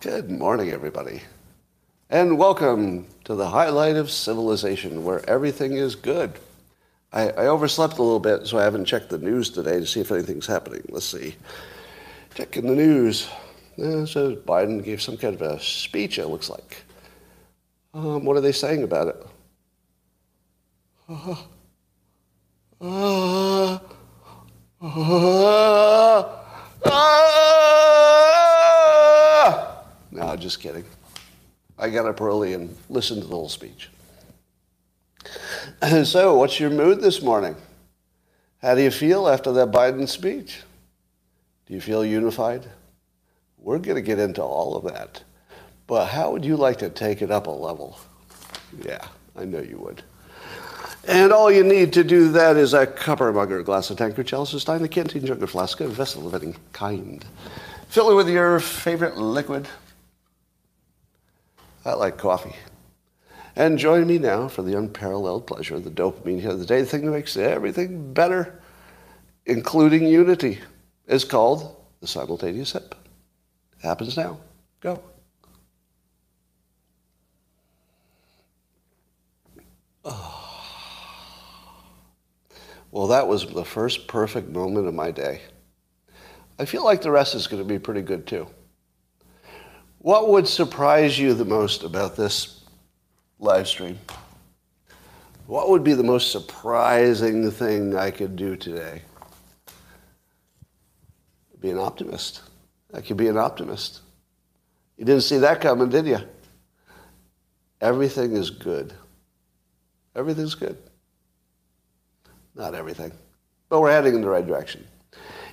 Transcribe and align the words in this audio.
Good 0.00 0.30
morning, 0.30 0.70
everybody. 0.70 1.20
And 2.08 2.38
welcome 2.38 3.06
to 3.24 3.34
the 3.34 3.50
highlight 3.50 3.96
of 3.96 4.10
civilization 4.10 5.04
where 5.04 5.28
everything 5.28 5.74
is 5.74 5.94
good. 5.94 6.32
I, 7.12 7.28
I, 7.28 7.46
overslept 7.48 7.98
a 7.98 8.02
little 8.02 8.18
bit, 8.18 8.46
so 8.46 8.58
I 8.58 8.62
haven't 8.62 8.86
checked 8.86 9.10
the 9.10 9.18
news 9.18 9.50
today 9.50 9.78
to 9.78 9.86
see 9.86 10.00
if 10.00 10.10
anything's 10.10 10.46
happening. 10.46 10.80
Let's 10.88 11.04
see. 11.04 11.36
Checking 12.34 12.66
the 12.66 12.74
news. 12.74 13.28
So 13.76 14.36
Biden 14.36 14.82
gave 14.82 15.02
some 15.02 15.18
kind 15.18 15.34
of 15.34 15.42
a 15.42 15.60
speech, 15.60 16.18
it 16.18 16.28
looks 16.28 16.48
like. 16.48 16.78
Um, 17.92 18.24
what 18.24 18.38
are 18.38 18.40
they 18.40 18.52
saying 18.52 18.82
about 18.82 19.08
it? 19.08 19.26
Uh, 21.10 21.34
uh, 22.80 23.78
uh, 24.80 26.40
no, 30.10 30.36
just 30.36 30.60
kidding. 30.60 30.84
I 31.78 31.88
got 31.88 32.06
up 32.06 32.20
early 32.20 32.52
and 32.52 32.76
listened 32.88 33.22
to 33.22 33.28
the 33.28 33.34
whole 33.34 33.48
speech. 33.48 33.88
so, 36.04 36.36
what's 36.36 36.60
your 36.60 36.70
mood 36.70 37.00
this 37.00 37.22
morning? 37.22 37.56
How 38.60 38.74
do 38.74 38.82
you 38.82 38.90
feel 38.90 39.28
after 39.28 39.52
that 39.52 39.70
Biden 39.70 40.08
speech? 40.08 40.62
Do 41.66 41.74
you 41.74 41.80
feel 41.80 42.04
unified? 42.04 42.66
We're 43.58 43.78
going 43.78 43.96
to 43.96 44.02
get 44.02 44.18
into 44.18 44.42
all 44.42 44.76
of 44.76 44.84
that. 44.92 45.22
But 45.86 46.06
how 46.06 46.32
would 46.32 46.44
you 46.44 46.56
like 46.56 46.78
to 46.78 46.90
take 46.90 47.22
it 47.22 47.30
up 47.30 47.46
a 47.46 47.50
level? 47.50 47.98
Yeah, 48.84 49.06
I 49.36 49.44
know 49.44 49.60
you 49.60 49.78
would. 49.78 50.02
And 51.08 51.32
all 51.32 51.50
you 51.50 51.64
need 51.64 51.92
to 51.94 52.04
do 52.04 52.30
that 52.32 52.56
is 52.56 52.74
a 52.74 52.86
copper 52.86 53.32
mug 53.32 53.50
or 53.50 53.60
a 53.60 53.64
glass 53.64 53.90
of 53.90 53.96
tankard, 53.96 54.26
chalice, 54.26 54.52
a 54.52 54.60
stein, 54.60 54.84
a 54.84 54.88
canteen, 54.88 55.24
jug, 55.24 55.42
or 55.42 55.46
flask, 55.46 55.80
a 55.80 55.88
vessel 55.88 56.26
of 56.26 56.40
any 56.40 56.54
kind. 56.72 57.24
Fill 57.88 58.10
it 58.10 58.14
with 58.14 58.28
your 58.28 58.60
favorite 58.60 59.16
liquid. 59.16 59.66
I 61.84 61.94
like 61.94 62.18
coffee. 62.18 62.54
And 63.56 63.78
join 63.78 64.06
me 64.06 64.18
now 64.18 64.48
for 64.48 64.62
the 64.62 64.76
unparalleled 64.76 65.46
pleasure 65.46 65.74
of 65.74 65.84
the 65.84 65.90
dopamine 65.90 66.40
here 66.40 66.50
of 66.50 66.58
the 66.58 66.66
day, 66.66 66.80
the 66.80 66.86
thing 66.86 67.04
that 67.04 67.10
makes 67.10 67.36
everything 67.36 68.12
better, 68.12 68.60
including 69.46 70.06
unity, 70.06 70.60
is 71.06 71.24
called 71.24 71.76
the 72.00 72.06
simultaneous. 72.06 72.74
It 72.74 72.94
happens 73.82 74.16
now. 74.16 74.38
Go. 74.80 75.02
Well, 82.92 83.06
that 83.06 83.28
was 83.28 83.46
the 83.46 83.64
first 83.64 84.08
perfect 84.08 84.48
moment 84.48 84.88
of 84.88 84.94
my 84.94 85.12
day. 85.12 85.42
I 86.58 86.64
feel 86.64 86.84
like 86.84 87.02
the 87.02 87.12
rest 87.12 87.36
is 87.36 87.46
going 87.46 87.62
to 87.62 87.68
be 87.68 87.78
pretty 87.78 88.02
good 88.02 88.26
too. 88.26 88.48
What 90.02 90.30
would 90.30 90.48
surprise 90.48 91.18
you 91.18 91.34
the 91.34 91.44
most 91.44 91.82
about 91.82 92.16
this 92.16 92.64
live 93.38 93.68
stream? 93.68 93.98
What 95.46 95.68
would 95.68 95.84
be 95.84 95.92
the 95.92 96.02
most 96.02 96.32
surprising 96.32 97.50
thing 97.50 97.94
I 97.94 98.10
could 98.10 98.34
do 98.34 98.56
today? 98.56 99.02
Be 101.60 101.68
an 101.68 101.78
optimist. 101.78 102.40
I 102.94 103.02
could 103.02 103.18
be 103.18 103.28
an 103.28 103.36
optimist. 103.36 104.00
You 104.96 105.04
didn't 105.04 105.24
see 105.24 105.36
that 105.36 105.60
coming, 105.60 105.90
did 105.90 106.06
you? 106.06 106.20
Everything 107.82 108.32
is 108.32 108.48
good. 108.48 108.94
Everything's 110.16 110.54
good. 110.54 110.78
Not 112.54 112.74
everything, 112.74 113.12
but 113.68 113.80
we're 113.80 113.92
heading 113.92 114.14
in 114.14 114.22
the 114.22 114.30
right 114.30 114.46
direction. 114.46 114.86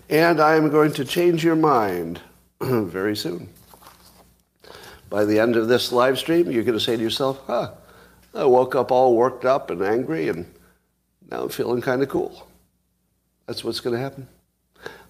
And 0.10 0.40
I 0.40 0.56
am 0.56 0.70
going 0.70 0.94
to 0.94 1.04
change 1.04 1.44
your 1.44 1.58
mind 1.58 2.22
very 2.62 3.16
soon. 3.18 3.50
By 5.10 5.26
the 5.26 5.40
end 5.40 5.56
of 5.56 5.68
this 5.68 5.92
live 5.92 6.20
stream, 6.20 6.52
you're 6.52 6.64
going 6.64 6.78
to 6.78 6.84
say 6.84 6.98
to 6.98 7.02
yourself, 7.02 7.42
huh, 7.48 7.72
I 8.34 8.46
woke 8.46 8.76
up 8.76 8.92
all 8.92 9.16
worked 9.16 9.46
up 9.46 9.70
and 9.70 9.82
angry, 9.82 10.28
and 10.30 10.46
now 11.32 11.44
I'm 11.44 11.50
feeling 11.50 11.82
kind 11.82 12.02
of 12.02 12.10
cool. 12.10 12.48
That's 13.46 13.64
what's 13.64 13.80
going 13.80 13.96
to 13.96 14.02
happen. 14.02 14.28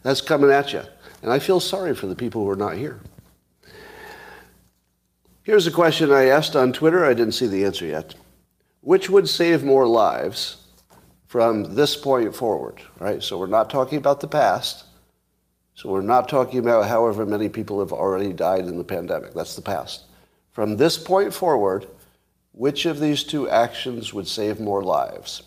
That's 0.04 0.22
coming 0.22 0.52
at 0.52 0.74
you. 0.74 0.84
And 1.22 1.32
I 1.32 1.40
feel 1.40 1.60
sorry 1.60 1.96
for 1.96 2.08
the 2.08 2.16
people 2.16 2.44
who 2.44 2.50
are 2.50 2.56
not 2.56 2.76
here. 2.76 3.00
Here's 5.44 5.66
a 5.66 5.72
question 5.72 6.12
I 6.12 6.26
asked 6.26 6.56
on 6.56 6.74
Twitter. 6.74 7.06
I 7.06 7.14
didn't 7.14 7.34
see 7.34 7.48
the 7.48 7.66
answer 7.66 7.86
yet. 7.86 8.16
Which 8.82 9.10
would 9.10 9.28
save 9.28 9.64
more 9.64 9.88
lives 9.88 10.58
from 11.26 11.76
this 11.76 11.96
point 11.96 12.36
forward, 12.36 12.82
right? 13.00 13.24
So 13.24 13.38
we're 13.38 13.48
not 13.48 13.70
talking 13.70 13.98
about 13.98 14.20
the 14.20 14.28
past. 14.28 14.86
So 15.78 15.90
we're 15.90 16.02
not 16.02 16.28
talking 16.28 16.58
about 16.58 16.88
however 16.88 17.24
many 17.24 17.50
people 17.50 17.80
have 17.82 17.94
already 17.94 18.34
died 18.34 18.66
in 18.66 18.80
the 18.80 18.84
pandemic. 18.84 19.36
That's 19.36 19.56
the 19.56 19.62
past. 19.62 20.06
From 20.52 20.76
this 20.76 20.98
point 20.98 21.32
forward, 21.32 21.86
which 22.52 22.88
of 22.88 23.00
these 23.00 23.24
two 23.24 23.48
actions 23.48 24.12
would 24.12 24.28
save 24.28 24.60
more 24.60 24.84
lives? 24.84 25.44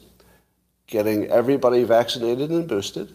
Getting 0.86 1.26
everybody 1.26 1.82
vaccinated 1.82 2.50
and 2.50 2.68
boosted, 2.68 3.12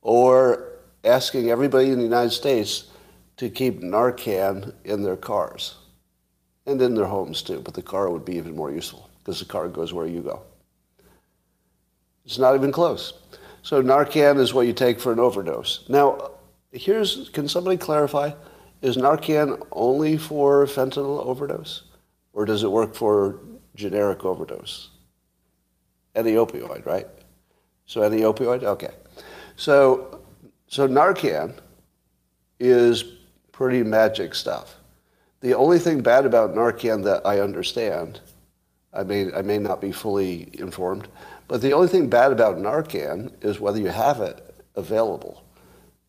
or 0.00 0.78
asking 1.04 1.50
everybody 1.50 1.90
in 1.90 1.98
the 1.98 2.04
United 2.04 2.32
States 2.32 2.86
to 3.36 3.50
keep 3.50 3.82
Narcan 3.82 4.72
in 4.86 5.02
their 5.02 5.16
cars 5.16 5.74
and 6.64 6.80
in 6.80 6.94
their 6.94 7.04
homes 7.04 7.42
too. 7.42 7.60
But 7.60 7.74
the 7.74 7.82
car 7.82 8.08
would 8.08 8.24
be 8.24 8.36
even 8.36 8.56
more 8.56 8.72
useful 8.72 9.10
because 9.18 9.40
the 9.40 9.44
car 9.44 9.68
goes 9.68 9.92
where 9.92 10.06
you 10.06 10.22
go. 10.22 10.40
It's 12.24 12.38
not 12.38 12.54
even 12.54 12.72
close. 12.72 13.12
So 13.66 13.82
Narcan 13.82 14.38
is 14.38 14.54
what 14.54 14.68
you 14.68 14.72
take 14.72 15.00
for 15.00 15.12
an 15.12 15.18
overdose. 15.18 15.84
Now, 15.88 16.30
here's 16.70 17.30
can 17.30 17.48
somebody 17.48 17.76
clarify? 17.76 18.30
Is 18.80 18.96
Narcan 18.96 19.60
only 19.72 20.16
for 20.18 20.66
fentanyl 20.66 21.26
overdose, 21.26 21.82
or 22.32 22.44
does 22.44 22.62
it 22.62 22.70
work 22.70 22.94
for 22.94 23.40
generic 23.74 24.24
overdose? 24.24 24.90
Any 26.14 26.34
opioid, 26.34 26.86
right? 26.86 27.08
So 27.86 28.02
any 28.02 28.20
opioid, 28.20 28.62
okay. 28.62 28.94
So, 29.56 30.20
so 30.68 30.86
Narcan 30.86 31.58
is 32.60 33.02
pretty 33.50 33.82
magic 33.82 34.36
stuff. 34.36 34.76
The 35.40 35.54
only 35.54 35.80
thing 35.80 36.02
bad 36.02 36.24
about 36.24 36.54
Narcan 36.54 37.02
that 37.02 37.26
I 37.26 37.40
understand, 37.40 38.20
I 38.96 39.04
may 39.04 39.32
I 39.32 39.42
may 39.42 39.58
not 39.58 39.80
be 39.80 39.92
fully 39.92 40.48
informed, 40.54 41.08
but 41.48 41.60
the 41.60 41.72
only 41.72 41.88
thing 41.88 42.08
bad 42.08 42.32
about 42.32 42.56
Narcan 42.56 43.32
is 43.44 43.60
whether 43.60 43.78
you 43.78 43.88
have 43.88 44.20
it 44.20 44.54
available. 44.74 45.44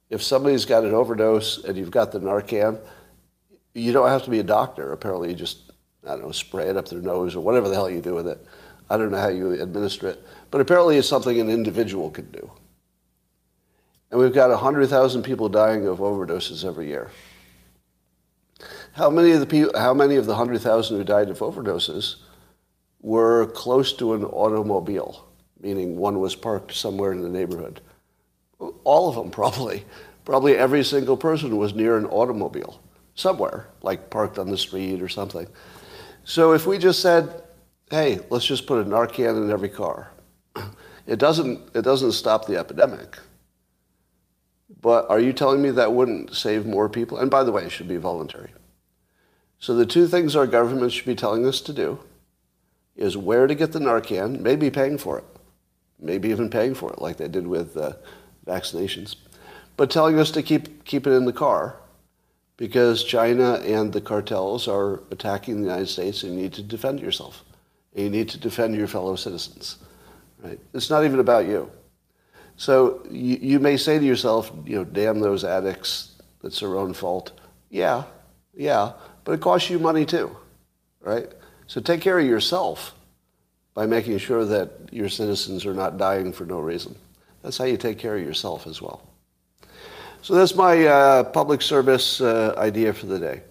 If 0.09 0.23
somebody's 0.23 0.65
got 0.65 0.85
an 0.85 0.93
overdose 0.93 1.63
and 1.65 1.77
you've 1.77 1.91
got 1.91 2.11
the 2.11 2.19
Narcan, 2.19 2.79
you 3.73 3.91
don't 3.91 4.07
have 4.07 4.23
to 4.23 4.29
be 4.29 4.39
a 4.39 4.43
doctor. 4.43 4.93
Apparently, 4.93 5.29
you 5.29 5.35
just, 5.35 5.71
I 6.05 6.11
don't 6.11 6.21
know, 6.21 6.31
spray 6.31 6.69
it 6.69 6.77
up 6.77 6.87
their 6.87 7.01
nose 7.01 7.35
or 7.35 7.41
whatever 7.41 7.67
the 7.67 7.75
hell 7.75 7.89
you 7.89 8.01
do 8.01 8.15
with 8.15 8.27
it. 8.27 8.45
I 8.89 8.95
don't 8.95 9.11
know 9.11 9.19
how 9.19 9.27
you 9.27 9.51
administer 9.51 10.07
it. 10.07 10.25
But 10.49 10.61
apparently, 10.61 10.97
it's 10.97 11.09
something 11.09 11.39
an 11.41 11.49
individual 11.49 12.09
can 12.09 12.31
do. 12.31 12.49
And 14.11 14.21
we've 14.21 14.33
got 14.33 14.49
100,000 14.49 15.23
people 15.23 15.49
dying 15.49 15.85
of 15.85 15.97
overdoses 15.97 16.63
every 16.63 16.87
year. 16.87 17.11
How 18.93 19.09
many 19.09 19.31
of 19.31 19.41
the 19.41 19.45
people, 19.45 19.77
how 19.77 19.93
many 19.93 20.15
of 20.15 20.25
the 20.25 20.31
100,000 20.31 20.97
who 20.97 21.03
died 21.03 21.29
of 21.29 21.39
overdoses 21.39 22.15
were 23.01 23.47
close 23.47 23.93
to 23.93 24.13
an 24.13 24.23
automobile? 24.23 25.27
meaning 25.61 25.97
one 25.97 26.19
was 26.19 26.35
parked 26.35 26.73
somewhere 26.73 27.11
in 27.11 27.21
the 27.21 27.29
neighborhood. 27.29 27.81
All 28.83 29.09
of 29.09 29.15
them, 29.15 29.31
probably. 29.41 29.85
Probably 30.25 30.57
every 30.57 30.83
single 30.83 31.15
person 31.15 31.57
was 31.57 31.73
near 31.73 31.97
an 31.97 32.05
automobile, 32.05 32.81
somewhere, 33.15 33.69
like 33.81 34.09
parked 34.09 34.37
on 34.37 34.49
the 34.49 34.57
street 34.57 35.01
or 35.01 35.07
something. 35.07 35.47
So 36.25 36.51
if 36.51 36.67
we 36.67 36.77
just 36.77 37.01
said, 37.01 37.43
hey, 37.89 38.19
let's 38.29 38.45
just 38.45 38.67
put 38.67 38.85
a 38.85 38.89
Narcan 38.89 39.41
in 39.41 39.49
every 39.49 39.69
car, 39.69 40.11
it 41.07 41.17
doesn't, 41.17 41.73
it 41.73 41.83
doesn't 41.83 42.11
stop 42.11 42.45
the 42.45 42.57
epidemic. 42.57 43.17
But 44.81 45.09
are 45.09 45.19
you 45.19 45.31
telling 45.31 45.61
me 45.61 45.71
that 45.71 45.93
wouldn't 45.93 46.35
save 46.35 46.65
more 46.65 46.89
people? 46.89 47.19
And 47.19 47.31
by 47.31 47.45
the 47.45 47.53
way, 47.53 47.63
it 47.63 47.71
should 47.71 47.87
be 47.87 47.95
voluntary. 47.95 48.51
So 49.59 49.75
the 49.75 49.85
two 49.85 50.07
things 50.07 50.35
our 50.35 50.45
government 50.45 50.91
should 50.91 51.05
be 51.05 51.15
telling 51.15 51.45
us 51.45 51.61
to 51.61 51.73
do 51.73 51.99
is 52.97 53.15
where 53.15 53.47
to 53.47 53.55
get 53.55 53.71
the 53.71 53.79
Narcan, 53.79 54.41
maybe 54.41 54.69
paying 54.69 54.97
for 54.97 55.19
it 55.19 55.25
maybe 55.99 56.29
even 56.29 56.49
paying 56.49 56.73
for 56.73 56.91
it 56.91 57.01
like 57.01 57.17
they 57.17 57.27
did 57.27 57.47
with 57.47 57.75
uh, 57.77 57.93
vaccinations, 58.45 59.15
but 59.75 59.89
telling 59.89 60.19
us 60.19 60.31
to 60.31 60.43
keep, 60.43 60.85
keep 60.85 61.07
it 61.07 61.11
in 61.11 61.25
the 61.25 61.33
car 61.33 61.79
because 62.57 63.03
China 63.03 63.55
and 63.55 63.93
the 63.93 64.01
cartels 64.01 64.67
are 64.67 65.03
attacking 65.11 65.55
the 65.55 65.67
United 65.67 65.87
States 65.87 66.23
and 66.23 66.33
you 66.33 66.41
need 66.41 66.53
to 66.53 66.63
defend 66.63 66.99
yourself. 66.99 67.43
And 67.95 68.05
you 68.05 68.09
need 68.09 68.29
to 68.29 68.39
defend 68.39 68.75
your 68.75 68.87
fellow 68.87 69.15
citizens. 69.15 69.77
Right? 70.43 70.59
It's 70.73 70.89
not 70.89 71.03
even 71.03 71.19
about 71.19 71.47
you. 71.47 71.71
So 72.55 73.05
you, 73.09 73.37
you 73.39 73.59
may 73.59 73.77
say 73.77 73.99
to 73.99 74.05
yourself, 74.05 74.51
you 74.65 74.77
know, 74.77 74.83
damn 74.83 75.19
those 75.19 75.43
addicts, 75.43 76.15
that's 76.41 76.59
their 76.59 76.77
own 76.77 76.93
fault. 76.93 77.39
Yeah, 77.69 78.03
yeah, 78.55 78.93
but 79.23 79.33
it 79.33 79.41
costs 79.41 79.69
you 79.69 79.77
money 79.77 80.05
too, 80.05 80.35
right? 81.01 81.31
So 81.67 81.81
take 81.81 82.01
care 82.01 82.17
of 82.17 82.25
yourself 82.25 82.95
by 83.73 83.85
making 83.85 84.17
sure 84.17 84.45
that 84.45 84.71
your 84.91 85.09
citizens 85.09 85.65
are 85.65 85.73
not 85.73 85.97
dying 85.97 86.33
for 86.33 86.45
no 86.45 86.59
reason. 86.59 86.95
That's 87.43 87.57
how 87.57 87.65
you 87.65 87.77
take 87.77 87.99
care 87.99 88.17
of 88.17 88.23
yourself 88.23 88.65
as 88.65 88.81
well. 88.81 89.07
So 90.21 90.33
that's 90.33 90.55
my 90.55 90.85
uh, 90.85 91.23
public 91.25 91.61
service 91.61 92.19
uh, 92.19 92.55
idea 92.57 92.93
for 92.93 93.05
the 93.05 93.19
day. 93.19 93.41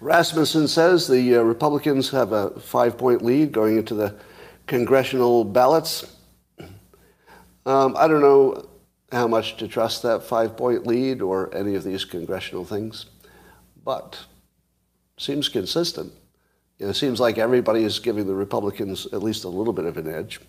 Rasmussen 0.00 0.68
says 0.68 1.06
the 1.06 1.36
uh, 1.36 1.42
Republicans 1.42 2.10
have 2.10 2.32
a 2.32 2.50
five 2.60 2.98
point 2.98 3.22
lead 3.22 3.52
going 3.52 3.78
into 3.78 3.94
the 3.94 4.14
congressional 4.66 5.44
ballots. 5.44 6.16
Um, 7.64 7.96
I 7.96 8.08
don't 8.08 8.20
know 8.20 8.68
how 9.12 9.28
much 9.28 9.56
to 9.58 9.68
trust 9.68 10.02
that 10.02 10.24
five 10.24 10.56
point 10.56 10.86
lead 10.86 11.22
or 11.22 11.54
any 11.54 11.76
of 11.76 11.84
these 11.84 12.04
congressional 12.04 12.64
things, 12.64 13.06
but 13.84 14.18
seems 15.18 15.48
consistent. 15.48 16.12
You 16.78 16.86
know, 16.86 16.90
it 16.90 16.94
seems 16.94 17.20
like 17.20 17.38
everybody 17.38 17.84
is 17.84 17.98
giving 17.98 18.26
the 18.26 18.34
Republicans 18.34 19.06
at 19.12 19.22
least 19.22 19.44
a 19.44 19.48
little 19.48 19.72
bit 19.72 19.84
of 19.84 19.96
an 19.96 20.12
edge. 20.12 20.40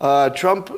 Uh, 0.00 0.30
Trump 0.30 0.70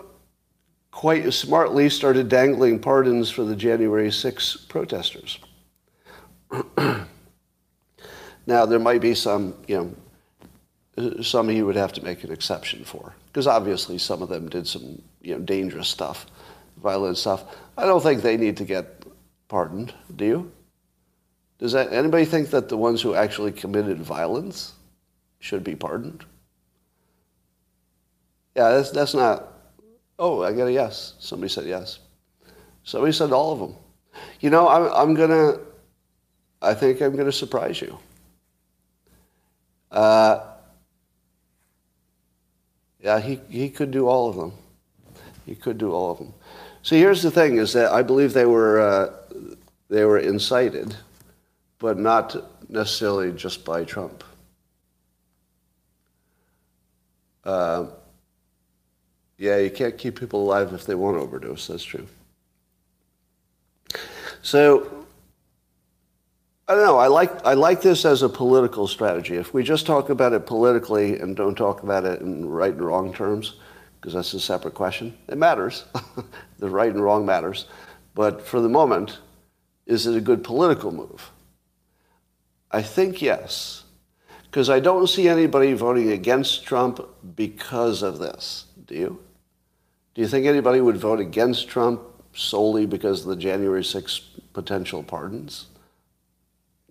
quite 0.90 1.32
smartly 1.32 1.88
started 1.88 2.28
dangling 2.28 2.78
pardons 2.78 3.30
for 3.30 3.44
the 3.44 3.56
January 3.56 4.10
6 4.10 4.56
protesters. 4.68 5.38
now, 8.46 8.66
there 8.66 8.78
might 8.78 9.00
be 9.00 9.14
some, 9.14 9.54
you 9.66 9.76
know, 10.96 11.22
some 11.22 11.48
he 11.48 11.62
would 11.62 11.76
have 11.76 11.92
to 11.92 12.02
make 12.02 12.24
an 12.24 12.32
exception 12.32 12.84
for, 12.84 13.14
because 13.26 13.46
obviously 13.46 13.98
some 13.98 14.22
of 14.22 14.28
them 14.28 14.48
did 14.48 14.66
some, 14.66 15.00
you 15.20 15.34
know, 15.34 15.40
dangerous 15.40 15.88
stuff, 15.88 16.26
violent 16.82 17.16
stuff. 17.16 17.44
I 17.76 17.84
don't 17.84 18.02
think 18.02 18.22
they 18.22 18.36
need 18.36 18.56
to 18.56 18.64
get 18.64 19.04
pardoned. 19.48 19.94
Do 20.16 20.24
you? 20.24 20.52
Does 21.58 21.72
that, 21.72 21.92
anybody 21.92 22.24
think 22.24 22.50
that 22.50 22.68
the 22.68 22.76
ones 22.76 23.02
who 23.02 23.14
actually 23.14 23.52
committed 23.52 24.00
violence 24.00 24.74
should 25.40 25.64
be 25.64 25.74
pardoned? 25.74 26.24
Yeah, 28.54 28.70
that's, 28.70 28.90
that's 28.90 29.14
not. 29.14 29.52
Oh, 30.18 30.42
I 30.42 30.52
got 30.52 30.66
a 30.66 30.72
yes. 30.72 31.14
Somebody 31.18 31.48
said 31.48 31.66
yes. 31.66 31.98
Somebody 32.84 33.12
said 33.12 33.32
all 33.32 33.52
of 33.52 33.58
them. 33.58 33.74
You 34.40 34.50
know, 34.50 34.68
I'm, 34.68 34.92
I'm 34.92 35.14
going 35.14 35.30
to, 35.30 35.60
I 36.62 36.74
think 36.74 37.00
I'm 37.00 37.12
going 37.12 37.26
to 37.26 37.32
surprise 37.32 37.80
you. 37.80 37.98
Uh, 39.90 40.44
yeah, 43.00 43.20
he, 43.20 43.40
he 43.48 43.70
could 43.70 43.90
do 43.90 44.06
all 44.06 44.28
of 44.28 44.36
them. 44.36 44.52
He 45.46 45.54
could 45.54 45.78
do 45.78 45.92
all 45.92 46.10
of 46.10 46.18
them. 46.18 46.34
See, 46.82 46.98
here's 46.98 47.22
the 47.22 47.30
thing: 47.30 47.56
is 47.56 47.72
that 47.72 47.92
I 47.92 48.02
believe 48.02 48.32
they 48.32 48.44
were 48.44 48.80
uh, 48.80 49.12
they 49.88 50.04
were 50.04 50.18
incited, 50.18 50.96
but 51.78 51.98
not 51.98 52.36
necessarily 52.68 53.32
just 53.32 53.64
by 53.64 53.84
Trump. 53.84 54.24
Uh, 57.44 57.86
yeah, 59.38 59.58
you 59.58 59.70
can't 59.70 59.96
keep 59.96 60.18
people 60.18 60.42
alive 60.42 60.72
if 60.72 60.84
they 60.84 60.94
won't 60.94 61.16
overdose. 61.16 61.68
That's 61.68 61.84
true. 61.84 62.06
So 64.42 65.06
I 66.68 66.74
don't 66.74 66.84
know. 66.84 66.98
I 66.98 67.06
like 67.06 67.46
I 67.46 67.54
like 67.54 67.80
this 67.80 68.04
as 68.04 68.22
a 68.22 68.28
political 68.28 68.86
strategy. 68.86 69.36
If 69.36 69.54
we 69.54 69.62
just 69.62 69.86
talk 69.86 70.10
about 70.10 70.34
it 70.34 70.44
politically 70.44 71.18
and 71.18 71.34
don't 71.34 71.54
talk 71.54 71.82
about 71.82 72.04
it 72.04 72.20
in 72.20 72.46
right 72.46 72.72
and 72.72 72.82
wrong 72.82 73.14
terms, 73.14 73.54
because 73.98 74.12
that's 74.12 74.34
a 74.34 74.40
separate 74.40 74.74
question. 74.74 75.16
It 75.28 75.38
matters. 75.38 75.86
the 76.58 76.68
right 76.68 76.92
and 76.92 77.02
wrong 77.02 77.24
matters. 77.24 77.66
But 78.14 78.42
for 78.46 78.60
the 78.60 78.68
moment, 78.68 79.18
is 79.86 80.06
it 80.06 80.16
a 80.16 80.20
good 80.20 80.44
political 80.44 80.92
move? 80.92 81.30
I 82.70 82.82
think 82.82 83.22
yes. 83.22 83.84
Because 84.44 84.70
I 84.70 84.80
don't 84.80 85.06
see 85.06 85.28
anybody 85.28 85.74
voting 85.74 86.10
against 86.10 86.64
Trump 86.64 87.00
because 87.36 88.02
of 88.02 88.18
this. 88.18 88.66
Do 88.86 88.94
you? 88.94 89.20
Do 90.14 90.22
you 90.22 90.28
think 90.28 90.46
anybody 90.46 90.80
would 90.80 90.96
vote 90.96 91.20
against 91.20 91.68
Trump 91.68 92.00
solely 92.34 92.86
because 92.86 93.22
of 93.22 93.28
the 93.28 93.36
January 93.36 93.84
6 93.84 94.20
potential 94.52 95.02
pardons? 95.02 95.66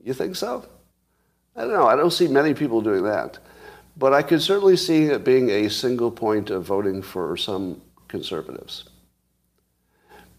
You 0.03 0.13
think 0.13 0.35
so? 0.35 0.65
I 1.55 1.61
don't 1.61 1.73
know. 1.73 1.87
I 1.87 1.95
don't 1.95 2.11
see 2.11 2.27
many 2.27 2.53
people 2.53 2.81
doing 2.81 3.03
that. 3.03 3.39
But 3.97 4.13
I 4.13 4.21
could 4.21 4.41
certainly 4.41 4.77
see 4.77 5.05
it 5.05 5.25
being 5.25 5.49
a 5.49 5.69
single 5.69 6.11
point 6.11 6.51
of 6.51 6.63
voting 6.63 7.01
for 7.01 7.35
some 7.35 7.81
conservatives. 8.07 8.85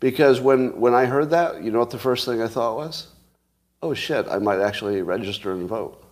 Because 0.01 0.41
when, 0.41 0.79
when 0.81 0.95
I 0.95 1.07
heard 1.07 1.31
that, 1.31 1.63
you 1.63 1.73
know 1.73 1.81
what 1.81 1.91
the 1.91 1.99
first 1.99 2.25
thing 2.25 2.41
I 2.41 2.47
thought 2.47 2.77
was? 2.77 3.09
Oh 3.83 3.95
shit, 3.95 4.27
I 4.29 4.39
might 4.39 4.61
actually 4.61 5.03
register 5.03 5.53
and 5.53 5.69
vote. 5.69 6.05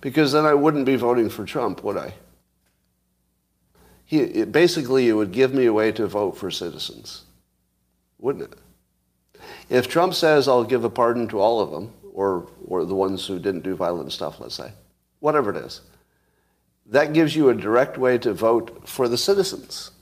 Because 0.00 0.32
then 0.32 0.46
I 0.46 0.54
wouldn't 0.54 0.86
be 0.86 0.96
voting 0.96 1.28
for 1.28 1.44
Trump, 1.44 1.82
would 1.82 1.96
I? 1.96 2.14
he, 4.12 4.18
it, 4.18 4.52
basically, 4.52 5.08
it 5.08 5.14
would 5.14 5.32
give 5.32 5.54
me 5.54 5.64
a 5.64 5.72
way 5.72 5.90
to 5.92 6.06
vote 6.06 6.36
for 6.36 6.50
citizens, 6.50 7.22
wouldn't 8.18 8.52
it? 8.52 8.58
If 9.70 9.88
Trump 9.88 10.12
says, 10.12 10.48
I'll 10.48 10.64
give 10.64 10.84
a 10.84 10.90
pardon 10.90 11.28
to 11.28 11.40
all 11.40 11.60
of 11.60 11.70
them, 11.70 11.94
or, 12.12 12.46
or 12.66 12.84
the 12.84 12.94
ones 12.94 13.26
who 13.26 13.38
didn't 13.38 13.62
do 13.62 13.74
violent 13.74 14.12
stuff, 14.12 14.38
let's 14.38 14.54
say, 14.54 14.70
whatever 15.20 15.48
it 15.48 15.56
is, 15.56 15.80
that 16.84 17.14
gives 17.14 17.34
you 17.34 17.48
a 17.48 17.54
direct 17.54 17.96
way 17.96 18.18
to 18.18 18.34
vote 18.34 18.86
for 18.86 19.08
the 19.08 19.16
citizens, 19.16 19.92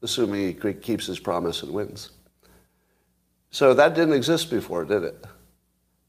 assuming 0.00 0.56
he 0.62 0.72
keeps 0.74 1.06
his 1.06 1.18
promise 1.18 1.64
and 1.64 1.72
wins. 1.72 2.10
So 3.50 3.74
that 3.74 3.96
didn't 3.96 4.14
exist 4.14 4.48
before, 4.48 4.84
did 4.84 5.02
it? 5.02 5.24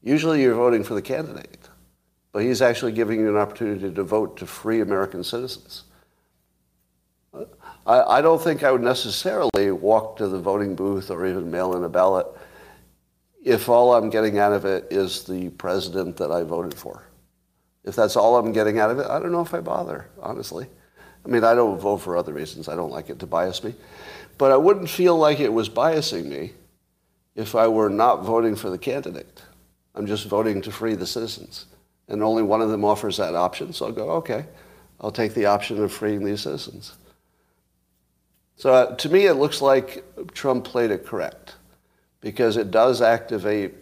Usually 0.02 0.42
you're 0.42 0.54
voting 0.54 0.82
for 0.82 0.94
the 0.94 1.02
candidate, 1.02 1.68
but 2.32 2.42
he's 2.42 2.60
actually 2.60 2.92
giving 2.92 3.20
you 3.20 3.28
an 3.28 3.36
opportunity 3.36 3.92
to 3.92 4.02
vote 4.02 4.36
to 4.38 4.46
free 4.46 4.80
American 4.80 5.22
citizens. 5.22 5.84
I, 7.86 8.00
I 8.18 8.20
don't 8.20 8.42
think 8.42 8.62
I 8.62 8.72
would 8.72 8.82
necessarily 8.82 9.70
walk 9.70 10.16
to 10.18 10.28
the 10.28 10.40
voting 10.40 10.74
booth 10.74 11.10
or 11.10 11.26
even 11.26 11.50
mail 11.50 11.76
in 11.76 11.84
a 11.84 11.88
ballot 11.88 12.26
if 13.44 13.68
all 13.68 13.94
I'm 13.94 14.10
getting 14.10 14.38
out 14.38 14.52
of 14.52 14.64
it 14.64 14.86
is 14.90 15.24
the 15.24 15.50
president 15.50 16.16
that 16.18 16.30
I 16.30 16.42
voted 16.42 16.74
for. 16.74 17.04
If 17.84 17.96
that's 17.96 18.16
all 18.16 18.36
I'm 18.36 18.52
getting 18.52 18.78
out 18.78 18.90
of 18.90 19.00
it, 19.00 19.06
I 19.08 19.18
don't 19.18 19.32
know 19.32 19.40
if 19.40 19.52
I 19.52 19.60
bother, 19.60 20.08
honestly. 20.20 20.66
I 21.24 21.28
mean, 21.28 21.42
I 21.42 21.54
don't 21.54 21.78
vote 21.78 21.98
for 21.98 22.16
other 22.16 22.32
reasons. 22.32 22.68
I 22.68 22.76
don't 22.76 22.90
like 22.90 23.10
it 23.10 23.18
to 23.20 23.26
bias 23.26 23.64
me. 23.64 23.74
But 24.38 24.52
I 24.52 24.56
wouldn't 24.56 24.88
feel 24.88 25.16
like 25.16 25.40
it 25.40 25.52
was 25.52 25.68
biasing 25.68 26.26
me 26.26 26.52
if 27.34 27.54
I 27.54 27.66
were 27.66 27.90
not 27.90 28.24
voting 28.24 28.54
for 28.54 28.70
the 28.70 28.78
candidate. 28.78 29.42
I'm 29.94 30.06
just 30.06 30.26
voting 30.26 30.62
to 30.62 30.72
free 30.72 30.94
the 30.94 31.06
citizens. 31.06 31.66
And 32.08 32.22
only 32.22 32.42
one 32.42 32.60
of 32.60 32.70
them 32.70 32.84
offers 32.84 33.16
that 33.18 33.34
option, 33.34 33.72
so 33.72 33.86
I'll 33.86 33.92
go, 33.92 34.10
okay, 34.12 34.46
I'll 35.00 35.12
take 35.12 35.34
the 35.34 35.46
option 35.46 35.82
of 35.82 35.92
freeing 35.92 36.24
these 36.24 36.42
citizens. 36.42 36.94
So 38.56 38.72
uh, 38.72 38.96
to 38.96 39.08
me, 39.08 39.26
it 39.26 39.34
looks 39.34 39.60
like 39.60 40.04
Trump 40.34 40.64
played 40.64 40.90
it 40.90 41.06
correct 41.06 41.56
because 42.20 42.56
it 42.56 42.70
does 42.70 43.02
activate 43.02 43.74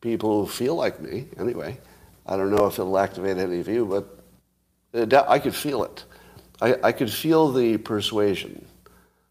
people 0.00 0.44
who 0.44 0.50
feel 0.50 0.74
like 0.74 1.00
me 1.00 1.26
anyway. 1.38 1.78
I 2.26 2.36
don't 2.36 2.50
know 2.50 2.66
if 2.66 2.78
it'll 2.78 2.98
activate 2.98 3.38
any 3.38 3.60
of 3.60 3.68
you, 3.68 3.86
but 3.86 4.18
it, 4.92 5.12
I 5.14 5.38
could 5.38 5.54
feel 5.54 5.84
it. 5.84 6.04
I, 6.60 6.76
I 6.82 6.92
could 6.92 7.10
feel 7.10 7.52
the 7.52 7.78
persuasion. 7.78 8.64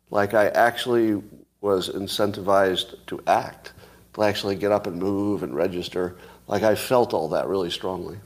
Like 0.09 0.33
I 0.33 0.48
actually 0.50 1.21
was 1.62 1.89
incentivized 1.89 2.95
to 3.07 3.21
act, 3.27 3.74
to 4.13 4.24
actually 4.24 4.55
get 4.55 4.71
up 4.71 4.88
and 4.88 4.98
move 4.98 5.43
and 5.43 5.55
register. 5.55 6.15
Like 6.47 6.63
I 6.63 6.75
felt 6.75 7.13
all 7.13 7.29
that 7.29 7.47
really 7.47 7.69
strongly. 7.69 8.17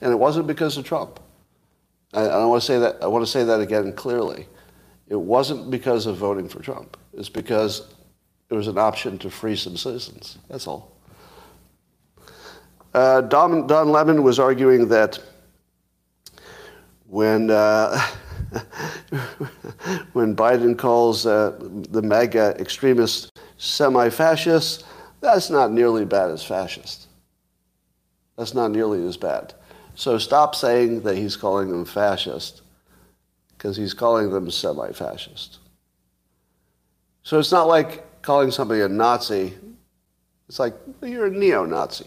And 0.00 0.12
it 0.12 0.16
wasn't 0.16 0.46
because 0.46 0.76
of 0.76 0.84
Trump. 0.84 1.20
I, 2.14 2.22
I 2.22 2.44
want 2.44 2.62
to 2.62 2.66
say 2.66 2.78
that 2.78 3.02
I 3.02 3.06
want 3.06 3.24
to 3.24 3.30
say 3.30 3.44
that 3.44 3.60
again 3.60 3.92
clearly. 3.92 4.46
It 5.08 5.16
wasn't 5.16 5.70
because 5.70 6.06
of 6.06 6.16
voting 6.16 6.48
for 6.48 6.60
Trump. 6.60 6.96
It's 7.14 7.28
because 7.28 7.94
there 8.48 8.58
was 8.58 8.68
an 8.68 8.78
option 8.78 9.18
to 9.18 9.30
free 9.30 9.56
some 9.56 9.76
citizens. 9.76 10.38
That's 10.48 10.66
all. 10.66 10.92
Uh, 12.94 13.20
Don, 13.22 13.66
Don 13.66 13.90
Lemon 13.90 14.22
was 14.22 14.38
arguing 14.38 14.88
that 14.88 15.18
when 17.06 17.50
uh, 17.50 17.98
when 20.12 20.34
Biden 20.34 20.76
calls 20.76 21.26
uh, 21.26 21.56
the 21.60 22.02
MAGA 22.02 22.56
extremists 22.58 23.30
semi-fascists, 23.58 24.84
that's 25.20 25.50
not 25.50 25.70
nearly 25.70 26.04
bad 26.04 26.30
as 26.30 26.42
fascist. 26.42 27.07
That's 28.38 28.54
not 28.54 28.70
nearly 28.70 29.04
as 29.06 29.16
bad. 29.16 29.52
So 29.96 30.16
stop 30.16 30.54
saying 30.54 31.00
that 31.00 31.16
he's 31.16 31.36
calling 31.36 31.70
them 31.70 31.84
fascist 31.84 32.62
because 33.50 33.76
he's 33.76 33.92
calling 33.92 34.30
them 34.30 34.48
semi-fascist. 34.48 35.58
So 37.24 37.40
it's 37.40 37.50
not 37.50 37.66
like 37.66 38.22
calling 38.22 38.52
somebody 38.52 38.80
a 38.80 38.88
Nazi. 38.88 39.54
It's 40.48 40.60
like 40.60 40.74
you're 41.02 41.26
a 41.26 41.30
neo-Nazi. 41.30 42.06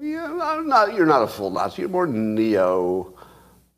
Yeah, 0.00 0.28
not, 0.64 0.94
you're 0.94 1.04
not 1.04 1.22
a 1.22 1.26
full 1.26 1.50
Nazi. 1.50 1.82
You're 1.82 1.90
more 1.90 2.06
neo, 2.06 3.14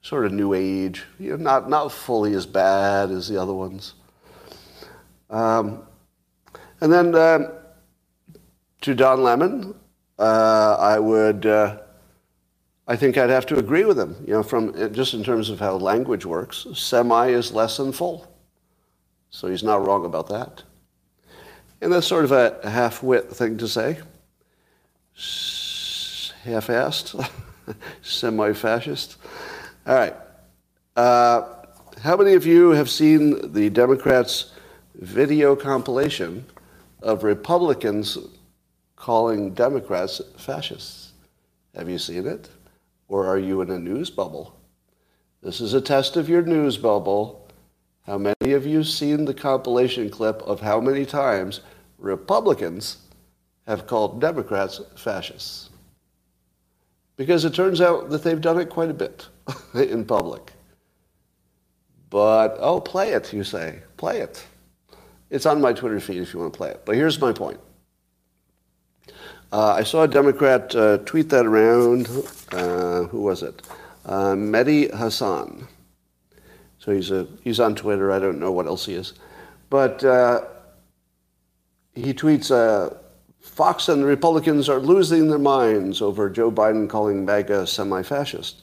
sort 0.02 0.24
of 0.24 0.32
new 0.32 0.54
age. 0.54 1.02
You're 1.18 1.36
not 1.36 1.68
not 1.68 1.90
fully 1.90 2.34
as 2.34 2.46
bad 2.46 3.10
as 3.10 3.28
the 3.28 3.42
other 3.42 3.52
ones. 3.52 3.94
Um, 5.30 5.82
and 6.80 6.92
then 6.92 7.14
uh, 7.14 7.50
to 8.82 8.94
Don 8.94 9.24
Lemon, 9.24 9.74
uh, 10.18 10.76
I 10.78 10.98
would. 10.98 11.46
Uh, 11.46 11.78
I 12.88 12.94
think 12.94 13.18
I'd 13.18 13.30
have 13.30 13.46
to 13.46 13.58
agree 13.58 13.84
with 13.84 13.98
him, 13.98 14.14
you 14.24 14.32
know, 14.32 14.44
from 14.44 14.72
just 14.92 15.12
in 15.12 15.24
terms 15.24 15.50
of 15.50 15.58
how 15.58 15.74
language 15.74 16.24
works. 16.24 16.66
Semi 16.74 17.28
is 17.28 17.50
less 17.50 17.76
than 17.78 17.90
full. 17.90 18.32
So 19.30 19.48
he's 19.48 19.64
not 19.64 19.84
wrong 19.84 20.04
about 20.04 20.28
that. 20.28 20.62
And 21.80 21.92
that's 21.92 22.06
sort 22.06 22.24
of 22.24 22.32
a 22.32 22.60
half-wit 22.68 23.30
thing 23.30 23.58
to 23.58 23.66
say. 23.66 23.98
Half-assed, 26.44 27.28
semi-fascist. 28.02 29.16
All 29.86 29.94
right. 29.94 30.14
Uh, 30.94 31.42
how 32.02 32.16
many 32.16 32.34
of 32.34 32.46
you 32.46 32.70
have 32.70 32.88
seen 32.88 33.52
the 33.52 33.68
Democrats' 33.68 34.52
video 34.94 35.56
compilation 35.56 36.46
of 37.02 37.24
Republicans 37.24 38.16
calling 38.96 39.54
Democrats 39.54 40.20
fascists? 40.36 41.12
Have 41.74 41.88
you 41.88 41.98
seen 41.98 42.26
it? 42.26 42.48
Or 43.08 43.26
are 43.26 43.38
you 43.38 43.60
in 43.60 43.70
a 43.70 43.78
news 43.78 44.10
bubble? 44.10 44.56
This 45.42 45.60
is 45.60 45.74
a 45.74 45.80
test 45.80 46.16
of 46.16 46.28
your 46.28 46.42
news 46.42 46.76
bubble. 46.76 47.48
How 48.06 48.18
many 48.18 48.52
of 48.52 48.66
you 48.66 48.82
seen 48.82 49.24
the 49.24 49.34
compilation 49.34 50.10
clip 50.10 50.42
of 50.42 50.60
how 50.60 50.80
many 50.80 51.04
times 51.04 51.60
Republicans 51.98 52.98
have 53.66 53.86
called 53.86 54.20
Democrats 54.20 54.80
fascists? 54.96 55.70
Because 57.16 57.44
it 57.44 57.54
turns 57.54 57.80
out 57.80 58.10
that 58.10 58.22
they've 58.22 58.40
done 58.40 58.58
it 58.58 58.70
quite 58.70 58.90
a 58.90 58.94
bit 58.94 59.28
in 59.74 60.04
public. 60.04 60.52
But, 62.10 62.56
oh, 62.60 62.80
play 62.80 63.12
it, 63.12 63.32
you 63.32 63.44
say. 63.44 63.80
Play 63.96 64.20
it. 64.20 64.44
It's 65.30 65.46
on 65.46 65.60
my 65.60 65.72
Twitter 65.72 65.98
feed 65.98 66.22
if 66.22 66.32
you 66.32 66.40
want 66.40 66.52
to 66.52 66.56
play 66.56 66.70
it. 66.70 66.82
But 66.84 66.94
here's 66.94 67.20
my 67.20 67.32
point. 67.32 67.58
Uh, 69.52 69.74
I 69.74 69.82
saw 69.84 70.02
a 70.02 70.08
Democrat 70.08 70.74
uh, 70.74 70.98
tweet 70.98 71.28
that 71.30 71.46
around. 71.46 72.08
Uh, 72.52 73.04
who 73.04 73.22
was 73.22 73.42
it? 73.42 73.62
Uh, 74.04 74.34
Mehdi 74.34 74.94
Hasan. 74.96 75.66
So 76.78 76.92
he's, 76.92 77.10
a, 77.10 77.26
he's 77.42 77.60
on 77.60 77.74
Twitter. 77.74 78.12
I 78.12 78.18
don't 78.18 78.38
know 78.38 78.52
what 78.52 78.66
else 78.66 78.86
he 78.86 78.94
is. 78.94 79.14
But 79.70 80.04
uh, 80.04 80.42
he 81.94 82.12
tweets 82.14 82.50
uh, 82.50 82.94
Fox 83.40 83.88
and 83.88 84.02
the 84.02 84.06
Republicans 84.06 84.68
are 84.68 84.78
losing 84.78 85.28
their 85.28 85.38
minds 85.38 86.02
over 86.02 86.28
Joe 86.28 86.50
Biden 86.50 86.88
calling 86.88 87.24
MAGA 87.24 87.66
semi 87.66 88.02
fascist. 88.02 88.62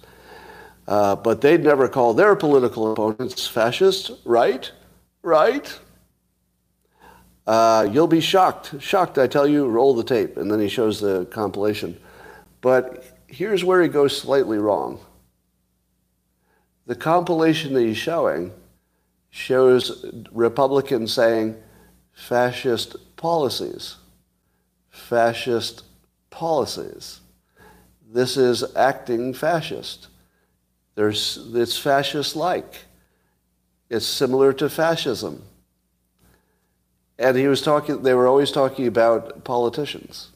Uh, 0.88 1.16
but 1.16 1.42
they'd 1.42 1.64
never 1.64 1.88
call 1.88 2.14
their 2.14 2.36
political 2.36 2.92
opponents 2.92 3.48
fascist, 3.48 4.12
right? 4.26 4.72
Right? 5.22 5.80
Uh, 7.46 7.88
you'll 7.92 8.08
be 8.08 8.22
shocked. 8.22 8.82
Shocked, 8.82 9.18
I 9.18 9.28
tell 9.28 9.48
you, 9.48 9.68
roll 9.68 9.94
the 9.94 10.04
tape. 10.04 10.38
And 10.38 10.50
then 10.50 10.60
he 10.60 10.70
shows 10.70 11.00
the 11.00 11.26
compilation. 11.26 12.00
But 12.62 13.06
here's 13.28 13.64
where 13.64 13.82
he 13.82 13.90
goes 13.90 14.16
slightly 14.16 14.58
wrong. 14.58 15.00
The 16.86 16.96
compilation 16.96 17.74
that 17.74 17.82
he's 17.82 17.98
showing 17.98 18.52
shows 19.30 20.06
Republicans 20.32 21.14
saying 21.14 21.56
fascist 22.14 22.96
policies. 23.16 23.98
Fascist 24.90 25.84
policies. 26.30 27.20
This 28.08 28.38
is 28.38 28.64
acting 28.76 29.34
fascist. 29.34 30.08
There's, 30.96 31.40
it's 31.54 31.78
fascist 31.78 32.36
like. 32.36 32.86
It's 33.90 34.06
similar 34.06 34.54
to 34.54 34.70
fascism. 34.70 35.44
And 37.24 37.38
he 37.38 37.48
was 37.48 37.62
talking, 37.62 38.04
they 38.04 38.14
were 38.14 38.28
always 38.28 38.52
talking 38.52 38.86
about 38.86 39.46
politicians. 39.46 40.32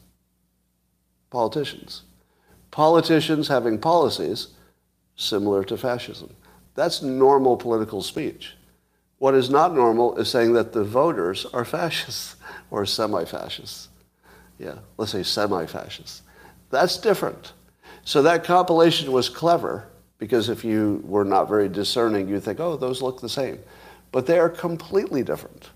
Politicians. 1.28 2.02
Politicians 2.70 3.48
having 3.48 3.78
policies 3.78 4.48
similar 5.14 5.64
to 5.64 5.76
fascism. 5.76 6.34
That's 6.74 7.02
normal 7.02 7.58
political 7.58 8.00
speech. 8.00 8.54
What 9.18 9.34
is 9.34 9.50
not 9.50 9.74
normal 9.74 10.16
is 10.16 10.30
saying 10.30 10.54
that 10.54 10.72
the 10.72 10.82
voters 10.82 11.44
are 11.52 11.66
fascists 11.66 12.36
or 12.70 12.86
semi 12.86 13.26
fascists. 13.26 13.90
Yeah, 14.58 14.76
let's 14.96 15.12
say 15.12 15.22
semi 15.22 15.66
fascists. 15.66 16.22
That's 16.70 16.96
different. 16.96 17.52
So 18.04 18.22
that 18.22 18.44
compilation 18.44 19.12
was 19.12 19.28
clever 19.28 19.88
because 20.16 20.48
if 20.48 20.64
you 20.64 21.02
were 21.04 21.24
not 21.24 21.50
very 21.50 21.68
discerning, 21.68 22.28
you'd 22.28 22.44
think, 22.44 22.60
oh, 22.60 22.78
those 22.78 23.02
look 23.02 23.20
the 23.20 23.28
same. 23.28 23.58
But 24.10 24.24
they 24.24 24.38
are 24.38 24.48
completely 24.48 25.22
different. 25.22 25.68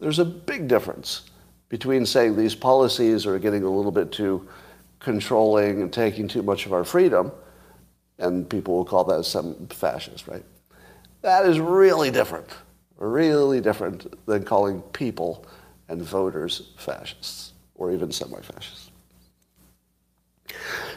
There's 0.00 0.18
a 0.18 0.24
big 0.24 0.66
difference 0.66 1.30
between 1.68 2.04
saying 2.06 2.36
these 2.36 2.54
policies 2.54 3.26
are 3.26 3.38
getting 3.38 3.62
a 3.62 3.70
little 3.70 3.92
bit 3.92 4.10
too 4.10 4.48
controlling 4.98 5.82
and 5.82 5.92
taking 5.92 6.28
too 6.28 6.42
much 6.42 6.66
of 6.66 6.72
our 6.72 6.84
freedom, 6.84 7.32
and 8.18 8.48
people 8.48 8.74
will 8.74 8.84
call 8.84 9.04
that 9.04 9.24
some 9.24 9.66
fascist, 9.68 10.26
right? 10.26 10.44
That 11.22 11.46
is 11.46 11.60
really 11.60 12.10
different, 12.10 12.48
really 12.98 13.60
different 13.60 14.26
than 14.26 14.44
calling 14.44 14.82
people 14.92 15.46
and 15.88 16.02
voters 16.02 16.72
fascists 16.76 17.52
or 17.74 17.92
even 17.92 18.12
semi-fascists. 18.12 18.90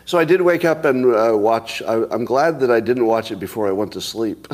So 0.06 0.18
I 0.18 0.26
did 0.26 0.42
wake 0.42 0.66
up 0.66 0.86
and 0.86 1.06
uh, 1.06 1.38
watch. 1.38 1.82
I, 1.82 2.04
am 2.14 2.26
glad 2.26 2.60
that 2.60 2.70
I 2.70 2.80
didn't 2.80 3.06
watch 3.06 3.32
it 3.32 3.40
before 3.40 3.68
I 3.68 3.72
went 3.72 3.94
to 3.94 4.02
sleep. 4.02 4.48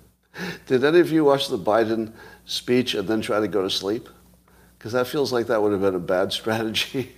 did 0.66 0.84
any 0.84 1.00
of 1.00 1.12
you 1.12 1.24
watch 1.24 1.48
the 1.48 1.58
Biden 1.58 2.12
speech 2.48 2.94
and 2.94 3.06
then 3.06 3.20
try 3.20 3.38
to 3.38 3.46
go 3.46 3.62
to 3.62 3.70
sleep? 3.70 4.08
Because 4.76 4.92
that 4.92 5.06
feels 5.06 5.32
like 5.32 5.46
that 5.46 5.62
would 5.62 5.70
have 5.70 5.80
been 5.80 5.94
a 5.94 6.00
bad 6.00 6.32
strategy. 6.40 7.14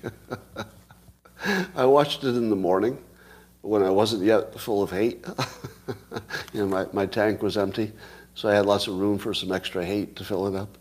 I 1.75 1.87
watched 1.87 2.23
it 2.23 2.37
in 2.37 2.51
the 2.51 2.57
morning 2.57 2.99
when 3.63 3.83
I 3.83 3.89
wasn't 3.89 4.25
yet 4.25 4.61
full 4.61 4.83
of 4.83 4.91
hate. 4.91 5.25
you 6.53 6.61
know, 6.61 6.67
my, 6.67 6.87
my 6.93 7.07
tank 7.07 7.43
was 7.43 7.57
empty, 7.57 7.93
so 8.35 8.51
I 8.51 8.55
had 8.55 8.67
lots 8.67 8.87
of 8.87 8.99
room 8.99 9.17
for 9.17 9.33
some 9.33 9.51
extra 9.51 9.83
hate 9.83 10.17
to 10.17 10.25
fill 10.25 10.47
it 10.47 10.55
up. 10.55 10.77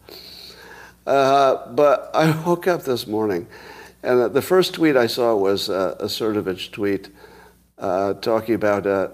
Uh, 1.07 1.71
but 1.71 2.11
I 2.13 2.31
woke 2.45 2.67
up 2.67 2.83
this 2.83 3.07
morning 3.07 3.47
and 4.01 4.33
the 4.33 4.41
first 4.41 4.73
tweet 4.73 4.95
I 4.95 5.07
saw 5.07 5.35
was 5.35 5.69
uh, 5.69 5.95
a 5.99 6.05
Cernovich 6.05 6.71
tweet 6.71 7.09
uh, 7.77 8.13
talking 8.15 8.55
about, 8.55 8.87
uh, 8.87 9.09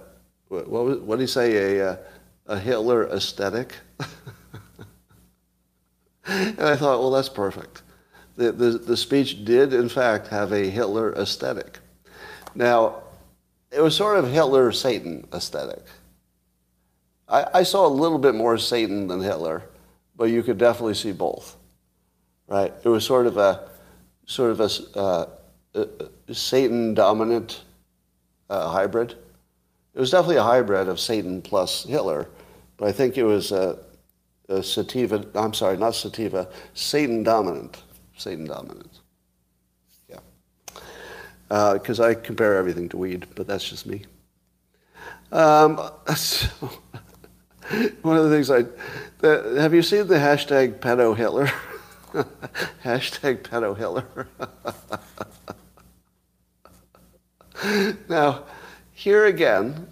what, 0.48 0.68
was, 0.68 1.00
what 1.00 1.16
did 1.18 1.24
he 1.24 1.28
say, 1.28 1.78
a, 1.78 1.92
uh, 1.92 1.98
a 2.48 2.60
Hitler 2.60 3.08
aesthetic? 3.10 3.74
And 6.26 6.62
I 6.62 6.76
thought, 6.76 7.00
well, 7.00 7.12
that's 7.12 7.30
perfect. 7.30 7.84
The, 8.38 8.52
the, 8.52 8.72
the 8.72 8.98
speech 8.98 9.46
did, 9.46 9.74
in 9.74 9.90
fact, 9.90 10.28
have 10.28 10.52
a 10.52 10.70
Hitler 10.70 11.14
aesthetic. 11.14 11.80
Now, 12.54 13.04
it 13.72 13.82
was 13.82 13.96
sort 13.96 14.18
of 14.18 14.30
Hitler 14.30 14.72
Satan 14.72 15.28
aesthetic. 15.34 15.84
I, 17.28 17.46
I 17.54 17.64
saw 17.64 17.88
a 17.88 17.90
little 17.90 18.20
bit 18.20 18.36
more 18.36 18.58
Satan 18.58 19.08
than 19.08 19.22
Hitler, 19.22 19.64
but 20.16 20.26
you 20.26 20.44
could 20.44 20.58
definitely 20.58 20.94
see 20.94 21.12
both. 21.12 21.58
Right? 22.48 22.74
It 22.84 22.90
was 22.90 23.06
sort 23.06 23.28
of 23.28 23.38
a 23.38 23.70
sort 24.26 24.52
of 24.52 24.60
a, 24.60 24.98
uh, 24.98 25.26
a 25.76 26.34
Satan 26.34 26.94
dominant 26.94 27.64
uh, 28.50 28.70
hybrid. 28.70 29.12
It 29.94 30.00
was 30.00 30.12
definitely 30.12 30.38
a 30.38 30.44
hybrid 30.44 30.88
of 30.88 31.00
Satan 31.00 31.42
plus 31.42 31.84
Hitler, 31.84 32.28
but 32.78 32.88
I 32.88 32.92
think 32.92 33.18
it 33.18 33.24
was 33.24 33.52
a, 33.52 33.80
a 34.50 34.62
sativa, 34.62 35.26
I'm 35.36 35.54
sorry, 35.54 35.78
not 35.78 35.96
sativa, 35.96 36.48
Satan 36.74 37.24
dominant. 37.24 37.84
Satan 38.18 38.46
dominant. 38.46 39.00
Yeah. 40.10 40.20
Because 41.50 42.00
uh, 42.00 42.06
I 42.06 42.14
compare 42.14 42.58
everything 42.58 42.90
to 42.90 42.98
weed, 42.98 43.28
but 43.36 43.48
that's 43.48 43.68
just 43.68 43.86
me. 43.86 44.06
Um, 45.32 45.80
so 46.16 46.48
one 48.02 48.18
of 48.18 48.24
the 48.24 48.30
things 48.30 48.52
I, 48.52 48.66
the, 49.20 49.58
have 49.60 49.74
you 49.74 49.82
seen 49.82 50.08
the 50.08 50.16
hashtag 50.16 50.80
pedo 50.80 51.16
Hitler? 51.16 51.50
Hashtag 52.84 53.42
pedo 53.42 53.76
Hitler. 53.76 54.28
now, 58.10 58.44
here 58.94 59.26
again, 59.26 59.88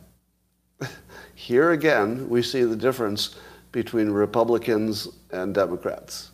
here 1.34 1.72
again, 1.72 2.30
we 2.30 2.42
see 2.42 2.64
the 2.64 2.76
difference 2.76 3.36
between 3.74 4.10
Republicans 4.12 5.10
and 5.32 5.54
Democrats. 5.54 6.32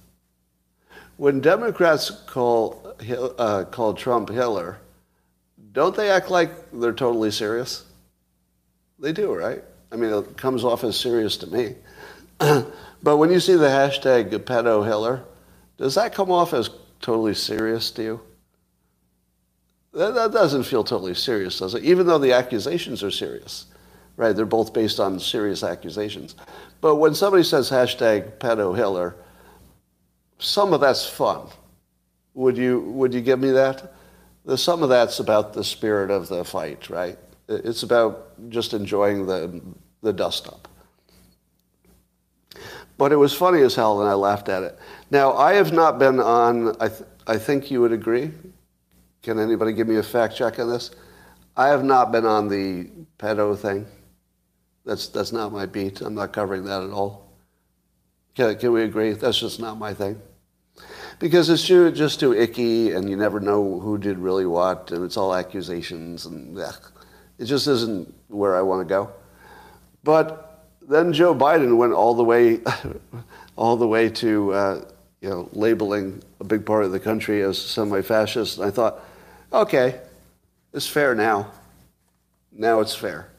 When 1.18 1.40
Democrats 1.40 2.12
call, 2.28 2.94
uh, 3.40 3.64
call 3.72 3.96
Trump 3.96 4.30
Hitler, 4.30 4.78
don't 5.72 5.96
they 5.96 6.12
act 6.12 6.30
like 6.30 6.52
they're 6.72 6.94
totally 6.94 7.32
serious? 7.32 7.86
They 9.00 9.14
do, 9.14 9.34
right? 9.34 9.64
I 9.92 9.96
mean, 9.96 10.14
it 10.14 10.38
comes 10.38 10.64
off 10.64 10.84
as 10.84 11.00
serious 11.00 11.38
to 11.38 11.48
me. 11.48 11.76
but 13.04 13.18
when 13.18 13.32
you 13.32 13.40
see 13.40 13.56
the 13.56 13.68
hashtag 13.68 14.30
pedo 14.40 14.86
Hitler, 14.86 15.24
does 15.78 15.96
that 15.96 16.14
come 16.14 16.32
off 16.32 16.54
as 16.54 16.70
totally 17.00 17.34
serious 17.34 17.90
to 17.92 18.04
you? 18.04 18.22
That, 19.94 20.14
that 20.14 20.32
doesn't 20.32 20.64
feel 20.64 20.84
totally 20.84 21.16
serious, 21.16 21.60
does 21.60 21.74
it? 21.74 21.84
Even 21.84 22.06
though 22.06 22.20
the 22.20 22.34
accusations 22.34 23.02
are 23.02 23.12
serious, 23.12 23.66
right? 24.20 24.36
They're 24.36 24.46
both 24.46 24.74
based 24.74 25.00
on 25.00 25.18
serious 25.18 25.64
accusations. 25.64 26.36
But 26.82 26.98
when 26.98 27.16
somebody 27.16 27.42
says 27.42 27.70
hashtag 27.70 28.38
pedo 28.38 28.76
Hitler, 28.76 29.16
some 30.40 30.74
of 30.74 30.82
that's 30.82 31.08
fun. 31.08 31.48
Would 32.34 32.58
you, 32.58 32.82
would 32.82 33.14
you 33.14 33.22
give 33.22 33.40
me 33.40 33.52
that? 33.52 33.94
Some 34.58 34.84
of 34.84 34.90
that's 34.90 35.22
about 35.22 35.54
the 35.54 35.64
spirit 35.64 36.12
of 36.12 36.28
the 36.28 36.44
fight, 36.44 36.90
right? 36.90 37.18
It's 37.48 37.84
about 37.84 38.50
just 38.50 38.74
enjoying 38.74 39.26
the, 39.26 39.62
the 40.02 40.12
dust 40.12 40.48
up. 40.48 40.68
But 42.98 43.14
it 43.14 43.16
was 43.16 43.34
funny 43.34 43.62
as 43.62 43.74
hell, 43.74 44.02
and 44.02 44.10
I 44.10 44.16
laughed 44.16 44.50
at 44.50 44.64
it. 44.64 44.78
Now, 45.12 45.32
I 45.32 45.54
have 45.54 45.72
not 45.72 45.98
been 45.98 46.20
on, 46.20 46.76
I, 46.82 46.90
th- 46.90 47.04
I 47.26 47.38
think 47.38 47.72
you 47.72 47.80
would 47.80 47.94
agree. 47.94 48.32
Can 49.24 49.40
anybody 49.40 49.72
give 49.72 49.88
me 49.88 49.96
a 49.96 50.04
fact 50.04 50.36
check 50.36 50.60
on 50.60 50.70
this? 50.70 50.92
I 51.56 51.70
have 51.70 51.86
not 51.86 52.12
been 52.12 52.26
on 52.26 52.50
the 52.50 52.90
pedo 53.18 53.58
thing. 53.58 53.86
That's, 54.90 55.08
that's 55.08 55.32
not 55.32 55.52
my 55.52 55.68
beat. 55.68 56.02
I'm 56.02 56.16
not 56.16 56.34
covering 56.34 56.64
that 56.66 56.82
at 56.82 56.90
all. 56.90 57.30
Can, 58.34 58.58
can 58.58 58.72
we 58.72 58.82
agree? 58.82 59.12
That's 59.12 59.40
just 59.40 59.60
not 59.60 59.78
my 59.78 59.94
thing. 59.94 60.20
Because 61.20 61.48
it's 61.52 61.68
too, 61.68 61.92
just 61.92 62.20
too 62.20 62.34
icky, 62.34 62.94
and 62.94 63.08
you 63.08 63.16
never 63.16 63.40
know 63.40 63.80
who 63.80 64.00
did 64.00 64.18
really 64.18 64.48
what, 64.48 64.90
and 64.90 65.06
it's 65.06 65.16
all 65.16 65.36
accusations, 65.36 66.26
and 66.26 66.58
ugh. 66.58 66.92
it 67.38 67.46
just 67.46 67.68
isn't 67.68 68.12
where 68.30 68.56
I 68.56 68.64
want 68.64 68.82
to 68.82 68.92
go. 68.92 69.12
But 70.04 70.66
then 70.82 71.14
Joe 71.14 71.36
Biden 71.36 71.78
went 71.78 71.94
all 71.94 72.16
the 72.16 72.24
way, 72.24 72.60
all 73.56 73.78
the 73.78 73.88
way 73.88 74.10
to 74.10 74.54
uh, 74.54 74.86
you 75.22 75.30
know 75.30 75.50
labeling 75.54 76.24
a 76.40 76.46
big 76.46 76.66
part 76.66 76.84
of 76.84 76.92
the 76.92 77.00
country 77.00 77.44
as 77.44 77.62
semi-fascist. 77.62 78.58
And 78.58 78.66
I 78.66 78.72
thought, 78.72 79.06
okay, 79.54 80.00
it's 80.74 80.88
fair 80.88 81.14
now. 81.14 81.52
Now 82.52 82.80
it's 82.80 82.96
fair. 82.96 83.30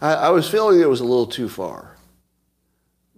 I, 0.00 0.14
I 0.14 0.28
was 0.30 0.48
feeling 0.48 0.80
it 0.80 0.88
was 0.88 1.00
a 1.00 1.04
little 1.04 1.26
too 1.26 1.48
far, 1.48 1.96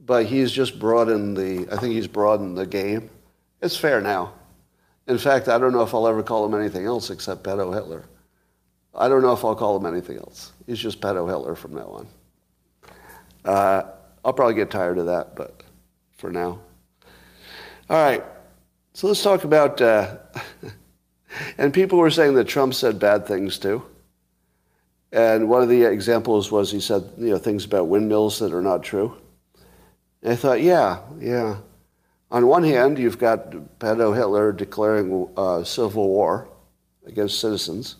but 0.04 0.26
he's 0.26 0.50
just 0.50 0.78
broadened 0.78 1.36
the. 1.36 1.68
I 1.70 1.76
think 1.76 1.94
he's 1.94 2.08
broadened 2.08 2.58
the 2.58 2.66
game. 2.66 3.10
It's 3.60 3.76
fair 3.76 4.00
now. 4.00 4.34
In 5.06 5.18
fact, 5.18 5.48
I 5.48 5.58
don't 5.58 5.72
know 5.72 5.82
if 5.82 5.94
I'll 5.94 6.08
ever 6.08 6.22
call 6.22 6.44
him 6.44 6.58
anything 6.58 6.86
else 6.86 7.10
except 7.10 7.44
pedo 7.44 7.72
Hitler. 7.72 8.04
I 8.94 9.08
don't 9.08 9.22
know 9.22 9.32
if 9.32 9.44
I'll 9.44 9.54
call 9.54 9.76
him 9.76 9.86
anything 9.86 10.18
else. 10.18 10.52
He's 10.66 10.78
just 10.78 11.00
pedo 11.00 11.26
Hitler 11.28 11.54
from 11.54 11.74
now 11.74 11.86
on. 11.86 12.08
Uh, 13.44 13.82
I'll 14.24 14.32
probably 14.32 14.54
get 14.54 14.70
tired 14.70 14.98
of 14.98 15.06
that, 15.06 15.34
but 15.34 15.62
for 16.16 16.30
now. 16.30 16.60
All 17.90 18.04
right, 18.04 18.24
so 18.94 19.06
let's 19.08 19.22
talk 19.22 19.44
about. 19.44 19.80
Uh, 19.80 20.16
and 21.58 21.72
people 21.72 21.98
were 21.98 22.10
saying 22.10 22.34
that 22.34 22.48
Trump 22.48 22.74
said 22.74 22.98
bad 22.98 23.26
things 23.26 23.58
too. 23.58 23.84
And 25.12 25.48
one 25.48 25.62
of 25.62 25.68
the 25.68 25.82
examples 25.82 26.50
was 26.50 26.70
he 26.70 26.80
said, 26.80 27.04
you 27.18 27.30
know, 27.30 27.38
things 27.38 27.64
about 27.64 27.88
windmills 27.88 28.38
that 28.38 28.52
are 28.52 28.62
not 28.62 28.82
true. 28.82 29.16
And 30.22 30.32
I 30.32 30.36
thought, 30.36 30.62
yeah, 30.62 31.00
yeah. 31.18 31.58
On 32.30 32.46
one 32.46 32.64
hand, 32.64 32.98
you've 32.98 33.18
got 33.18 33.50
pedo 33.78 34.16
Hitler 34.16 34.52
declaring 34.52 35.28
uh, 35.36 35.64
civil 35.64 36.08
war 36.08 36.48
against 37.04 37.40
citizens. 37.40 37.96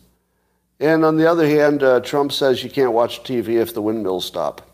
And 0.81 1.04
on 1.04 1.16
the 1.19 1.31
other 1.31 1.47
hand, 1.47 1.83
uh, 1.83 2.00
Trump 2.00 2.33
says 2.33 2.64
you 2.64 2.71
can't 2.71 2.92
watch 2.92 3.23
TV 3.23 3.61
if 3.61 3.75
the 3.75 3.83
windmills 3.83 4.25
stop 4.25 4.73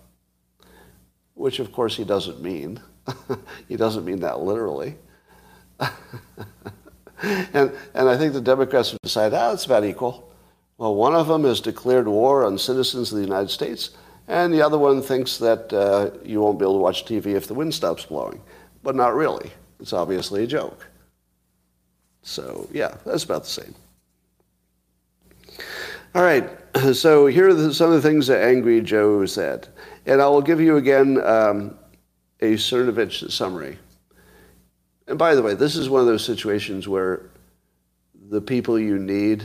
which 1.38 1.61
of 1.61 1.73
course 1.73 1.97
he 1.97 2.04
doesn't 2.04 2.42
mean. 2.42 2.80
he 3.68 3.76
doesn't 3.76 4.04
mean 4.04 4.21
that 4.21 4.40
literally. 4.40 4.97
and, 7.23 7.73
and 7.95 8.09
I 8.09 8.18
think 8.18 8.33
the 8.33 8.40
Democrats 8.40 8.92
would 8.92 9.00
decided, 9.02 9.37
ah, 9.37 9.52
it's 9.52 9.64
about 9.64 9.85
equal. 9.85 10.27
Well, 10.78 10.94
one 10.94 11.14
of 11.14 11.26
them 11.26 11.42
has 11.44 11.61
declared 11.61 12.06
war 12.06 12.44
on 12.44 12.56
citizens 12.56 13.11
of 13.11 13.18
the 13.18 13.25
United 13.25 13.50
States, 13.50 13.90
and 14.28 14.54
the 14.54 14.62
other 14.62 14.78
one 14.78 15.02
thinks 15.02 15.37
that 15.38 15.73
uh, 15.73 16.11
you 16.25 16.40
won't 16.40 16.58
be 16.58 16.64
able 16.64 16.75
to 16.75 16.80
watch 16.80 17.04
TV 17.04 17.35
if 17.35 17.49
the 17.49 17.54
wind 17.54 17.75
stops 17.75 18.06
blowing. 18.06 18.40
But 18.85 18.94
not 18.94 19.14
really. 19.14 19.50
It's 19.80 19.92
obviously 19.92 20.44
a 20.44 20.47
joke. 20.47 20.87
So, 22.23 22.68
yeah, 22.73 22.97
that's 23.04 23.25
about 23.25 23.44
the 23.44 23.50
same. 23.50 23.75
All 26.14 26.23
right, 26.23 26.49
so 26.92 27.26
here 27.26 27.49
are 27.49 27.73
some 27.73 27.92
of 27.92 28.00
the 28.00 28.08
things 28.08 28.28
that 28.28 28.42
Angry 28.42 28.80
Joe 28.80 29.26
said. 29.26 29.68
And 30.06 30.23
I 30.23 30.28
will 30.28 30.42
give 30.42 30.61
you 30.61 30.76
again 30.76 31.20
um, 31.25 31.76
a 32.40 32.54
Cernovich 32.54 33.30
summary. 33.32 33.78
And 35.08 35.18
by 35.18 35.35
the 35.35 35.42
way, 35.42 35.54
this 35.54 35.75
is 35.75 35.88
one 35.88 36.02
of 36.02 36.06
those 36.06 36.25
situations 36.25 36.87
where 36.87 37.30
the 38.30 38.40
people 38.40 38.78
you 38.78 38.99
need 38.99 39.42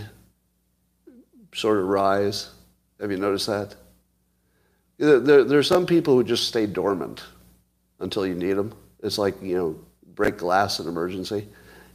sort 1.53 1.77
of 1.77 1.87
rise. 1.87 2.49
Have 2.99 3.11
you 3.11 3.17
noticed 3.17 3.47
that? 3.47 3.75
There, 4.97 5.43
there 5.43 5.59
are 5.59 5.63
some 5.63 5.85
people 5.85 6.15
who 6.15 6.23
just 6.23 6.47
stay 6.47 6.65
dormant 6.65 7.23
until 7.99 8.25
you 8.25 8.35
need 8.35 8.53
them. 8.53 8.73
It's 9.01 9.17
like, 9.17 9.41
you 9.41 9.55
know, 9.55 9.79
break 10.15 10.37
glass 10.37 10.79
in 10.79 10.87
emergency. 10.87 11.47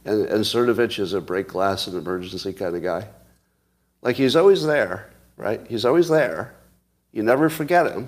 And, 0.05 0.25
and 0.25 0.43
Cernovich 0.43 0.99
is 0.99 1.13
a 1.13 1.21
break 1.21 1.47
glass 1.47 1.87
in 1.87 1.97
emergency 1.97 2.53
kind 2.53 2.75
of 2.75 2.83
guy. 2.83 3.07
Like 4.01 4.15
he's 4.15 4.35
always 4.35 4.63
there, 4.63 5.09
right? 5.37 5.61
He's 5.67 5.85
always 5.85 6.07
there. 6.07 6.55
You 7.11 7.23
never 7.23 7.49
forget 7.49 7.87
him. 7.87 8.07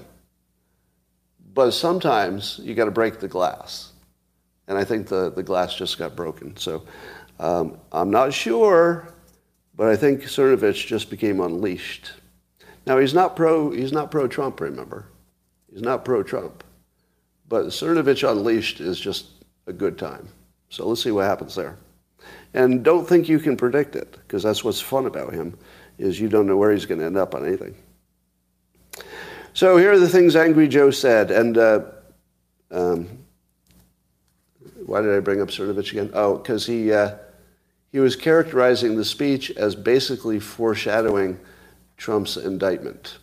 But 1.53 1.71
sometimes 1.71 2.59
you 2.63 2.75
got 2.75 2.85
to 2.85 2.91
break 2.91 3.19
the 3.19 3.27
glass. 3.27 3.91
And 4.67 4.77
I 4.77 4.83
think 4.85 5.07
the, 5.07 5.31
the 5.31 5.43
glass 5.43 5.75
just 5.75 5.97
got 5.97 6.15
broken. 6.15 6.55
So 6.55 6.83
um, 7.39 7.77
I'm 7.91 8.09
not 8.09 8.33
sure, 8.33 9.13
but 9.75 9.87
I 9.87 9.95
think 9.95 10.23
Cernovich 10.23 10.87
just 10.87 11.09
became 11.09 11.39
unleashed. 11.39 12.13
Now 12.85 12.97
he's 12.97 13.13
not 13.13 13.35
pro 13.35 13.71
he's 13.71 13.91
not 13.91 14.11
pro 14.11 14.27
Trump, 14.27 14.59
remember. 14.59 15.05
He's 15.71 15.81
not 15.81 16.05
pro 16.05 16.23
Trump. 16.23 16.63
But 17.47 17.67
Cernovich 17.67 18.29
unleashed 18.29 18.79
is 18.79 18.99
just 18.99 19.27
a 19.67 19.73
good 19.73 19.97
time. 19.97 20.27
So 20.69 20.87
let's 20.87 21.03
see 21.03 21.11
what 21.11 21.25
happens 21.25 21.55
there. 21.55 21.77
And 22.53 22.83
don't 22.83 23.07
think 23.07 23.29
you 23.29 23.39
can 23.39 23.57
predict 23.57 23.95
it, 23.95 24.11
because 24.11 24.43
that's 24.43 24.63
what's 24.63 24.81
fun 24.81 25.05
about 25.05 25.33
him, 25.33 25.57
is 25.97 26.19
you 26.19 26.29
don't 26.29 26.47
know 26.47 26.57
where 26.57 26.71
he's 26.71 26.85
going 26.85 26.99
to 26.99 27.05
end 27.05 27.17
up 27.17 27.35
on 27.35 27.45
anything. 27.45 27.75
So 29.53 29.77
here 29.77 29.91
are 29.91 29.99
the 29.99 30.09
things 30.09 30.35
Angry 30.35 30.67
Joe 30.67 30.91
said. 30.91 31.31
And 31.31 31.57
uh, 31.57 31.81
um, 32.71 33.07
why 34.85 35.01
did 35.01 35.15
I 35.15 35.19
bring 35.19 35.41
up 35.41 35.49
Cernovich 35.49 35.91
again? 35.91 36.11
Oh, 36.13 36.37
because 36.37 36.65
he, 36.65 36.91
uh, 36.91 37.15
he 37.91 37.99
was 37.99 38.15
characterizing 38.15 38.95
the 38.95 39.05
speech 39.05 39.51
as 39.51 39.75
basically 39.75 40.39
foreshadowing 40.39 41.39
Trump's 41.97 42.37
indictment. 42.37 43.17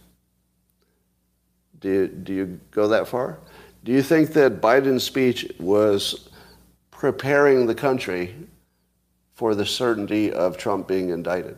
Do 1.81 1.89
you, 1.89 2.09
do 2.09 2.33
you 2.35 2.61
go 2.71 2.89
that 2.89 3.09
far? 3.09 3.39
Do 3.85 3.93
you 3.93 4.03
think 4.03 4.33
that 4.35 4.61
Biden's 4.61 5.05
speech 5.05 5.51
was 5.59 6.29
preparing 6.91 7.67
the 7.67 7.75
country 7.75 8.35
for 9.35 9.55
the 9.55 9.65
certainty 9.65 10.33
of 10.33 10.59
Trump 10.59 10.89
being 10.89 11.11
indicted? 11.11 11.57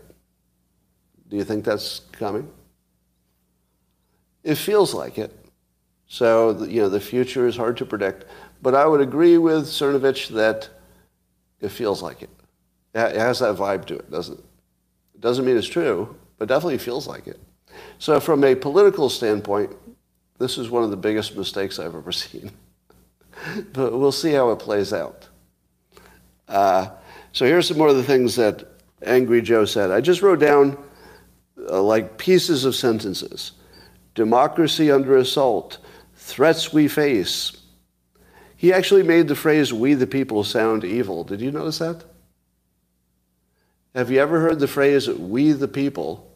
Do 1.29 1.37
you 1.37 1.45
think 1.45 1.65
that's 1.65 2.03
coming? 2.13 2.51
It 4.45 4.57
feels 4.57 4.95
like 4.95 5.19
it. 5.19 5.35
So, 6.07 6.65
you 6.65 6.83
know, 6.83 6.89
the 6.89 7.01
future 7.01 7.47
is 7.47 7.57
hard 7.57 7.77
to 7.79 7.87
predict. 7.87 8.25
But 8.63 8.75
I 8.75 8.85
would 8.85 9.01
agree 9.01 9.39
with 9.39 9.65
Cernovich 9.65 10.29
that 10.29 10.69
it 11.61 11.71
feels 11.71 12.03
like 12.03 12.23
it. 12.23 12.31
It 12.95 13.17
has 13.17 13.39
that 13.39 13.57
vibe 13.57 13.85
to 13.87 13.97
it, 13.97 14.11
doesn't 14.11 14.39
it? 14.39 14.45
Doesn't 15.21 15.45
mean 15.45 15.57
it's 15.57 15.69
true, 15.69 16.17
but 16.39 16.49
definitely 16.49 16.79
feels 16.79 17.07
like 17.07 17.27
it. 17.27 17.39
So 17.99 18.19
from 18.19 18.43
a 18.43 18.55
political 18.55 19.09
standpoint, 19.09 19.77
this 20.39 20.59
is 20.59 20.71
one 20.71 20.83
of 20.83 20.91
the 20.91 20.97
biggest 20.97 21.37
mistakes 21.37 21.79
I've 21.79 21.95
ever 21.95 22.13
seen. 22.13 22.51
but 23.73 23.93
we'll 23.93 24.13
see 24.13 24.33
how 24.33 24.51
it 24.51 24.59
plays 24.59 24.93
out. 24.93 25.29
Uh, 26.49 26.89
so 27.33 27.45
here's 27.45 27.69
some 27.69 27.79
more 27.79 27.89
of 27.89 27.97
the 27.97 28.03
things 28.03 28.37
that 28.37 28.65
Angry 29.03 29.41
Joe 29.41 29.65
said. 29.65 29.91
I 29.91 30.01
just 30.01 30.23
wrote 30.23 30.41
down 30.41 30.77
uh, 31.69 31.81
like 31.83 32.19
pieces 32.19 32.65
of 32.65 32.75
sentences 32.75 33.53
democracy 34.15 34.91
under 34.91 35.17
assault, 35.17 35.79
threats 36.17 36.73
we 36.73 36.89
face. 36.89 37.57
He 38.57 38.73
actually 38.73 39.05
made 39.05 39.29
the 39.29 39.37
phrase, 39.37 39.73
we 39.73 39.95
the 39.95 40.07
people, 40.07 40.43
sound 40.45 40.85
evil. 40.85 41.23
Did 41.25 41.41
you 41.41 41.53
notice 41.53 41.79
that? 41.79 42.05
Have 43.95 44.11
you 44.11 44.21
ever 44.21 44.41
heard 44.41 44.61
the 44.61 44.69
phrase, 44.69 45.09
we 45.09 45.51
the 45.53 45.67
people, 45.67 46.31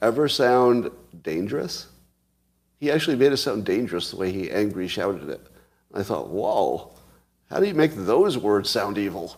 ever 0.00 0.28
sound 0.28 0.90
dangerous? 1.22 1.88
He 2.80 2.90
actually 2.90 3.16
made 3.16 3.32
it 3.32 3.36
sound 3.36 3.66
dangerous 3.66 4.10
the 4.10 4.16
way 4.16 4.32
he 4.32 4.50
angry 4.50 4.88
shouted 4.88 5.28
it. 5.28 5.46
I 5.92 6.02
thought, 6.02 6.28
whoa, 6.30 6.90
how 7.50 7.60
do 7.60 7.66
you 7.66 7.74
make 7.74 7.94
those 7.94 8.38
words 8.38 8.70
sound 8.70 8.96
evil? 8.96 9.36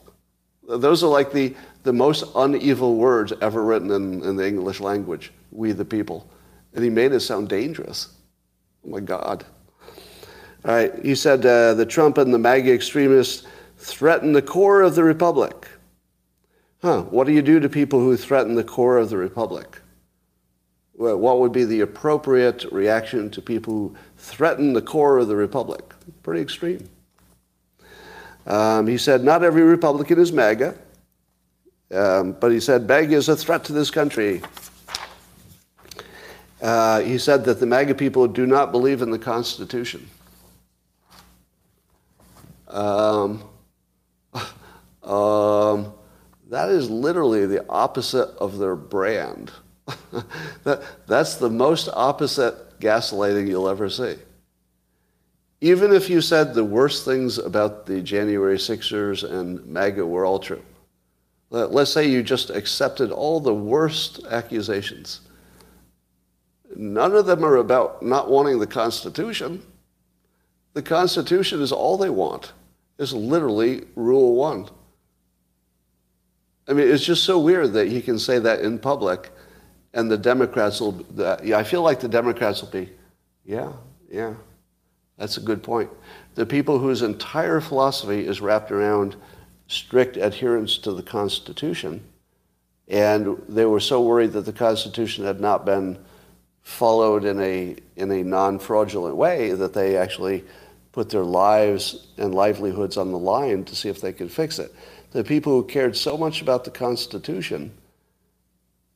Those 0.68 1.02
are 1.02 1.10
like 1.10 1.32
the, 1.32 1.54
the 1.82 1.92
most 1.92 2.24
unevil 2.34 2.96
words 2.96 3.32
ever 3.40 3.62
written 3.62 3.90
in, 3.90 4.22
in 4.22 4.36
the 4.36 4.46
English 4.46 4.80
language, 4.80 5.32
we 5.50 5.72
the 5.72 5.84
people. 5.84 6.30
And 6.74 6.84
he 6.84 6.90
made 6.90 7.12
it 7.12 7.20
sound 7.20 7.48
dangerous. 7.48 8.08
Oh 8.84 8.90
my 8.90 9.00
God. 9.00 9.44
All 10.64 10.74
right, 10.74 10.92
he 11.04 11.14
said 11.14 11.44
uh, 11.44 11.74
the 11.74 11.86
Trump 11.86 12.18
and 12.18 12.32
the 12.32 12.38
MAGA 12.38 12.72
extremists 12.72 13.46
threaten 13.78 14.32
the 14.32 14.42
core 14.42 14.82
of 14.82 14.94
the 14.94 15.04
republic. 15.04 15.68
Huh, 16.82 17.02
what 17.02 17.26
do 17.26 17.32
you 17.32 17.42
do 17.42 17.58
to 17.60 17.68
people 17.68 18.00
who 18.00 18.16
threaten 18.16 18.54
the 18.54 18.64
core 18.64 18.98
of 18.98 19.10
the 19.10 19.16
republic? 19.16 19.80
What 20.94 21.40
would 21.40 21.52
be 21.52 21.64
the 21.64 21.80
appropriate 21.80 22.64
reaction 22.72 23.30
to 23.30 23.42
people 23.42 23.74
who 23.74 23.96
threaten 24.16 24.72
the 24.72 24.80
core 24.80 25.18
of 25.18 25.28
the 25.28 25.36
republic? 25.36 25.94
Pretty 26.22 26.40
extreme. 26.40 26.88
Um, 28.46 28.86
he 28.86 28.96
said, 28.96 29.24
not 29.24 29.42
every 29.42 29.62
Republican 29.62 30.18
is 30.18 30.32
MAGA, 30.32 30.74
um, 31.92 32.32
but 32.32 32.50
he 32.52 32.60
said, 32.60 32.86
MAGA 32.86 33.14
is 33.14 33.28
a 33.28 33.36
threat 33.36 33.64
to 33.64 33.72
this 33.72 33.90
country. 33.90 34.40
Uh, 36.62 37.00
he 37.00 37.18
said 37.18 37.44
that 37.44 37.60
the 37.60 37.66
MAGA 37.66 37.94
people 37.94 38.26
do 38.26 38.46
not 38.46 38.72
believe 38.72 39.02
in 39.02 39.10
the 39.10 39.18
Constitution. 39.18 40.08
Um, 42.68 43.42
um, 45.02 45.92
that 46.48 46.68
is 46.68 46.90
literally 46.90 47.46
the 47.46 47.68
opposite 47.68 48.28
of 48.38 48.58
their 48.58 48.76
brand. 48.76 49.52
that, 50.64 50.82
that's 51.06 51.36
the 51.36 51.50
most 51.50 51.88
opposite 51.92 52.78
gaslighting 52.80 53.48
you'll 53.48 53.68
ever 53.68 53.88
see. 53.88 54.16
Even 55.60 55.92
if 55.92 56.10
you 56.10 56.20
said 56.20 56.54
the 56.54 56.64
worst 56.64 57.04
things 57.04 57.38
about 57.38 57.86
the 57.86 58.02
January 58.02 58.58
Sixers 58.58 59.24
and 59.24 59.64
MAGA 59.66 60.04
were 60.04 60.26
all 60.26 60.38
true, 60.38 60.62
let's 61.50 61.92
say 61.92 62.08
you 62.08 62.22
just 62.22 62.50
accepted 62.50 63.10
all 63.10 63.40
the 63.40 63.54
worst 63.54 64.24
accusations. 64.30 65.22
None 66.74 67.14
of 67.14 67.26
them 67.26 67.44
are 67.44 67.56
about 67.56 68.02
not 68.02 68.30
wanting 68.30 68.58
the 68.58 68.66
Constitution. 68.66 69.62
The 70.74 70.82
Constitution 70.82 71.62
is 71.62 71.72
all 71.72 71.96
they 71.96 72.10
want. 72.10 72.52
It's 72.98 73.12
literally 73.12 73.84
rule 73.94 74.34
one. 74.34 74.68
I 76.68 76.72
mean, 76.72 76.88
it's 76.88 77.04
just 77.04 77.24
so 77.24 77.38
weird 77.38 77.72
that 77.74 77.88
he 77.88 78.02
can 78.02 78.18
say 78.18 78.38
that 78.40 78.60
in 78.60 78.78
public, 78.78 79.30
and 79.94 80.10
the 80.10 80.18
Democrats 80.18 80.80
will. 80.80 80.92
The, 80.92 81.40
yeah, 81.42 81.58
I 81.58 81.64
feel 81.64 81.82
like 81.82 82.00
the 82.00 82.08
Democrats 82.08 82.60
will 82.60 82.70
be, 82.70 82.90
yeah, 83.44 83.72
yeah, 84.10 84.34
that's 85.16 85.36
a 85.36 85.40
good 85.40 85.62
point. 85.62 85.90
The 86.34 86.46
people 86.46 86.78
whose 86.78 87.02
entire 87.02 87.60
philosophy 87.60 88.26
is 88.26 88.40
wrapped 88.40 88.72
around 88.72 89.16
strict 89.68 90.16
adherence 90.16 90.78
to 90.78 90.92
the 90.92 91.02
Constitution, 91.02 92.02
and 92.88 93.40
they 93.48 93.64
were 93.64 93.80
so 93.80 94.02
worried 94.02 94.32
that 94.32 94.44
the 94.44 94.52
Constitution 94.52 95.24
had 95.24 95.40
not 95.40 95.64
been 95.64 95.98
followed 96.62 97.24
in 97.24 97.40
a 97.40 97.76
in 97.94 98.10
a 98.10 98.24
non-fraudulent 98.24 99.14
way 99.14 99.52
that 99.52 99.72
they 99.72 99.96
actually 99.96 100.44
put 100.90 101.10
their 101.10 101.24
lives 101.24 102.08
and 102.18 102.34
livelihoods 102.34 102.96
on 102.96 103.12
the 103.12 103.18
line 103.18 103.64
to 103.64 103.76
see 103.76 103.88
if 103.88 104.00
they 104.00 104.12
could 104.12 104.32
fix 104.32 104.58
it 104.58 104.74
the 105.16 105.24
people 105.24 105.52
who 105.52 105.66
cared 105.66 105.96
so 105.96 106.18
much 106.18 106.42
about 106.42 106.64
the 106.64 106.70
Constitution 106.70 107.72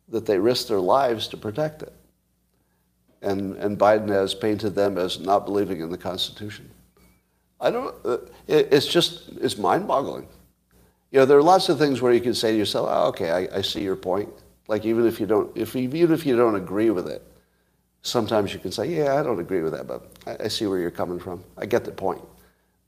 that 0.08 0.26
they 0.26 0.38
risked 0.38 0.68
their 0.68 0.78
lives 0.78 1.26
to 1.28 1.36
protect 1.38 1.82
it. 1.82 1.94
And, 3.22 3.56
and 3.56 3.78
Biden 3.78 4.10
has 4.10 4.34
painted 4.34 4.74
them 4.74 4.98
as 4.98 5.18
not 5.18 5.46
believing 5.46 5.80
in 5.80 5.88
the 5.88 5.96
Constitution. 5.96 6.70
I 7.58 7.70
don't, 7.70 7.94
uh, 8.04 8.18
it, 8.46 8.68
it's 8.70 8.86
just, 8.86 9.30
it's 9.40 9.56
mind 9.56 9.88
boggling. 9.88 10.28
You 11.10 11.20
know, 11.20 11.24
there 11.24 11.38
are 11.38 11.42
lots 11.42 11.70
of 11.70 11.78
things 11.78 12.02
where 12.02 12.12
you 12.12 12.20
can 12.20 12.34
say 12.34 12.52
to 12.52 12.58
yourself, 12.58 12.88
oh, 12.90 13.08
okay, 13.08 13.30
I, 13.30 13.58
I 13.58 13.62
see 13.62 13.82
your 13.82 13.96
point. 13.96 14.28
Like 14.68 14.84
even 14.84 15.06
if 15.06 15.20
you 15.20 15.26
don't, 15.26 15.56
if, 15.56 15.74
even 15.74 16.12
if 16.12 16.26
you 16.26 16.36
don't 16.36 16.54
agree 16.54 16.90
with 16.90 17.08
it, 17.08 17.22
sometimes 18.02 18.52
you 18.52 18.60
can 18.60 18.72
say, 18.72 18.94
yeah, 18.94 19.18
I 19.18 19.22
don't 19.22 19.40
agree 19.40 19.62
with 19.62 19.72
that, 19.72 19.86
but 19.86 20.12
I, 20.26 20.44
I 20.44 20.48
see 20.48 20.66
where 20.66 20.78
you're 20.78 20.90
coming 20.90 21.18
from. 21.18 21.42
I 21.56 21.64
get 21.64 21.86
the 21.86 21.92
point. 21.92 22.20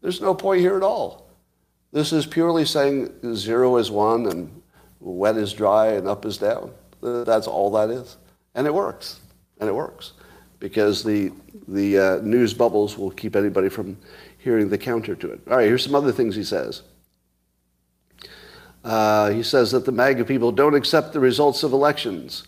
There's 0.03 0.21
no 0.21 0.35
point 0.35 0.61
here 0.61 0.77
at 0.77 0.83
all. 0.83 1.32
This 1.92 2.12
is 2.12 2.24
purely 2.24 2.64
saying 2.64 3.35
zero 3.35 3.76
is 3.76 3.90
one 3.90 4.26
and 4.26 4.62
wet 5.00 5.37
is 5.37 5.52
dry 5.52 5.88
and 5.88 6.09
up 6.09 6.24
is 6.24 6.38
down. 6.38 6.72
That's 7.02 7.46
all 7.46 7.70
that 7.72 7.90
is. 7.90 8.16
And 8.55 8.66
it 8.66 8.72
works. 8.72 9.20
And 9.61 9.68
it 9.68 9.74
works. 9.74 10.12
Because 10.59 11.05
the, 11.05 11.33
the 11.68 11.98
uh, 11.98 12.16
news 12.22 12.55
bubbles 12.55 12.96
will 12.96 13.11
keep 13.11 13.37
anybody 13.37 13.68
from 13.68 13.98
hearing 14.38 14.68
the 14.68 14.78
counter 14.78 15.14
to 15.16 15.33
it. 15.33 15.40
All 15.50 15.57
right, 15.57 15.66
here's 15.66 15.85
some 15.85 15.94
other 15.94 16.12
things 16.12 16.35
he 16.35 16.44
says. 16.44 16.83
Uh, 18.85 19.31
he 19.31 19.42
says 19.42 19.70
that 19.72 19.85
the 19.85 19.92
MAGA 19.92 20.24
people 20.24 20.50
don't 20.50 20.74
accept 20.74 21.12
the 21.12 21.20
results 21.20 21.62
of 21.62 21.72
elections, 21.72 22.44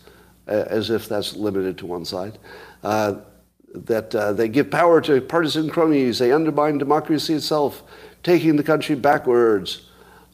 uh, 0.47 0.65
as 0.67 0.89
if 0.89 1.07
that's 1.07 1.35
limited 1.35 1.77
to 1.77 1.85
one 1.85 2.03
side. 2.03 2.37
Uh, 2.83 3.15
that 3.73 4.13
uh, 4.15 4.33
they 4.33 4.47
give 4.47 4.71
power 4.71 5.01
to 5.01 5.21
partisan 5.21 5.69
cronies, 5.69 6.19
they 6.19 6.31
undermine 6.31 6.77
democracy 6.77 7.33
itself, 7.33 7.83
taking 8.25 8.55
the 8.55 8.63
country 8.63 8.95
backwards. 8.95 9.83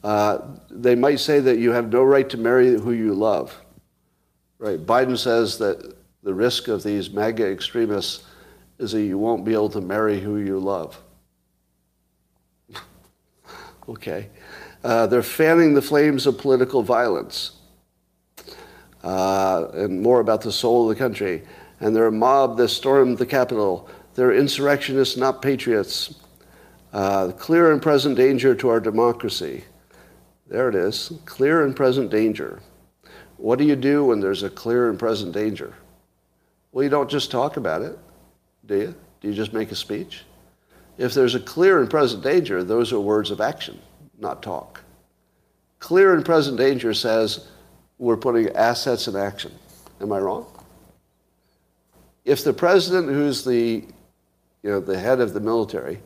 Uh, 0.01 0.37
they 0.69 0.95
might 0.95 1.19
say 1.19 1.41
that 1.41 1.59
you 1.59 1.73
have 1.73 1.91
no 1.91 2.03
right 2.03 2.29
to 2.29 2.37
marry 2.37 2.79
who 2.79 2.93
you 2.93 3.13
love. 3.13 3.61
Right? 4.59 4.79
Biden 4.79 5.17
says 5.17 5.57
that 5.57 5.93
the 6.23 6.33
risk 6.33 6.69
of 6.69 6.83
these 6.83 7.09
MAGA 7.09 7.45
extremists 7.51 8.23
is 8.79 8.93
that 8.93 9.01
you 9.01 9.17
won't 9.17 9.43
be 9.43 9.51
able 9.51 9.69
to 9.69 9.81
marry 9.81 10.21
who 10.21 10.37
you 10.37 10.57
love. 10.57 11.01
okay. 13.89 14.29
Uh, 14.85 15.05
they're 15.07 15.21
fanning 15.21 15.73
the 15.73 15.81
flames 15.81 16.25
of 16.25 16.37
political 16.37 16.81
violence. 16.81 17.57
Uh, 19.03 19.67
and 19.73 20.01
more 20.01 20.21
about 20.21 20.41
the 20.41 20.51
soul 20.51 20.89
of 20.89 20.95
the 20.95 20.99
country. 21.03 21.43
And 21.81 21.93
they're 21.93 22.07
a 22.07 22.11
mob 22.11 22.55
that 22.55 22.69
stormed 22.69 23.17
the 23.17 23.25
Capitol. 23.25 23.89
They're 24.15 24.33
insurrectionists, 24.33 25.17
not 25.17 25.41
patriots. 25.41 26.20
Uh, 26.93 27.31
clear 27.31 27.71
and 27.71 27.81
present 27.81 28.17
danger 28.17 28.53
to 28.53 28.69
our 28.69 28.79
democracy. 28.79 29.63
There 30.47 30.67
it 30.67 30.75
is, 30.75 31.13
clear 31.25 31.63
and 31.63 31.75
present 31.75 32.11
danger. 32.11 32.59
What 33.37 33.57
do 33.57 33.65
you 33.65 33.77
do 33.77 34.05
when 34.05 34.19
there's 34.19 34.43
a 34.43 34.49
clear 34.49 34.89
and 34.89 34.99
present 34.99 35.33
danger? 35.33 35.73
Well, 36.71 36.83
you 36.83 36.89
don't 36.89 37.09
just 37.09 37.31
talk 37.31 37.57
about 37.57 37.81
it, 37.81 37.97
do 38.65 38.75
you? 38.75 38.95
Do 39.21 39.27
you 39.29 39.33
just 39.33 39.53
make 39.53 39.71
a 39.71 39.75
speech? 39.75 40.23
If 40.97 41.13
there's 41.13 41.35
a 41.35 41.39
clear 41.39 41.79
and 41.79 41.89
present 41.89 42.23
danger, 42.23 42.63
those 42.63 42.91
are 42.91 42.99
words 42.99 43.31
of 43.31 43.39
action, 43.39 43.79
not 44.19 44.43
talk. 44.43 44.83
Clear 45.79 46.13
and 46.13 46.25
present 46.25 46.57
danger 46.57 46.93
says 46.93 47.47
we're 47.97 48.17
putting 48.17 48.49
assets 48.49 49.07
in 49.07 49.15
action. 49.15 49.51
Am 50.01 50.11
I 50.11 50.19
wrong? 50.19 50.45
If 52.25 52.43
the 52.43 52.53
president, 52.53 53.07
who's 53.09 53.43
the, 53.45 53.85
you 54.63 54.69
know, 54.69 54.79
the 54.79 54.99
head 54.99 55.21
of 55.21 55.33
the 55.33 55.39
military, 55.39 55.99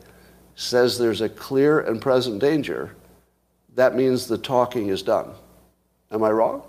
says 0.56 0.98
there's 0.98 1.20
a 1.20 1.28
clear 1.28 1.80
and 1.80 2.00
present 2.00 2.40
danger, 2.40 2.96
that 3.76 3.94
means 3.94 4.26
the 4.26 4.38
talking 4.38 4.88
is 4.88 5.02
done. 5.02 5.30
Am 6.10 6.24
I 6.24 6.30
wrong? 6.30 6.62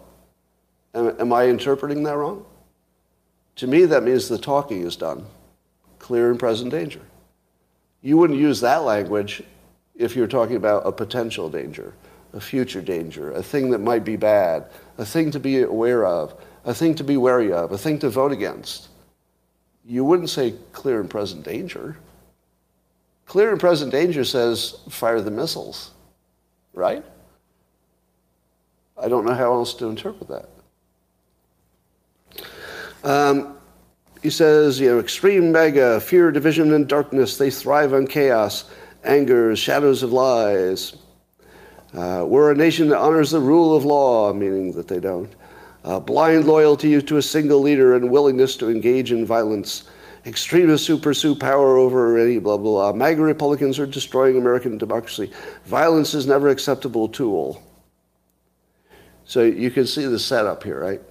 Am, 0.93 1.15
am, 1.19 1.34
I 1.34 1.47
interpreting 1.47 2.04
that 2.04 2.17
wrong? 2.17 2.45
To 3.56 3.67
me, 3.67 3.86
that 3.86 4.04
means 4.04 4.28
the 4.28 4.38
talking 4.38 4.82
is 4.82 4.97
done. 4.97 5.26
Clear 6.00 6.30
and 6.30 6.39
present 6.39 6.71
danger. 6.71 7.02
You 8.02 8.17
wouldn't 8.17 8.39
use 8.39 8.60
that 8.62 8.84
language 8.84 9.41
if 9.95 10.15
you're 10.15 10.28
talking 10.28 10.58
about 10.58 10.86
a 10.86 10.91
potential 10.91 11.50
danger, 11.50 11.93
a 12.34 12.41
future 12.41 12.82
danger, 12.82 13.32
a 13.32 13.41
thing 13.41 13.71
that 13.71 13.80
might 13.80 14.04
be 14.04 14.15
bad, 14.15 14.65
a 14.97 15.06
thing 15.06 15.32
to 15.32 15.39
be 15.39 15.62
aware 15.62 16.06
of, 16.06 16.39
a 16.65 16.73
thing 16.73 16.93
to 16.95 17.04
be 17.04 17.17
wary 17.17 17.52
of, 17.52 17.71
a 17.71 17.78
thing 17.78 17.97
to 18.00 18.10
vote 18.10 18.32
against. 18.32 18.89
You 19.86 20.04
wouldn't 20.04 20.30
say 20.30 20.56
clear 20.73 21.00
and 21.00 21.10
present 21.10 21.43
danger. 21.43 21.97
Clear 23.28 23.52
and 23.52 23.60
present 23.60 23.92
danger 23.92 24.24
says 24.24 24.78
fire 24.90 25.22
the 25.22 25.32
missiles, 25.32 25.92
right? 26.74 27.04
I 28.98 29.10
don't 29.10 29.26
know 29.26 29.34
how 29.34 29.54
else 29.54 29.74
to 29.76 29.88
interpret 29.88 30.30
that. 30.30 30.50
Um, 33.04 33.58
he 34.24 34.30
says, 34.30 34.80
you 34.80 34.90
know, 34.90 35.00
extreme 35.00 35.52
MAGA, 35.52 36.00
fear, 36.00 36.32
division, 36.32 36.74
and 36.74 36.88
darkness, 36.88 37.38
they 37.38 37.52
thrive 37.52 37.94
on 37.94 38.08
chaos, 38.08 38.70
anger, 39.04 39.56
shadows 39.56 40.04
of 40.04 40.13
lies. 40.13 40.96
Uh, 41.94 42.24
we're 42.26 42.52
a 42.52 42.56
nation 42.56 42.88
that 42.90 42.98
honors 42.98 43.32
the 43.32 43.40
rule 43.40 43.76
of 43.76 43.84
law, 43.86 44.34
meaning 44.34 44.72
that 44.72 44.88
they 44.88 45.00
don't. 45.00 45.34
Uh, 45.84 46.00
blind 46.00 46.46
loyalty 46.46 47.02
to 47.02 47.18
a 47.18 47.22
single 47.22 47.60
leader 47.60 47.96
and 47.96 48.10
willingness 48.10 48.56
to 48.58 48.70
engage 48.70 49.12
in 49.12 49.26
violence 49.26 49.84
extremists 50.28 50.86
who 50.86 50.98
pursue 50.98 51.34
power 51.36 51.78
over 51.78 52.18
any 52.18 52.38
blah, 52.38 52.58
blah, 52.58 52.92
blah. 52.92 52.94
MAGA 52.94 53.22
Republicans 53.22 53.80
are 53.80 53.88
destroying 53.88 54.38
American 54.38 54.78
democracy. 54.78 55.32
Violence 55.66 56.13
is 56.13 56.28
never 56.28 56.50
acceptable 56.50 57.08
tool. 57.08 57.63
So 59.24 59.44
you 59.44 59.72
can 59.72 59.88
see 59.88 60.06
the 60.06 60.20
setup 60.20 60.63
here, 60.63 60.80
right? 60.80 61.02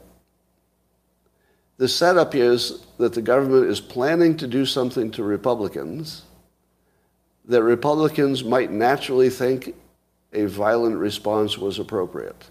The 1.79 1.89
setup 1.89 2.35
is 2.35 2.87
that 2.99 3.15
the 3.15 3.23
government 3.23 3.67
is 3.67 3.81
planning 3.81 4.37
to 4.39 4.47
do 4.47 4.65
something 4.65 5.11
to 5.13 5.25
Republicans 5.25 6.23
that 7.47 7.63
Republicans 7.63 8.45
might 8.45 8.71
naturally 8.71 9.31
think 9.31 9.75
a 10.33 10.47
violent 10.47 10.97
response 10.97 11.57
was 11.57 11.79
appropriate. 11.79 12.51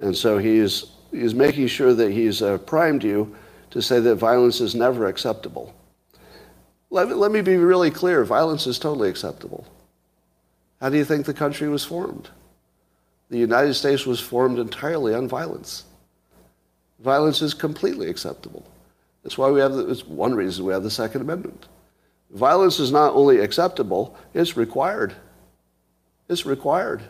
And 0.00 0.16
so 0.16 0.38
he's, 0.38 0.86
he's 1.10 1.34
making 1.34 1.66
sure 1.66 1.94
that 1.94 2.10
he's 2.10 2.42
uh, 2.42 2.58
primed 2.58 3.04
you 3.04 3.36
to 3.70 3.82
say 3.82 4.00
that 4.00 4.16
violence 4.16 4.60
is 4.60 4.74
never 4.74 5.06
acceptable. 5.06 5.74
Let 6.94 7.08
me, 7.08 7.14
let 7.14 7.32
me 7.32 7.40
be 7.40 7.56
really 7.56 7.90
clear 7.90 8.24
violence 8.24 8.68
is 8.68 8.78
totally 8.78 9.08
acceptable. 9.08 9.66
How 10.80 10.90
do 10.90 10.96
you 10.96 11.04
think 11.04 11.26
the 11.26 11.34
country 11.34 11.68
was 11.68 11.84
formed? 11.84 12.28
The 13.30 13.36
United 13.36 13.74
States 13.74 14.06
was 14.06 14.20
formed 14.20 14.60
entirely 14.60 15.12
on 15.12 15.26
violence. 15.26 15.86
Violence 17.00 17.42
is 17.42 17.52
completely 17.52 18.08
acceptable. 18.08 18.64
That's 19.24 19.36
why 19.36 19.50
we 19.50 19.58
have, 19.58 19.72
the, 19.72 19.90
it's 19.90 20.06
one 20.06 20.36
reason 20.36 20.64
we 20.64 20.72
have 20.72 20.84
the 20.84 20.90
Second 20.90 21.22
Amendment. 21.22 21.66
Violence 22.30 22.78
is 22.78 22.92
not 22.92 23.12
only 23.14 23.40
acceptable, 23.40 24.16
it's 24.32 24.56
required. 24.56 25.16
It's 26.28 26.46
required. 26.46 27.02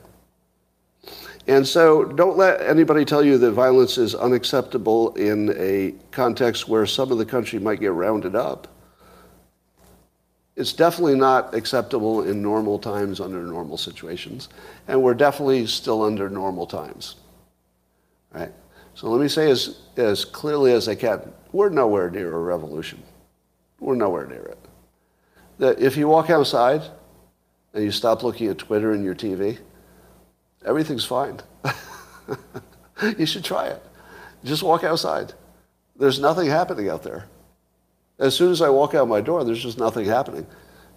And 1.47 1.69
so 1.69 2.05
don't 2.05 2.39
let 2.39 2.63
anybody 2.63 3.05
tell 3.05 3.23
you 3.23 3.37
that 3.37 3.53
violence 3.53 3.99
is 3.99 4.15
unacceptable 4.15 5.15
in 5.17 5.55
a 5.59 5.93
context 6.11 6.69
where 6.69 6.87
some 6.87 7.13
of 7.13 7.19
the 7.19 7.27
country 7.27 7.59
might 7.59 7.81
get 7.81 7.93
rounded 7.93 8.35
up. 8.35 8.69
It's 10.57 10.73
definitely 10.73 11.17
not 11.17 11.55
acceptable 11.55 12.23
in 12.23 12.41
normal 12.41 12.79
times 12.79 13.21
under 13.21 13.43
normal 13.43 13.77
situations. 13.77 14.49
And 14.87 15.03
we're 15.03 15.15
definitely 15.15 15.67
still 15.67 16.03
under 16.03 16.29
normal 16.29 16.67
times. 16.67 17.17
Right? 18.33 18.53
So 18.95 19.09
let 19.09 19.21
me 19.21 19.29
say 19.29 19.51
as, 19.51 19.81
as 19.97 20.25
clearly 20.25 20.73
as 20.73 20.89
I 20.89 20.95
can, 20.95 21.21
we're 21.53 21.71
nowhere 21.71 22.09
near 22.11 22.33
a 22.33 22.39
revolution. 22.39 23.03
We're 23.81 23.97
nowhere 23.97 24.27
near 24.27 24.43
it. 24.43 24.59
That 25.59 25.81
if 25.81 25.97
you 25.97 26.07
walk 26.07 26.31
outside 26.31 26.83
and 27.73 27.83
you 27.83 27.91
stop 27.91 28.23
looking 28.23 28.49
at 28.49 28.59
Twitter 28.59 28.93
and 28.93 29.05
your 29.05 29.15
TV, 29.15 29.59
everything's 30.65 31.05
fine. 31.05 31.41
you 33.19 33.27
should 33.27 33.45
try 33.45 33.67
it. 33.67 33.83
Just 34.45 34.63
walk 34.63 34.85
outside. 34.85 35.33
There's 35.97 36.21
nothing 36.21 36.49
happening 36.49 36.89
out 36.89 37.03
there. 37.03 37.27
As 38.19 38.35
soon 38.35 38.53
as 38.53 38.63
I 38.63 38.69
walk 38.69 38.95
out 38.95 39.09
my 39.09 39.21
door, 39.21 39.45
there's 39.45 39.63
just 39.63 39.79
nothing 39.79 40.07
happening. 40.07 40.47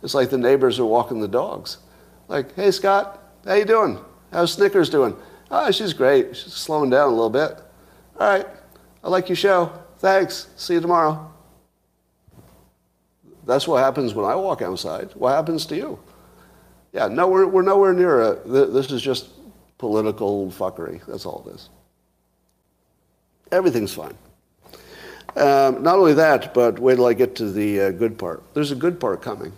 It's 0.03 0.13
like 0.13 0.29
the 0.29 0.37
neighbors 0.37 0.79
are 0.79 0.85
walking 0.85 1.19
the 1.19 1.27
dogs. 1.27 1.79
Like, 2.27 2.53
hey, 2.55 2.71
Scott, 2.71 3.19
how 3.45 3.53
you 3.53 3.65
doing? 3.65 3.99
How's 4.31 4.53
Snickers 4.53 4.89
doing? 4.89 5.15
Oh, 5.49 5.71
she's 5.71 5.93
great. 5.93 6.35
She's 6.35 6.53
slowing 6.53 6.89
down 6.89 7.07
a 7.07 7.11
little 7.11 7.29
bit. 7.29 7.59
All 8.19 8.27
right. 8.27 8.45
I 9.03 9.09
like 9.09 9.29
your 9.29 9.35
show. 9.35 9.71
Thanks. 9.99 10.47
See 10.57 10.73
you 10.73 10.81
tomorrow. 10.81 11.31
That's 13.45 13.67
what 13.67 13.81
happens 13.81 14.13
when 14.13 14.25
I 14.25 14.35
walk 14.35 14.61
outside. 14.61 15.11
What 15.15 15.31
happens 15.31 15.65
to 15.67 15.75
you? 15.75 15.99
Yeah, 16.91 17.07
no, 17.07 17.27
we're, 17.27 17.47
we're 17.47 17.61
nowhere 17.61 17.93
near 17.93 18.21
a, 18.21 18.35
this 18.45 18.91
is 18.91 19.01
just 19.01 19.29
political 19.77 20.51
fuckery. 20.51 21.05
That's 21.05 21.25
all 21.25 21.45
it 21.47 21.55
is. 21.55 21.69
Everything's 23.51 23.93
fine. 23.93 24.17
Um, 25.37 25.83
not 25.83 25.99
only 25.99 26.15
that, 26.15 26.53
but 26.55 26.79
wait 26.79 26.95
till 26.95 27.05
I 27.05 27.13
get 27.13 27.35
to 27.35 27.51
the 27.51 27.81
uh, 27.81 27.91
good 27.91 28.17
part. 28.17 28.41
There's 28.55 28.71
a 28.71 28.75
good 28.75 28.99
part 28.99 29.21
coming. 29.21 29.53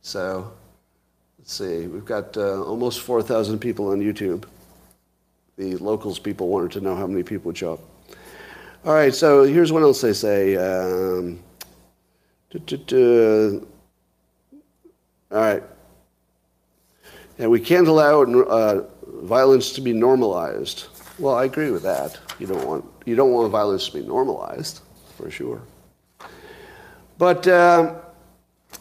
So, 0.00 0.52
let's 1.38 1.52
see. 1.52 1.88
We've 1.88 2.04
got 2.04 2.36
uh, 2.36 2.62
almost 2.62 3.00
4,000 3.00 3.58
people 3.58 3.88
on 3.88 4.00
YouTube. 4.00 4.44
The 5.56 5.74
locals 5.76 6.20
people 6.20 6.48
wanted 6.48 6.70
to 6.72 6.80
know 6.80 6.94
how 6.94 7.08
many 7.08 7.24
people 7.24 7.48
would 7.48 7.58
show 7.58 7.72
up. 7.74 7.80
All 8.84 8.94
right, 8.94 9.12
so 9.12 9.42
here's 9.42 9.72
what 9.72 9.82
else 9.82 10.00
they 10.00 10.12
say. 10.12 10.54
Um, 10.54 11.40
all 12.54 12.60
right. 15.32 15.62
And 17.38 17.50
we 17.50 17.58
can't 17.58 17.88
allow 17.88 18.22
uh, 18.22 18.84
violence 19.22 19.72
to 19.72 19.80
be 19.80 19.92
normalized. 19.92 20.86
Well, 21.18 21.34
I 21.34 21.44
agree 21.44 21.72
with 21.72 21.82
that. 21.82 22.20
You 22.38 22.46
don't 22.46 22.64
want 22.66 22.84
you 23.06 23.16
don't 23.16 23.32
want 23.32 23.50
violence 23.50 23.86
to 23.88 23.94
be 23.94 24.06
normalized, 24.06 24.80
for 25.16 25.30
sure. 25.30 25.62
But 27.16 27.46
uh, 27.46 27.94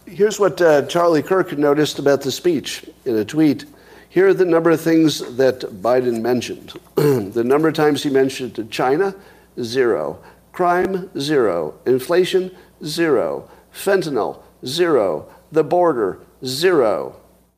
here's 0.06 0.40
what 0.40 0.60
uh, 0.62 0.86
Charlie 0.88 1.24
Kirk 1.24 1.58
noticed 1.58 2.00
about 2.00 2.22
the 2.22 2.32
speech 2.32 2.90
in 3.06 3.16
a 3.16 3.24
tweet. 3.24 3.66
Here 4.10 4.28
are 4.28 4.34
the 4.34 4.46
number 4.46 4.72
of 4.72 4.82
things 4.82 5.36
that 5.38 5.62
Biden 5.82 6.22
mentioned. 6.22 6.74
the 6.96 7.44
number 7.46 7.68
of 7.68 7.76
times 7.76 8.04
he 8.04 8.10
mentioned 8.10 8.68
China, 8.72 9.16
zero. 9.62 10.22
Crime, 10.52 11.10
zero. 11.20 11.76
Inflation, 11.86 12.52
zero. 12.84 13.50
Fentanyl, 13.74 14.42
zero. 14.66 15.30
The 15.52 15.64
border, 15.64 16.20
zero. 16.44 17.18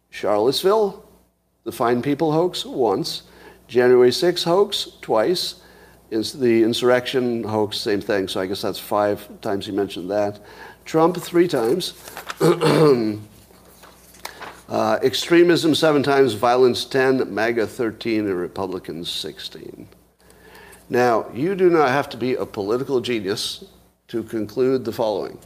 Charlottesville, 0.10 1.06
the 1.64 1.72
Fine 1.72 2.02
People 2.02 2.34
hoax, 2.34 2.66
once. 2.66 3.24
January 3.68 4.12
6 4.12 4.44
hoax, 4.44 4.92
twice. 5.02 5.56
The 6.10 6.64
insurrection 6.64 7.44
hoax, 7.44 7.78
same 7.78 8.02
thing. 8.02 8.28
So 8.28 8.40
I 8.40 8.46
guess 8.46 8.62
that's 8.62 8.80
five 8.80 9.28
times 9.42 9.66
he 9.66 9.72
mentioned 9.72 10.10
that. 10.10 10.40
Trump, 10.86 11.18
three 11.18 11.48
times. 11.48 11.94
uh, 14.70 15.00
extremism, 15.04 15.76
seven 15.76 16.04
times. 16.04 16.34
Violence, 16.34 16.86
10. 16.86 17.34
MAGA, 17.34 17.68
13. 17.68 18.28
And 18.28 18.36
Republicans, 18.36 19.10
16. 19.10 19.88
Now, 20.90 21.26
you 21.34 21.56
do 21.56 21.70
not 21.70 21.90
have 21.90 22.08
to 22.10 22.18
be 22.18 22.36
a 22.36 22.46
political 22.46 23.02
genius 23.02 23.66
to 24.08 24.24
conclude 24.24 24.86
the 24.86 24.94
following. 24.94 25.38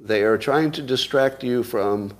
They 0.00 0.22
are 0.22 0.38
trying 0.38 0.72
to 0.72 0.82
distract 0.82 1.44
you 1.44 1.62
from 1.62 2.16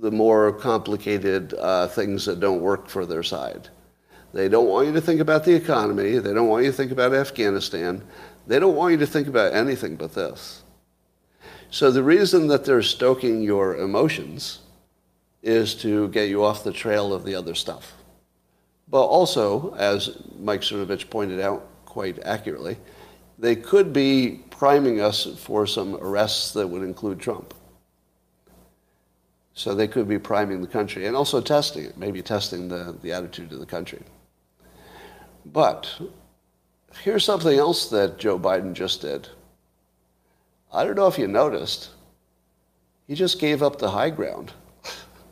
the 0.00 0.10
more 0.10 0.52
complicated 0.52 1.54
uh, 1.54 1.88
things 1.88 2.24
that 2.24 2.40
don't 2.40 2.60
work 2.60 2.88
for 2.88 3.04
their 3.04 3.22
side. 3.22 3.68
They 4.34 4.48
don't 4.48 4.66
want 4.66 4.88
you 4.88 4.92
to 4.94 5.00
think 5.00 5.20
about 5.20 5.44
the 5.44 5.54
economy. 5.54 6.18
They 6.18 6.34
don't 6.34 6.48
want 6.48 6.64
you 6.64 6.72
to 6.72 6.76
think 6.76 6.90
about 6.90 7.14
Afghanistan. 7.14 8.02
They 8.48 8.58
don't 8.58 8.74
want 8.74 8.90
you 8.90 8.98
to 8.98 9.06
think 9.06 9.28
about 9.28 9.54
anything 9.54 9.94
but 9.94 10.14
this. 10.14 10.64
So 11.70 11.92
the 11.92 12.02
reason 12.02 12.48
that 12.48 12.64
they're 12.64 12.82
stoking 12.82 13.42
your 13.42 13.76
emotions 13.76 14.58
is 15.40 15.76
to 15.76 16.08
get 16.08 16.28
you 16.28 16.42
off 16.42 16.64
the 16.64 16.72
trail 16.72 17.14
of 17.14 17.24
the 17.24 17.36
other 17.36 17.54
stuff. 17.54 17.92
But 18.88 19.04
also, 19.04 19.72
as 19.74 20.18
Mike 20.40 20.62
Cernovich 20.62 21.08
pointed 21.08 21.38
out 21.38 21.68
quite 21.84 22.18
accurately, 22.24 22.76
they 23.38 23.54
could 23.54 23.92
be 23.92 24.40
priming 24.50 25.00
us 25.00 25.26
for 25.38 25.64
some 25.64 25.94
arrests 25.94 26.52
that 26.54 26.66
would 26.66 26.82
include 26.82 27.20
Trump. 27.20 27.54
So 29.52 29.76
they 29.76 29.86
could 29.86 30.08
be 30.08 30.18
priming 30.18 30.60
the 30.60 30.66
country 30.66 31.06
and 31.06 31.14
also 31.14 31.40
testing 31.40 31.84
it, 31.84 31.96
maybe 31.96 32.20
testing 32.20 32.66
the, 32.66 32.96
the 33.00 33.12
attitude 33.12 33.52
of 33.52 33.60
the 33.60 33.66
country. 33.66 34.02
But 35.44 36.00
here's 37.02 37.24
something 37.24 37.56
else 37.58 37.88
that 37.90 38.18
Joe 38.18 38.38
Biden 38.38 38.72
just 38.72 39.00
did. 39.00 39.28
I 40.72 40.84
don't 40.84 40.96
know 40.96 41.06
if 41.06 41.18
you 41.18 41.28
noticed, 41.28 41.90
he 43.06 43.14
just 43.14 43.38
gave 43.38 43.62
up 43.62 43.78
the 43.78 43.90
high 43.90 44.10
ground. 44.10 44.52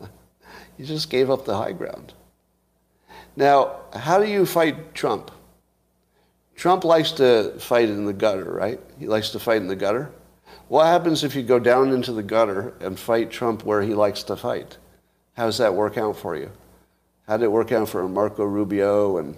he 0.76 0.84
just 0.84 1.10
gave 1.10 1.30
up 1.30 1.44
the 1.44 1.56
high 1.56 1.72
ground. 1.72 2.12
Now, 3.34 3.80
how 3.94 4.20
do 4.20 4.28
you 4.28 4.44
fight 4.44 4.94
Trump? 4.94 5.30
Trump 6.54 6.84
likes 6.84 7.12
to 7.12 7.54
fight 7.58 7.88
in 7.88 8.04
the 8.04 8.12
gutter, 8.12 8.52
right? 8.52 8.78
He 8.98 9.06
likes 9.06 9.30
to 9.30 9.40
fight 9.40 9.62
in 9.62 9.68
the 9.68 9.76
gutter. 9.76 10.12
What 10.68 10.86
happens 10.86 11.24
if 11.24 11.34
you 11.34 11.42
go 11.42 11.58
down 11.58 11.92
into 11.92 12.12
the 12.12 12.22
gutter 12.22 12.74
and 12.80 12.98
fight 12.98 13.30
Trump 13.30 13.64
where 13.64 13.82
he 13.82 13.94
likes 13.94 14.22
to 14.24 14.36
fight? 14.36 14.76
How 15.34 15.46
does 15.46 15.58
that 15.58 15.74
work 15.74 15.96
out 15.96 16.16
for 16.16 16.36
you? 16.36 16.50
How 17.26 17.36
did 17.36 17.46
it 17.46 17.52
work 17.52 17.72
out 17.72 17.88
for 17.88 18.06
Marco 18.08 18.44
Rubio 18.44 19.16
and 19.16 19.34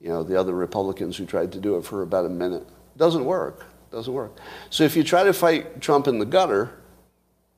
you 0.00 0.08
know 0.08 0.22
the 0.22 0.38
other 0.38 0.54
Republicans 0.54 1.16
who 1.16 1.26
tried 1.26 1.52
to 1.52 1.60
do 1.60 1.76
it 1.76 1.84
for 1.84 2.02
about 2.02 2.26
a 2.26 2.30
minute? 2.30 2.66
Doesn't 2.96 3.24
work. 3.24 3.66
Doesn't 3.90 4.12
work. 4.12 4.38
So 4.70 4.84
if 4.84 4.96
you 4.96 5.02
try 5.02 5.24
to 5.24 5.32
fight 5.32 5.80
Trump 5.80 6.08
in 6.08 6.18
the 6.18 6.26
gutter, 6.26 6.70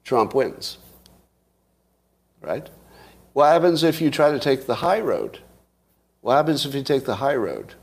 Trump 0.05 0.35
wins. 0.35 0.79
Right? 2.41 2.69
What 3.33 3.47
happens 3.47 3.83
if 3.83 4.01
you 4.01 4.11
try 4.11 4.31
to 4.31 4.39
take 4.39 4.67
the 4.67 4.77
high 4.77 5.01
road? 5.01 5.41
What 6.21 6.37
happens 6.37 6.67
if 6.67 6.75
you 6.75 6.83
take 6.83 7.05
the 7.05 7.17
high 7.17 7.37
road? 7.37 7.75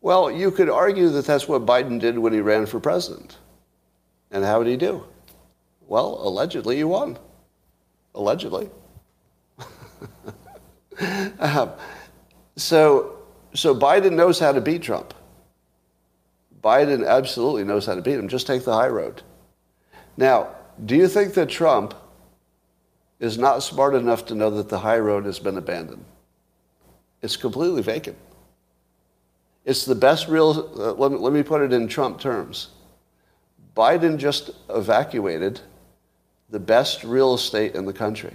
Well, 0.00 0.30
you 0.30 0.50
could 0.50 0.70
argue 0.70 1.08
that 1.10 1.24
that's 1.24 1.48
what 1.48 1.66
Biden 1.66 2.00
did 2.00 2.18
when 2.18 2.32
he 2.32 2.40
ran 2.40 2.66
for 2.66 2.78
president. 2.78 3.38
And 4.30 4.44
how 4.44 4.62
did 4.62 4.70
he 4.70 4.76
do? 4.76 5.04
Well, 5.86 6.18
allegedly 6.20 6.76
he 6.76 6.84
won. 6.84 7.18
Allegedly. 8.14 8.70
um, 11.38 11.72
so, 12.56 13.15
so 13.56 13.74
Biden 13.74 14.12
knows 14.12 14.38
how 14.38 14.52
to 14.52 14.60
beat 14.60 14.82
Trump. 14.82 15.14
Biden 16.62 17.06
absolutely 17.06 17.64
knows 17.64 17.86
how 17.86 17.94
to 17.94 18.02
beat 18.02 18.14
him. 18.14 18.28
Just 18.28 18.46
take 18.46 18.64
the 18.64 18.72
high 18.72 18.88
road. 18.88 19.22
Now, 20.16 20.48
do 20.84 20.96
you 20.96 21.08
think 21.08 21.34
that 21.34 21.48
Trump 21.48 21.94
is 23.20 23.38
not 23.38 23.62
smart 23.62 23.94
enough 23.94 24.26
to 24.26 24.34
know 24.34 24.50
that 24.50 24.68
the 24.68 24.80
high 24.80 24.98
road 24.98 25.26
has 25.26 25.38
been 25.38 25.56
abandoned? 25.56 26.04
It's 27.22 27.36
completely 27.36 27.82
vacant. 27.82 28.16
It's 29.64 29.84
the 29.84 29.94
best 29.94 30.28
real, 30.28 30.70
uh, 30.76 30.92
let, 30.92 31.12
me, 31.12 31.18
let 31.18 31.32
me 31.32 31.42
put 31.42 31.62
it 31.62 31.72
in 31.72 31.88
Trump 31.88 32.20
terms. 32.20 32.68
Biden 33.76 34.16
just 34.16 34.50
evacuated 34.68 35.60
the 36.50 36.60
best 36.60 37.04
real 37.04 37.34
estate 37.34 37.74
in 37.74 37.84
the 37.84 37.92
country. 37.92 38.34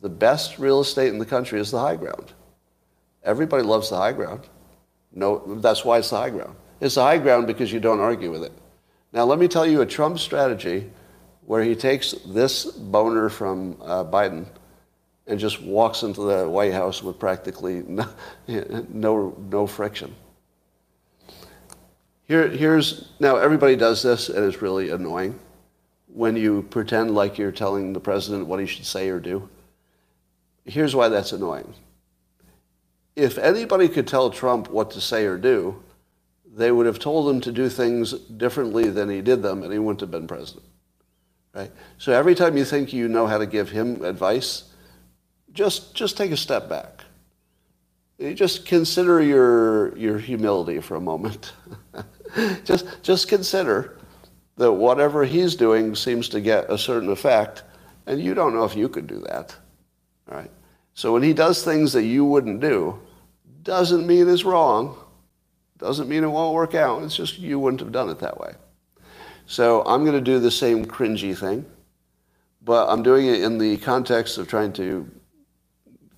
The 0.00 0.08
best 0.08 0.58
real 0.58 0.80
estate 0.80 1.08
in 1.08 1.18
the 1.18 1.26
country 1.26 1.58
is 1.60 1.70
the 1.70 1.80
high 1.80 1.96
ground. 1.96 2.32
Everybody 3.26 3.62
loves 3.62 3.90
the 3.90 3.96
high 3.96 4.12
ground. 4.12 4.48
No, 5.12 5.56
that's 5.56 5.84
why 5.84 5.98
it's 5.98 6.10
the 6.10 6.16
high 6.16 6.30
ground. 6.30 6.56
It's 6.80 6.94
the 6.94 7.02
high 7.02 7.18
ground 7.18 7.46
because 7.46 7.72
you 7.72 7.80
don't 7.80 8.00
argue 8.00 8.30
with 8.30 8.44
it. 8.44 8.52
Now, 9.12 9.24
let 9.24 9.38
me 9.38 9.48
tell 9.48 9.66
you 9.66 9.80
a 9.80 9.86
Trump 9.86 10.18
strategy 10.18 10.90
where 11.44 11.62
he 11.62 11.74
takes 11.74 12.12
this 12.26 12.64
boner 12.64 13.28
from 13.28 13.76
uh, 13.82 14.04
Biden 14.04 14.46
and 15.26 15.40
just 15.40 15.60
walks 15.62 16.02
into 16.02 16.22
the 16.22 16.48
White 16.48 16.72
House 16.72 17.02
with 17.02 17.18
practically 17.18 17.82
no, 17.86 18.08
no, 18.88 19.36
no 19.50 19.66
friction. 19.66 20.14
Here, 22.28 22.48
here's 22.48 23.10
now 23.20 23.36
everybody 23.36 23.76
does 23.76 24.02
this, 24.02 24.28
and 24.28 24.44
it's 24.44 24.60
really 24.60 24.90
annoying 24.90 25.38
when 26.08 26.36
you 26.36 26.62
pretend 26.70 27.14
like 27.14 27.38
you're 27.38 27.52
telling 27.52 27.92
the 27.92 28.00
president 28.00 28.46
what 28.46 28.58
he 28.58 28.66
should 28.66 28.86
say 28.86 29.08
or 29.08 29.20
do. 29.20 29.48
Here's 30.64 30.94
why 30.94 31.08
that's 31.08 31.32
annoying. 31.32 31.72
If 33.16 33.38
anybody 33.38 33.88
could 33.88 34.06
tell 34.06 34.30
Trump 34.30 34.68
what 34.68 34.90
to 34.92 35.00
say 35.00 35.24
or 35.24 35.38
do, 35.38 35.82
they 36.56 36.70
would 36.70 36.86
have 36.86 36.98
told 36.98 37.28
him 37.28 37.40
to 37.42 37.52
do 37.52 37.68
things 37.68 38.12
differently 38.12 38.90
than 38.90 39.08
he 39.08 39.22
did 39.22 39.42
them, 39.42 39.62
and 39.62 39.72
he 39.72 39.78
wouldn't 39.78 40.00
have 40.00 40.10
been 40.10 40.26
president. 40.26 40.66
Right? 41.54 41.72
So 41.96 42.12
every 42.12 42.34
time 42.34 42.56
you 42.56 42.64
think 42.64 42.92
you 42.92 43.08
know 43.08 43.26
how 43.26 43.38
to 43.38 43.46
give 43.46 43.70
him 43.70 44.04
advice, 44.04 44.64
just, 45.52 45.94
just 45.94 46.16
take 46.16 46.30
a 46.30 46.36
step 46.36 46.68
back. 46.68 47.04
You 48.18 48.34
just 48.34 48.66
consider 48.66 49.22
your, 49.22 49.96
your 49.96 50.18
humility 50.18 50.80
for 50.80 50.96
a 50.96 51.00
moment. 51.00 51.52
just, 52.64 53.02
just 53.02 53.28
consider 53.28 53.98
that 54.56 54.72
whatever 54.72 55.24
he's 55.24 55.54
doing 55.54 55.94
seems 55.94 56.28
to 56.30 56.40
get 56.40 56.70
a 56.70 56.78
certain 56.78 57.10
effect, 57.10 57.62
and 58.06 58.20
you 58.20 58.34
don't 58.34 58.54
know 58.54 58.64
if 58.64 58.76
you 58.76 58.88
could 58.88 59.06
do 59.06 59.20
that. 59.20 59.54
Right? 60.26 60.50
So 60.94 61.12
when 61.12 61.22
he 61.22 61.34
does 61.34 61.62
things 61.62 61.92
that 61.92 62.04
you 62.04 62.24
wouldn't 62.24 62.60
do, 62.60 62.98
doesn't 63.66 64.06
mean 64.06 64.28
it's 64.28 64.44
wrong. 64.44 64.96
Doesn't 65.78 66.08
mean 66.08 66.24
it 66.24 66.28
won't 66.28 66.54
work 66.54 66.74
out. 66.74 67.02
It's 67.02 67.16
just 67.16 67.38
you 67.38 67.58
wouldn't 67.58 67.80
have 67.80 67.92
done 67.92 68.08
it 68.08 68.20
that 68.20 68.40
way. 68.40 68.54
So 69.46 69.82
I'm 69.84 70.04
going 70.04 70.16
to 70.16 70.22
do 70.22 70.38
the 70.38 70.50
same 70.50 70.86
cringy 70.86 71.36
thing, 71.36 71.66
but 72.62 72.88
I'm 72.88 73.02
doing 73.02 73.26
it 73.26 73.42
in 73.42 73.58
the 73.58 73.76
context 73.78 74.38
of 74.38 74.48
trying 74.48 74.72
to 74.74 75.10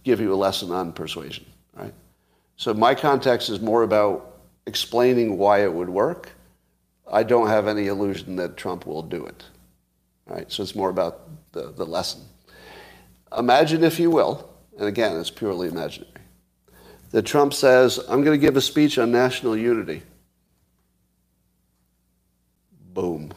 give 0.04 0.20
you 0.20 0.32
a 0.32 0.37
lesson 0.37 0.70
on 0.70 0.92
persuasion, 0.92 1.44
right? 1.74 1.92
So 2.56 2.72
my 2.72 2.94
context 2.94 3.50
is 3.50 3.61
more 3.61 3.82
about 3.82 4.37
explaining 4.66 5.38
why 5.38 5.62
it 5.64 5.72
would 5.72 5.88
work. 5.88 6.32
I 7.11 7.22
don't 7.22 7.48
have 7.48 7.66
any 7.66 7.87
illusion 7.88 8.37
that 8.37 8.56
Trump 8.56 8.87
will 8.87 9.02
do 9.02 9.26
it, 9.26 9.44
right? 10.26 10.50
So 10.52 10.62
it's 10.62 10.74
more 10.74 10.90
about 10.90 11.28
the, 11.52 11.72
the 11.72 11.84
lesson. 11.84 12.22
Imagine, 13.37 13.84
if 13.84 13.98
you 13.98 14.11
will, 14.11 14.48
and 14.78 14.87
again, 14.87 15.18
it's 15.18 15.30
purely 15.30 15.68
imaginary, 15.68 16.17
that 17.10 17.22
Trump 17.22 17.54
says, 17.54 17.98
I'm 18.08 18.22
going 18.22 18.38
to 18.38 18.46
give 18.46 18.56
a 18.56 18.60
speech 18.60 18.98
on 18.98 19.10
national 19.10 19.56
unity. 19.56 20.02
Boom. 22.92 23.32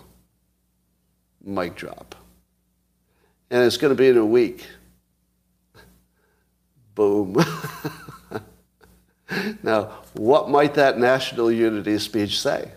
Mic 1.44 1.76
drop. 1.76 2.16
And 3.50 3.64
it's 3.64 3.78
going 3.78 3.96
to 3.96 4.02
be 4.02 4.10
in 4.10 4.18
a 4.18 4.26
week. 4.26 4.68
Boom. 6.96 7.38
now, 9.64 9.92
what 10.14 10.50
might 10.50 10.74
that 10.76 11.00
national 11.00 11.52
unity 11.52 11.98
speech 12.00 12.40
say? 12.40 12.72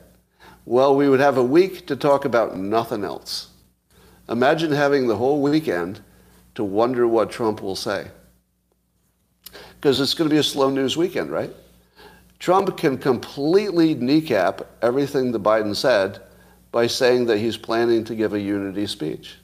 Well, 0.65 0.95
we 0.97 1.09
would 1.09 1.21
have 1.21 1.37
a 1.37 1.45
week 1.45 1.87
to 1.89 1.97
talk 1.97 2.25
about 2.25 2.57
nothing 2.57 3.05
else. 3.05 3.49
Imagine 4.29 4.73
having 4.73 5.07
the 5.09 5.17
whole 5.17 5.43
weekend 5.43 6.01
to 6.55 6.65
wonder 6.65 7.07
what 7.07 7.31
Trump 7.31 7.61
will 7.61 7.77
say 7.77 8.11
because 9.85 10.01
it's 10.01 10.15
going 10.15 10.31
to 10.31 10.35
be 10.35 10.41
a 10.41 10.43
slow 10.43 10.71
news 10.71 10.97
weekend, 10.97 11.31
right? 11.31 11.51
Trump 12.39 12.75
can 12.79 12.97
completely 12.97 13.93
kneecap 13.93 14.63
everything 14.81 15.31
that 15.31 15.43
Biden 15.43 15.77
said 15.77 16.23
by 16.73 16.87
saying 16.87 17.27
that 17.27 17.37
he's 17.37 17.59
planning 17.59 18.03
to 18.05 18.15
give 18.15 18.33
a 18.33 18.41
unity 18.41 18.87
speech. 18.87 19.37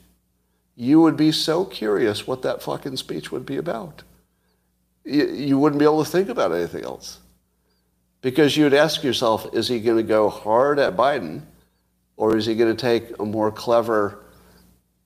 You 0.75 0.99
would 1.01 1.15
be 1.15 1.31
so 1.31 1.63
curious 1.63 2.25
what 2.25 2.41
that 2.41 2.63
fucking 2.63 2.97
speech 2.97 3.31
would 3.31 3.45
be 3.45 3.57
about. 3.57 4.01
You, 5.05 5.59
wouldn't 5.59 5.77
be 5.77 5.85
able 5.85 6.03
to 6.03 6.09
think 6.09 6.27
about 6.27 6.53
anything 6.53 6.85
else. 6.85 7.19
Because 8.23 8.57
you'd 8.57 8.73
ask 8.73 9.03
yourself, 9.03 9.53
is 9.53 9.67
he 9.67 9.79
going 9.79 9.97
to 9.97 10.03
go 10.03 10.27
hard 10.27 10.79
at 10.79 10.97
Biden 10.97 11.43
or 12.17 12.35
is 12.35 12.47
he 12.47 12.55
going 12.55 12.75
to 12.75 12.81
take 12.81 13.19
a 13.19 13.25
more 13.25 13.51
clever, 13.51 14.23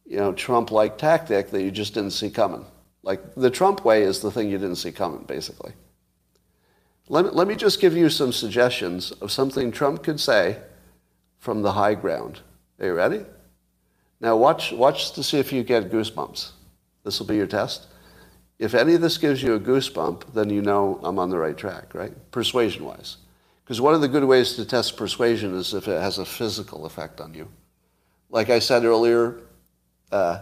you 0.06 0.16
know, 0.16 0.32
Trump-like 0.32 0.98
tactic 0.98 1.50
that 1.52 1.62
you 1.62 1.72
just 1.72 1.94
didn't 1.94 2.12
see 2.12 2.30
coming? 2.30 2.66
Like 3.06 3.36
the 3.36 3.52
Trump 3.52 3.86
way 3.86 4.02
is 4.02 4.20
the 4.20 4.32
thing 4.32 4.50
you 4.50 4.58
didn't 4.58 4.78
see 4.78 4.92
coming, 4.92 5.24
basically. 5.24 5.74
Let 7.08 7.26
me, 7.26 7.32
let 7.32 7.48
me 7.48 7.56
just 7.56 7.80
give 7.80 7.96
you 7.96 8.10
some 8.10 8.34
suggestions 8.34 9.12
of 9.12 9.32
something 9.32 9.72
Trump 9.72 10.04
could 10.04 10.20
say 10.20 10.58
from 11.38 11.62
the 11.62 11.74
high 11.74 11.94
ground. 11.94 12.42
Are 12.80 12.88
you 12.88 12.94
ready? 12.94 13.24
Now 14.20 14.36
watch, 14.36 14.72
watch 14.72 15.12
to 15.12 15.24
see 15.24 15.38
if 15.38 15.54
you 15.54 15.64
get 15.64 15.92
goosebumps. 15.92 16.52
This 17.04 17.20
will 17.20 17.28
be 17.28 17.36
your 17.36 17.46
test. 17.46 17.86
If 18.58 18.74
any 18.74 18.96
of 18.96 19.02
this 19.02 19.20
gives 19.20 19.44
you 19.44 19.54
a 19.54 19.60
goosebump, 19.60 20.34
then 20.34 20.50
you 20.50 20.64
know 20.64 21.00
I'm 21.04 21.20
on 21.20 21.30
the 21.30 21.38
right 21.38 21.56
track, 21.56 21.94
right? 21.94 22.14
Persuasion-wise. 22.32 23.18
Because 23.64 23.80
one 23.80 23.94
of 23.94 24.02
the 24.02 24.08
good 24.08 24.24
ways 24.24 24.56
to 24.56 24.66
test 24.66 24.98
persuasion 24.98 25.54
is 25.56 25.76
if 25.76 25.88
it 25.88 26.02
has 26.02 26.18
a 26.18 26.26
physical 26.26 26.88
effect 26.88 27.22
on 27.22 27.36
you. 27.36 27.48
Like 28.32 28.50
I 28.50 28.58
said 28.58 28.84
earlier, 28.84 29.42
uh, 30.12 30.40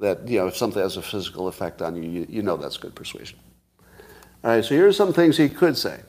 that, 0.00 0.26
you 0.26 0.38
know, 0.38 0.48
if 0.48 0.56
something 0.56 0.82
has 0.82 0.96
a 0.96 1.02
physical 1.02 1.46
effect 1.46 1.82
on 1.82 1.94
you, 1.94 2.08
you, 2.08 2.26
you 2.28 2.42
know 2.42 2.56
that's 2.56 2.78
good 2.78 2.94
persuasion. 2.94 3.38
All 4.42 4.50
right, 4.50 4.64
so 4.64 4.74
here 4.74 4.88
are 4.88 4.92
some 4.92 5.12
things 5.12 5.36
he 5.36 5.48
could 5.48 5.76
say. 5.76 6.00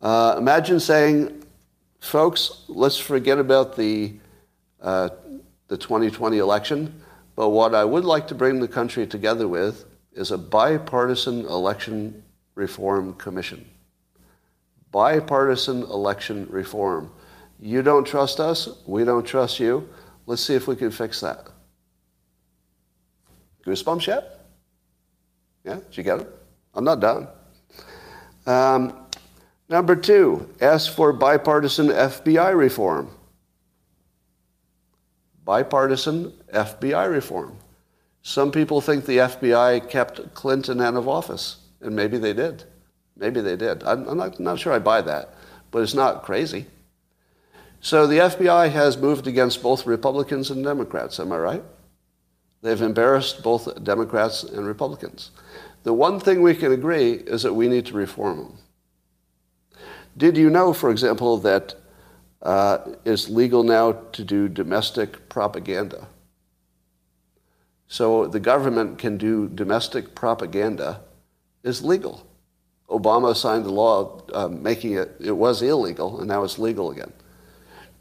Uh, 0.00 0.34
imagine 0.36 0.80
saying, 0.80 1.44
folks, 2.00 2.64
let's 2.66 2.98
forget 2.98 3.38
about 3.38 3.76
the, 3.76 4.14
uh, 4.80 5.10
the 5.68 5.76
2020 5.76 6.38
election, 6.38 7.02
but 7.36 7.50
what 7.50 7.76
I 7.76 7.84
would 7.84 8.04
like 8.04 8.26
to 8.28 8.34
bring 8.34 8.58
the 8.58 8.66
country 8.66 9.06
together 9.06 9.46
with 9.46 9.84
is 10.12 10.32
a 10.32 10.38
bipartisan 10.38 11.46
election 11.46 12.24
reform 12.56 13.14
commission. 13.14 13.64
Bipartisan 14.90 15.82
election 15.84 16.48
reform. 16.50 17.12
You 17.60 17.82
don't 17.82 18.04
trust 18.04 18.40
us, 18.40 18.68
we 18.84 19.04
don't 19.04 19.24
trust 19.24 19.60
you. 19.60 19.88
Let's 20.26 20.42
see 20.42 20.54
if 20.54 20.66
we 20.66 20.74
can 20.74 20.90
fix 20.90 21.20
that. 21.20 21.51
Goosebumps 23.64 24.06
yet? 24.06 24.46
Yeah, 25.64 25.76
did 25.76 25.96
you 25.96 26.02
get 26.02 26.20
it? 26.20 26.28
I'm 26.74 26.84
not 26.84 27.00
done. 27.00 27.28
Um, 28.46 29.06
number 29.68 29.94
two, 29.94 30.48
ask 30.60 30.92
for 30.92 31.12
bipartisan 31.12 31.88
FBI 31.88 32.56
reform. 32.56 33.10
Bipartisan 35.44 36.32
FBI 36.52 37.10
reform. 37.10 37.56
Some 38.22 38.52
people 38.52 38.80
think 38.80 39.04
the 39.04 39.18
FBI 39.18 39.88
kept 39.88 40.34
Clinton 40.34 40.80
out 40.80 40.94
of 40.94 41.08
office, 41.08 41.56
and 41.80 41.94
maybe 41.94 42.18
they 42.18 42.32
did. 42.32 42.64
Maybe 43.16 43.40
they 43.40 43.56
did. 43.56 43.82
I'm, 43.82 44.08
I'm 44.08 44.16
not, 44.16 44.40
not 44.40 44.58
sure 44.58 44.72
I 44.72 44.78
buy 44.78 45.02
that, 45.02 45.34
but 45.70 45.82
it's 45.82 45.94
not 45.94 46.22
crazy. 46.22 46.66
So 47.80 48.06
the 48.06 48.18
FBI 48.18 48.70
has 48.70 48.96
moved 48.96 49.26
against 49.26 49.62
both 49.62 49.86
Republicans 49.86 50.50
and 50.50 50.64
Democrats, 50.64 51.18
am 51.18 51.32
I 51.32 51.38
right? 51.38 51.64
They've 52.62 52.80
embarrassed 52.80 53.42
both 53.42 53.82
Democrats 53.82 54.44
and 54.44 54.66
Republicans. 54.66 55.32
The 55.82 55.92
one 55.92 56.20
thing 56.20 56.42
we 56.42 56.54
can 56.54 56.72
agree 56.72 57.12
is 57.12 57.42
that 57.42 57.54
we 57.54 57.68
need 57.68 57.86
to 57.86 57.94
reform 57.94 58.38
them. 58.38 58.58
Did 60.16 60.36
you 60.36 60.48
know, 60.48 60.72
for 60.72 60.90
example, 60.90 61.38
that 61.38 61.74
uh, 62.42 62.78
it's 63.04 63.28
legal 63.28 63.64
now 63.64 63.92
to 64.12 64.24
do 64.24 64.48
domestic 64.48 65.28
propaganda? 65.28 66.06
So 67.88 68.26
the 68.26 68.40
government 68.40 68.98
can 68.98 69.16
do 69.16 69.48
domestic 69.48 70.14
propaganda 70.14 71.00
is 71.62 71.82
legal. 71.82 72.26
Obama 72.88 73.34
signed 73.34 73.64
the 73.64 73.72
law 73.72 74.22
uh, 74.32 74.48
making 74.48 74.92
it, 74.92 75.16
it 75.18 75.32
was 75.32 75.62
illegal, 75.62 76.18
and 76.18 76.28
now 76.28 76.44
it's 76.44 76.58
legal 76.58 76.90
again. 76.90 77.12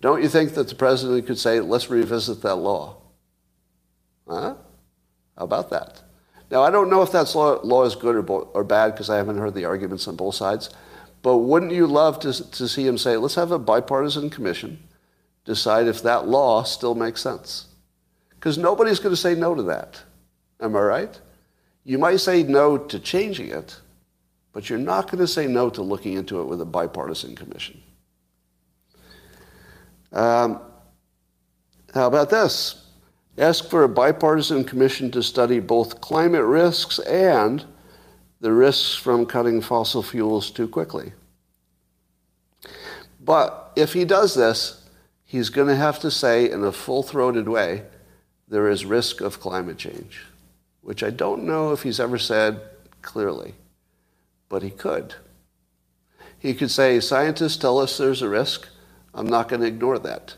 Don't 0.02 0.21
you 0.21 0.30
think 0.30 0.54
that 0.54 0.67
the 0.67 0.76
president 0.76 1.26
could 1.26 1.39
say, 1.39 1.60
let's 1.60 1.89
revisit 1.89 2.41
that 2.41 2.56
law? 2.56 3.01
About 5.41 5.69
that? 5.71 6.01
Now, 6.51 6.62
I 6.62 6.69
don't 6.69 6.89
know 6.89 7.01
if 7.01 7.12
that 7.13 7.34
law, 7.34 7.60
law 7.63 7.84
is 7.84 7.95
good 7.95 8.15
or, 8.15 8.30
or 8.30 8.63
bad 8.63 8.91
because 8.91 9.10
I 9.10 9.17
haven't 9.17 9.38
heard 9.38 9.56
the 9.56 9.65
arguments 9.65 10.08
on 10.08 10.15
both 10.15 10.36
sides. 10.36 10.69
But 11.23 11.38
wouldn't 11.38 11.71
you 11.71 11.88
love 11.88 12.19
to, 12.21 12.51
to 12.51 12.67
see 12.67 12.86
him 12.86 12.97
say, 12.97 13.17
let's 13.17 13.36
have 13.36 13.51
a 13.51 13.60
bipartisan 13.60 14.30
commission 14.30 14.82
decide 15.45 15.88
if 15.88 16.04
that 16.04 16.27
law 16.27 16.63
still 16.63 16.93
makes 16.93 17.21
sense? 17.21 17.67
Because 18.32 18.58
nobody's 18.58 18.99
going 18.99 19.13
to 19.13 19.21
say 19.21 19.34
no 19.36 19.56
to 19.56 19.63
that. 19.63 20.01
Am 20.60 20.75
I 20.75 20.82
right? 20.82 21.21
You 21.84 21.97
might 21.97 22.17
say 22.17 22.43
no 22.43 22.77
to 22.77 22.99
changing 22.99 23.49
it, 23.49 23.80
but 24.54 24.69
you're 24.69 24.80
not 24.80 25.08
going 25.10 25.19
to 25.19 25.27
say 25.27 25.47
no 25.47 25.69
to 25.71 25.82
looking 25.82 26.13
into 26.13 26.41
it 26.41 26.45
with 26.45 26.62
a 26.62 26.65
bipartisan 26.65 27.36
commission. 27.36 27.82
Um, 30.12 30.62
how 31.93 32.08
about 32.08 32.30
this? 32.30 32.81
Ask 33.38 33.69
for 33.69 33.84
a 33.84 33.89
bipartisan 33.89 34.65
commission 34.65 35.09
to 35.11 35.23
study 35.23 35.59
both 35.59 36.01
climate 36.01 36.43
risks 36.43 36.99
and 36.99 37.65
the 38.41 38.51
risks 38.51 38.95
from 38.95 39.25
cutting 39.25 39.61
fossil 39.61 40.03
fuels 40.03 40.51
too 40.51 40.67
quickly. 40.67 41.13
But 43.23 43.71
if 43.75 43.93
he 43.93 44.03
does 44.03 44.34
this, 44.34 44.89
he's 45.23 45.49
going 45.49 45.67
to 45.67 45.75
have 45.75 45.99
to 45.99 46.11
say 46.11 46.49
in 46.49 46.63
a 46.63 46.71
full 46.71 47.03
throated 47.03 47.47
way, 47.47 47.84
there 48.47 48.67
is 48.67 48.84
risk 48.84 49.21
of 49.21 49.39
climate 49.39 49.77
change, 49.77 50.25
which 50.82 51.03
I 51.03 51.09
don't 51.09 51.43
know 51.43 51.71
if 51.71 51.84
he's 51.84 51.99
ever 51.99 52.17
said 52.17 52.59
clearly, 53.01 53.53
but 54.49 54.61
he 54.61 54.71
could. 54.71 55.15
He 56.38 56.53
could 56.53 56.71
say, 56.71 56.99
scientists 56.99 57.57
tell 57.57 57.79
us 57.79 57.97
there's 57.97 58.21
a 58.21 58.27
risk. 58.27 58.67
I'm 59.13 59.27
not 59.27 59.47
going 59.47 59.61
to 59.61 59.67
ignore 59.67 59.99
that. 59.99 60.36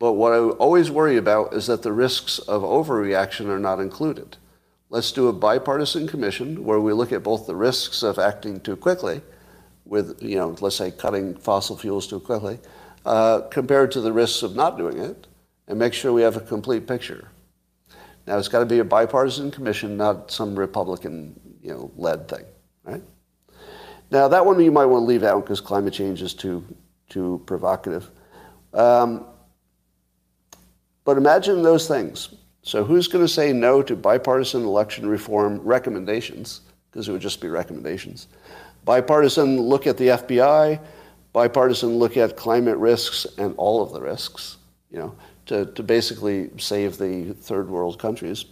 But 0.00 0.14
what 0.14 0.32
I 0.32 0.38
always 0.38 0.90
worry 0.90 1.18
about 1.18 1.52
is 1.52 1.66
that 1.66 1.82
the 1.82 1.92
risks 1.92 2.38
of 2.38 2.62
overreaction 2.62 3.46
are 3.46 3.58
not 3.58 3.80
included. 3.80 4.38
Let's 4.88 5.12
do 5.12 5.28
a 5.28 5.32
bipartisan 5.32 6.08
commission 6.08 6.64
where 6.64 6.80
we 6.80 6.94
look 6.94 7.12
at 7.12 7.22
both 7.22 7.46
the 7.46 7.54
risks 7.54 8.02
of 8.02 8.18
acting 8.18 8.60
too 8.60 8.76
quickly 8.76 9.20
with, 9.84 10.20
you 10.22 10.36
know, 10.36 10.56
let's 10.60 10.76
say 10.76 10.90
cutting 10.90 11.36
fossil 11.36 11.76
fuels 11.76 12.06
too 12.06 12.18
quickly, 12.18 12.58
uh, 13.04 13.42
compared 13.50 13.92
to 13.92 14.00
the 14.00 14.12
risks 14.12 14.42
of 14.42 14.56
not 14.56 14.78
doing 14.78 14.98
it, 14.98 15.26
and 15.68 15.78
make 15.78 15.92
sure 15.92 16.14
we 16.14 16.22
have 16.22 16.36
a 16.36 16.40
complete 16.40 16.86
picture. 16.86 17.28
Now, 18.26 18.38
it's 18.38 18.48
got 18.48 18.60
to 18.60 18.66
be 18.66 18.78
a 18.78 18.84
bipartisan 18.84 19.50
commission, 19.50 19.98
not 19.98 20.30
some 20.30 20.58
Republican, 20.58 21.38
you 21.62 21.72
know, 21.72 21.90
led 21.96 22.26
thing, 22.26 22.44
right? 22.84 23.02
Now, 24.10 24.28
that 24.28 24.46
one 24.46 24.58
you 24.60 24.72
might 24.72 24.86
want 24.86 25.02
to 25.02 25.06
leave 25.06 25.24
out 25.24 25.44
because 25.44 25.60
climate 25.60 25.92
change 25.92 26.22
is 26.22 26.32
too, 26.32 26.64
too 27.08 27.42
provocative. 27.44 28.10
Um, 28.72 29.26
but 31.04 31.16
imagine 31.16 31.62
those 31.62 31.88
things. 31.88 32.34
So, 32.62 32.84
who's 32.84 33.08
going 33.08 33.24
to 33.24 33.32
say 33.32 33.52
no 33.52 33.82
to 33.82 33.96
bipartisan 33.96 34.64
election 34.64 35.08
reform 35.08 35.60
recommendations? 35.60 36.60
Because 36.90 37.08
it 37.08 37.12
would 37.12 37.22
just 37.22 37.40
be 37.40 37.48
recommendations. 37.48 38.26
Bipartisan 38.84 39.60
look 39.60 39.86
at 39.86 39.96
the 39.96 40.08
FBI, 40.08 40.80
bipartisan 41.32 41.98
look 41.98 42.16
at 42.16 42.36
climate 42.36 42.76
risks 42.76 43.26
and 43.38 43.54
all 43.56 43.82
of 43.82 43.92
the 43.92 44.00
risks, 44.00 44.58
you 44.90 44.98
know, 44.98 45.14
to, 45.46 45.66
to 45.66 45.82
basically 45.82 46.50
save 46.58 46.98
the 46.98 47.32
third 47.32 47.70
world 47.70 47.98
countries. 47.98 48.44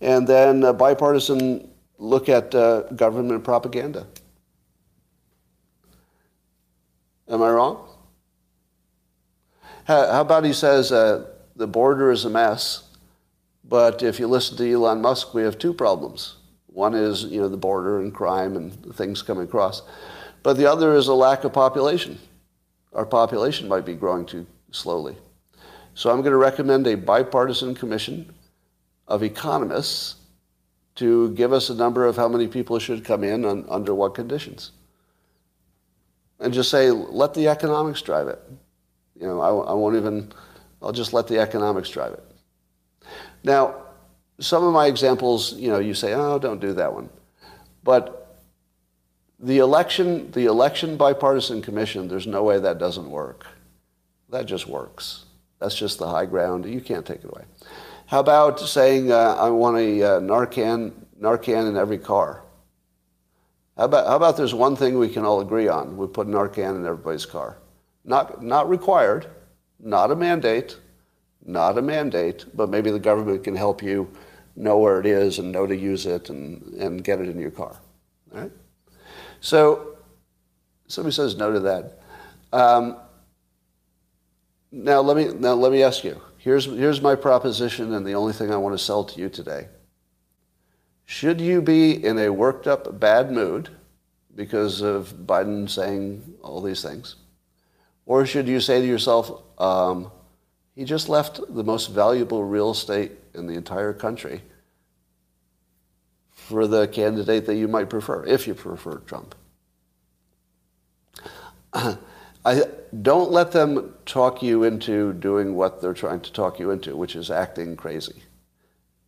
And 0.00 0.26
then 0.26 0.62
a 0.64 0.72
bipartisan 0.72 1.68
look 1.98 2.28
at 2.28 2.54
uh, 2.54 2.82
government 2.94 3.44
propaganda. 3.44 4.06
Am 7.28 7.42
I 7.42 7.50
wrong? 7.50 7.88
How, 9.84 10.20
about 10.20 10.44
he 10.44 10.52
says 10.52 10.92
uh, 10.92 11.26
the 11.58 11.66
border 11.66 12.10
is 12.10 12.24
a 12.24 12.30
mess, 12.30 12.84
but 13.64 14.02
if 14.02 14.18
you 14.18 14.28
listen 14.28 14.56
to 14.56 14.72
Elon 14.72 15.02
Musk, 15.02 15.34
we 15.34 15.42
have 15.42 15.58
two 15.58 15.74
problems. 15.74 16.36
One 16.68 16.94
is 16.94 17.24
you 17.24 17.40
know 17.40 17.48
the 17.48 17.56
border 17.56 18.00
and 18.00 18.14
crime 18.14 18.56
and 18.56 18.94
things 18.94 19.22
coming 19.22 19.44
across, 19.44 19.82
but 20.42 20.54
the 20.54 20.70
other 20.70 20.94
is 20.94 21.08
a 21.08 21.14
lack 21.14 21.44
of 21.44 21.52
population. 21.52 22.18
Our 22.92 23.04
population 23.04 23.68
might 23.68 23.84
be 23.84 23.94
growing 23.94 24.24
too 24.24 24.46
slowly. 24.70 25.16
So 25.94 26.10
I'm 26.10 26.20
going 26.20 26.30
to 26.30 26.38
recommend 26.38 26.86
a 26.86 26.94
bipartisan 26.94 27.74
commission 27.74 28.32
of 29.08 29.24
economists 29.24 30.14
to 30.94 31.30
give 31.30 31.52
us 31.52 31.70
a 31.70 31.74
number 31.74 32.06
of 32.06 32.16
how 32.16 32.28
many 32.28 32.46
people 32.46 32.78
should 32.78 33.04
come 33.04 33.24
in 33.24 33.44
and 33.44 33.64
under 33.68 33.94
what 33.94 34.14
conditions. 34.14 34.70
And 36.38 36.54
just 36.54 36.70
say, 36.70 36.90
let 36.90 37.34
the 37.34 37.48
economics 37.48 38.00
drive 38.00 38.28
it. 38.28 38.40
You 39.20 39.26
know, 39.26 39.40
I, 39.40 39.70
I 39.70 39.74
won't 39.74 39.96
even, 39.96 40.32
I'll 40.82 40.92
just 40.92 41.12
let 41.12 41.26
the 41.26 41.38
economics 41.38 41.90
drive 41.90 42.12
it. 42.12 42.24
Now, 43.44 43.74
some 44.40 44.64
of 44.64 44.72
my 44.72 44.86
examples, 44.86 45.54
you 45.54 45.68
know, 45.68 45.78
you 45.78 45.94
say, 45.94 46.14
oh, 46.14 46.38
don't 46.38 46.60
do 46.60 46.72
that 46.74 46.92
one. 46.92 47.08
But 47.82 48.36
the 49.40 49.58
election, 49.58 50.30
the 50.32 50.46
election 50.46 50.96
bipartisan 50.96 51.62
commission, 51.62 52.08
there's 52.08 52.26
no 52.26 52.42
way 52.42 52.58
that 52.58 52.78
doesn't 52.78 53.08
work. 53.10 53.46
That 54.30 54.46
just 54.46 54.66
works. 54.66 55.24
That's 55.58 55.76
just 55.76 55.98
the 55.98 56.08
high 56.08 56.26
ground. 56.26 56.66
You 56.66 56.80
can't 56.80 57.06
take 57.06 57.24
it 57.24 57.24
away. 57.24 57.44
How 58.06 58.20
about 58.20 58.60
saying 58.60 59.10
uh, 59.10 59.36
I 59.38 59.50
want 59.50 59.76
a 59.76 60.02
uh, 60.02 60.20
Narcan, 60.20 60.92
Narcan 61.20 61.68
in 61.68 61.76
every 61.76 61.98
car? 61.98 62.42
How 63.76 63.84
about, 63.84 64.06
how 64.06 64.16
about 64.16 64.36
there's 64.36 64.54
one 64.54 64.76
thing 64.76 64.98
we 64.98 65.08
can 65.08 65.24
all 65.24 65.40
agree 65.40 65.68
on? 65.68 65.96
We 65.96 66.06
put 66.06 66.26
Narcan 66.26 66.76
in 66.76 66.86
everybody's 66.86 67.26
car. 67.26 67.58
Not, 68.04 68.42
not 68.42 68.68
required, 68.68 69.26
not 69.80 70.10
a 70.10 70.16
mandate, 70.16 70.78
not 71.44 71.78
a 71.78 71.82
mandate, 71.82 72.44
but 72.54 72.68
maybe 72.68 72.90
the 72.90 72.98
government 72.98 73.44
can 73.44 73.56
help 73.56 73.82
you 73.82 74.10
know 74.56 74.78
where 74.78 74.98
it 75.00 75.06
is 75.06 75.38
and 75.38 75.52
know 75.52 75.66
to 75.66 75.76
use 75.76 76.06
it 76.06 76.30
and, 76.30 76.62
and 76.74 77.04
get 77.04 77.20
it 77.20 77.28
in 77.28 77.38
your 77.38 77.50
car. 77.50 77.80
All 78.34 78.40
right? 78.40 78.52
So 79.40 79.96
somebody 80.88 81.14
says 81.14 81.36
no 81.36 81.52
to 81.52 81.60
that. 81.60 82.00
Um, 82.52 82.96
now 84.72 85.00
let 85.00 85.16
me 85.16 85.32
now 85.38 85.54
let 85.54 85.72
me 85.72 85.82
ask 85.82 86.04
you. 86.04 86.20
Here's 86.38 86.66
here's 86.66 87.00
my 87.00 87.14
proposition 87.14 87.94
and 87.94 88.06
the 88.06 88.14
only 88.14 88.32
thing 88.32 88.52
I 88.52 88.56
want 88.56 88.76
to 88.76 88.84
sell 88.84 89.04
to 89.04 89.20
you 89.20 89.28
today. 89.28 89.68
Should 91.04 91.40
you 91.40 91.62
be 91.62 92.04
in 92.04 92.18
a 92.18 92.28
worked 92.30 92.66
up 92.66 93.00
bad 93.00 93.32
mood 93.32 93.70
because 94.34 94.82
of 94.82 95.14
Biden 95.26 95.68
saying 95.68 96.34
all 96.42 96.60
these 96.60 96.82
things? 96.82 97.16
Or 98.08 98.24
should 98.24 98.48
you 98.48 98.58
say 98.58 98.80
to 98.80 98.86
yourself, 98.86 99.42
um, 99.58 100.10
he 100.74 100.84
just 100.84 101.10
left 101.10 101.40
the 101.46 101.62
most 101.62 101.88
valuable 101.88 102.42
real 102.42 102.70
estate 102.70 103.12
in 103.34 103.46
the 103.46 103.52
entire 103.52 103.92
country 103.92 104.40
for 106.30 106.66
the 106.66 106.88
candidate 106.88 107.44
that 107.44 107.56
you 107.56 107.68
might 107.68 107.90
prefer, 107.90 108.24
if 108.24 108.46
you 108.46 108.54
prefer 108.54 108.96
Trump? 109.00 109.34
I, 111.74 112.62
don't 113.02 113.30
let 113.30 113.52
them 113.52 113.94
talk 114.06 114.42
you 114.42 114.64
into 114.64 115.12
doing 115.12 115.54
what 115.54 115.82
they're 115.82 115.92
trying 115.92 116.20
to 116.20 116.32
talk 116.32 116.58
you 116.58 116.70
into, 116.70 116.96
which 116.96 117.14
is 117.14 117.30
acting 117.30 117.76
crazy. 117.76 118.22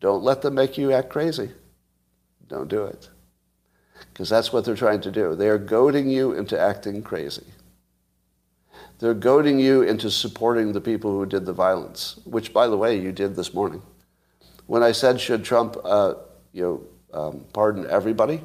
Don't 0.00 0.22
let 0.22 0.42
them 0.42 0.54
make 0.54 0.76
you 0.76 0.92
act 0.92 1.08
crazy. 1.08 1.52
Don't 2.48 2.68
do 2.68 2.84
it. 2.84 3.08
Because 4.12 4.28
that's 4.28 4.52
what 4.52 4.66
they're 4.66 4.76
trying 4.76 5.00
to 5.00 5.10
do. 5.10 5.34
They 5.34 5.48
are 5.48 5.56
goading 5.56 6.10
you 6.10 6.32
into 6.32 6.60
acting 6.60 7.02
crazy. 7.02 7.46
They're 9.00 9.14
goading 9.14 9.58
you 9.58 9.82
into 9.82 10.10
supporting 10.10 10.72
the 10.72 10.80
people 10.80 11.10
who 11.10 11.24
did 11.24 11.46
the 11.46 11.54
violence, 11.54 12.20
which, 12.24 12.52
by 12.52 12.66
the 12.66 12.76
way, 12.76 13.00
you 13.00 13.12
did 13.12 13.34
this 13.34 13.54
morning. 13.54 13.82
When 14.66 14.82
I 14.82 14.92
said, 14.92 15.18
should 15.18 15.42
Trump 15.42 15.76
uh, 15.82 16.14
you 16.52 16.62
know, 17.12 17.18
um, 17.18 17.44
pardon 17.52 17.86
everybody, 17.88 18.42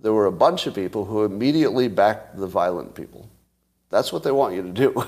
there 0.00 0.12
were 0.12 0.26
a 0.26 0.32
bunch 0.32 0.66
of 0.66 0.74
people 0.74 1.04
who 1.04 1.24
immediately 1.24 1.86
backed 1.88 2.36
the 2.36 2.46
violent 2.46 2.94
people. 2.94 3.28
That's 3.90 4.12
what 4.12 4.22
they 4.22 4.30
want 4.30 4.54
you 4.54 4.62
to 4.62 4.70
do. 4.70 5.04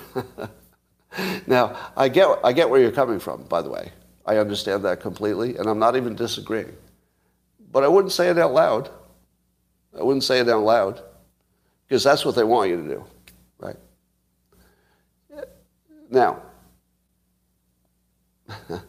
now, 1.47 1.77
I 1.97 2.09
get, 2.09 2.29
I 2.45 2.53
get 2.53 2.69
where 2.69 2.81
you're 2.81 2.93
coming 2.93 3.19
from, 3.19 3.45
by 3.45 3.63
the 3.63 3.71
way. 3.71 3.93
I 4.27 4.37
understand 4.37 4.85
that 4.85 5.01
completely, 5.01 5.57
and 5.57 5.69
I'm 5.69 5.79
not 5.79 5.97
even 5.97 6.15
disagreeing. 6.15 6.77
But 7.73 7.85
I 7.85 7.89
wouldn't 7.89 8.13
say 8.13 8.29
it 8.29 8.39
out 8.39 8.53
loud. 8.53 8.91
I 9.99 10.03
wouldn't 10.03 10.25
say 10.25 10.39
it 10.41 10.49
out 10.49 10.63
loud, 10.63 11.03
because 11.89 12.05
that's 12.05 12.25
what 12.25 12.35
they 12.35 12.45
want 12.45 12.71
you 12.71 12.77
to 12.77 12.89
do? 12.89 13.05
Now, 16.11 16.43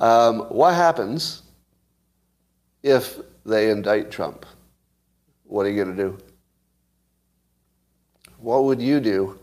um, 0.00 0.40
what 0.50 0.74
happens 0.74 1.42
if 2.82 3.18
they 3.46 3.70
indict 3.70 4.10
Trump? 4.10 4.44
What 5.44 5.64
are 5.64 5.70
you 5.70 5.82
going 5.82 5.96
to 5.96 6.02
do? 6.02 6.18
What 8.36 8.64
would 8.64 8.82
you 8.82 9.00
do 9.00 9.38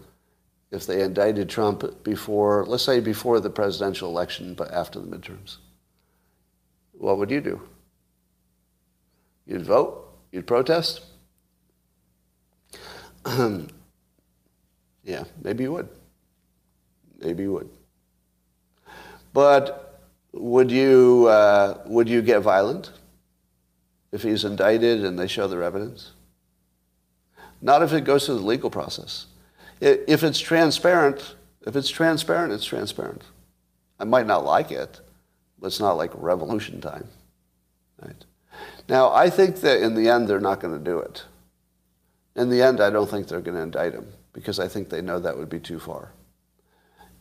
if 0.69 0.85
they 0.85 1.01
indicted 1.01 1.49
Trump 1.49 2.03
before, 2.03 2.63
let's 2.67 2.83
say 2.83 2.99
before 2.99 3.39
the 3.39 3.49
presidential 3.49 4.09
election, 4.09 4.53
but 4.53 4.71
after 4.71 4.99
the 4.99 5.07
midterms? 5.07 5.57
What 6.91 7.17
would 7.17 7.31
you 7.31 7.41
do? 7.41 7.59
You'd 9.47 9.65
vote? 9.65 10.13
You'd 10.31 10.45
protest? 10.45 11.01
yeah, 15.03 15.23
maybe 15.41 15.63
you 15.63 15.71
would. 15.71 15.89
Maybe 17.25 17.43
you 17.43 17.53
would. 17.53 17.69
But 19.33 19.99
would 20.31 20.71
you, 20.71 21.27
uh, 21.27 21.81
would 21.87 22.07
you 22.07 22.21
get 22.21 22.39
violent 22.39 22.91
if 24.11 24.23
he's 24.23 24.45
indicted 24.45 25.03
and 25.03 25.19
they 25.19 25.27
show 25.27 25.47
their 25.47 25.63
evidence? 25.63 26.11
not 27.65 27.81
if 27.81 27.93
it 27.93 28.03
goes 28.03 28.25
through 28.27 28.35
the 28.35 28.45
legal 28.45 28.69
process. 28.69 29.25
If 29.81 30.23
it's 30.23 30.39
transparent, 30.39 31.35
if 31.65 31.75
it's 31.75 31.89
transparent, 31.89 32.53
it's 32.53 32.63
transparent. 32.63 33.23
I 33.99 34.03
might 34.03 34.27
not 34.27 34.45
like 34.45 34.71
it, 34.71 34.99
but 35.59 35.67
it's 35.67 35.79
not 35.79 35.93
like 35.93 36.11
revolution 36.13 36.79
time. 36.79 37.07
Right? 38.01 38.23
Now, 38.87 39.11
I 39.11 39.31
think 39.31 39.57
that 39.61 39.81
in 39.81 39.95
the 39.95 40.09
end, 40.09 40.27
they're 40.27 40.39
not 40.39 40.59
going 40.59 40.77
to 40.77 40.83
do 40.83 40.99
it. 40.99 41.23
In 42.35 42.51
the 42.51 42.61
end, 42.61 42.81
I 42.81 42.91
don't 42.91 43.09
think 43.09 43.27
they're 43.27 43.41
going 43.41 43.57
to 43.57 43.63
indict 43.63 43.93
him 43.93 44.07
because 44.31 44.59
I 44.59 44.67
think 44.67 44.89
they 44.89 45.01
know 45.01 45.19
that 45.19 45.35
would 45.35 45.49
be 45.49 45.59
too 45.59 45.79
far. 45.79 46.11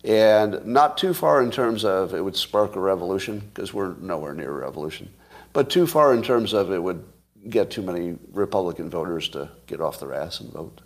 And 0.04 0.66
not 0.66 0.98
too 0.98 1.14
far 1.14 1.42
in 1.42 1.50
terms 1.50 1.82
of 1.82 2.12
it 2.12 2.22
would 2.22 2.36
spark 2.36 2.76
a 2.76 2.80
revolution 2.80 3.38
because 3.38 3.72
we're 3.72 3.94
nowhere 3.94 4.34
near 4.34 4.50
a 4.50 4.64
revolution, 4.64 5.08
but 5.54 5.70
too 5.70 5.86
far 5.86 6.12
in 6.12 6.22
terms 6.22 6.52
of 6.52 6.70
it 6.70 6.82
would 6.82 7.04
get 7.48 7.70
too 7.70 7.80
many 7.80 8.18
Republican 8.32 8.90
voters 8.90 9.30
to 9.30 9.48
get 9.66 9.80
off 9.80 10.00
their 10.00 10.12
ass 10.12 10.40
and 10.40 10.52
vote. 10.52 10.82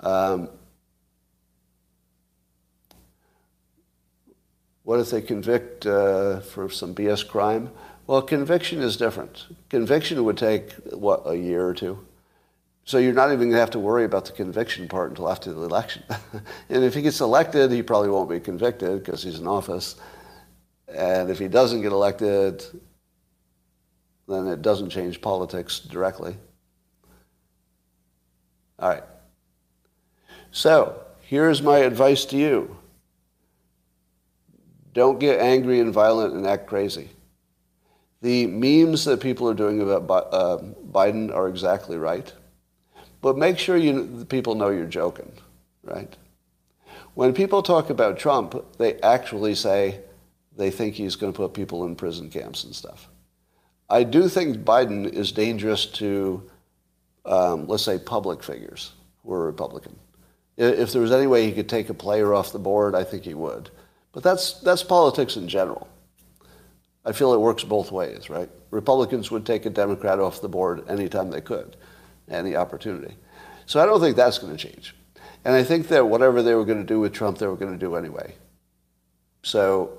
Um, 0.00 0.50
what 4.82 5.00
if 5.00 5.10
they 5.10 5.22
convict 5.22 5.86
uh, 5.86 6.40
for 6.40 6.68
some 6.68 6.94
BS 6.94 7.26
crime? 7.26 7.70
Well, 8.06 8.20
conviction 8.20 8.80
is 8.80 8.98
different. 8.98 9.46
Conviction 9.70 10.22
would 10.24 10.36
take, 10.36 10.72
what, 10.92 11.22
a 11.24 11.36
year 11.36 11.66
or 11.66 11.72
two? 11.72 12.04
So 12.84 12.98
you're 12.98 13.12
not 13.12 13.28
even 13.28 13.38
going 13.38 13.52
to 13.52 13.58
have 13.58 13.70
to 13.70 13.78
worry 13.78 14.04
about 14.04 14.24
the 14.24 14.32
conviction 14.32 14.88
part 14.88 15.10
until 15.10 15.30
after 15.30 15.52
the 15.52 15.62
election. 15.62 16.02
and 16.68 16.82
if 16.82 16.94
he 16.94 17.02
gets 17.02 17.20
elected, 17.20 17.70
he 17.70 17.82
probably 17.82 18.10
won't 18.10 18.28
be 18.28 18.40
convicted 18.40 19.04
because 19.04 19.22
he's 19.22 19.38
in 19.38 19.46
office. 19.46 19.96
And 20.88 21.30
if 21.30 21.38
he 21.38 21.48
doesn't 21.48 21.82
get 21.82 21.92
elected, 21.92 22.64
then 24.28 24.48
it 24.48 24.62
doesn't 24.62 24.90
change 24.90 25.20
politics 25.20 25.78
directly. 25.78 26.36
All 28.78 28.88
right. 28.88 29.04
So 30.50 31.04
here's 31.20 31.62
my 31.62 31.78
advice 31.78 32.24
to 32.26 32.36
you. 32.36 32.76
Don't 34.92 35.18
get 35.18 35.40
angry 35.40 35.80
and 35.80 35.92
violent 35.92 36.34
and 36.34 36.46
act 36.46 36.66
crazy. 36.66 37.10
The 38.20 38.46
memes 38.46 39.04
that 39.04 39.20
people 39.20 39.48
are 39.48 39.54
doing 39.54 39.80
about 39.80 40.28
uh, 40.32 40.58
Biden 40.90 41.34
are 41.34 41.48
exactly 41.48 41.96
right. 41.96 42.32
But 43.22 43.38
make 43.38 43.58
sure 43.58 43.76
you, 43.76 44.26
people 44.28 44.54
know 44.54 44.68
you're 44.68 44.84
joking, 44.84 45.32
right? 45.82 46.14
When 47.14 47.32
people 47.32 47.62
talk 47.62 47.88
about 47.88 48.18
Trump, 48.18 48.76
they 48.78 49.00
actually 49.00 49.54
say 49.54 50.00
they 50.56 50.70
think 50.70 50.94
he's 50.94 51.16
going 51.16 51.32
to 51.32 51.36
put 51.36 51.54
people 51.54 51.86
in 51.86 51.96
prison 51.96 52.28
camps 52.28 52.64
and 52.64 52.74
stuff. 52.74 53.08
I 53.88 54.02
do 54.04 54.28
think 54.28 54.58
Biden 54.58 55.10
is 55.10 55.32
dangerous 55.32 55.86
to, 55.86 56.50
um, 57.24 57.66
let's 57.68 57.84
say, 57.84 57.98
public 57.98 58.42
figures 58.42 58.92
who 59.22 59.32
are 59.32 59.46
Republican. 59.46 59.96
If 60.56 60.92
there 60.92 61.02
was 61.02 61.12
any 61.12 61.26
way 61.26 61.46
he 61.46 61.52
could 61.52 61.68
take 61.68 61.88
a 61.88 61.94
player 61.94 62.34
off 62.34 62.52
the 62.52 62.58
board, 62.58 62.94
I 62.94 63.04
think 63.04 63.24
he 63.24 63.34
would. 63.34 63.70
But 64.12 64.22
that's, 64.22 64.54
that's 64.60 64.82
politics 64.82 65.36
in 65.36 65.48
general. 65.48 65.88
I 67.04 67.12
feel 67.12 67.32
it 67.32 67.40
works 67.40 67.64
both 67.64 67.90
ways, 67.92 68.28
right? 68.30 68.48
Republicans 68.70 69.30
would 69.30 69.44
take 69.44 69.66
a 69.66 69.70
Democrat 69.70 70.18
off 70.20 70.40
the 70.40 70.48
board 70.48 70.88
anytime 70.88 71.30
they 71.30 71.40
could, 71.40 71.76
any 72.32 72.56
opportunity. 72.56 73.16
So 73.66 73.80
I 73.80 73.86
don't 73.86 74.00
think 74.00 74.16
that's 74.16 74.38
going 74.38 74.56
to 74.56 74.68
change. 74.68 74.94
And 75.44 75.54
I 75.54 75.62
think 75.62 75.88
that 75.88 76.06
whatever 76.06 76.42
they 76.42 76.54
were 76.54 76.64
going 76.64 76.78
to 76.78 76.86
do 76.86 77.00
with 77.00 77.12
Trump, 77.12 77.38
they 77.38 77.46
were 77.46 77.56
going 77.56 77.72
to 77.72 77.78
do 77.78 77.96
anyway. 77.96 78.34
So 79.42 79.98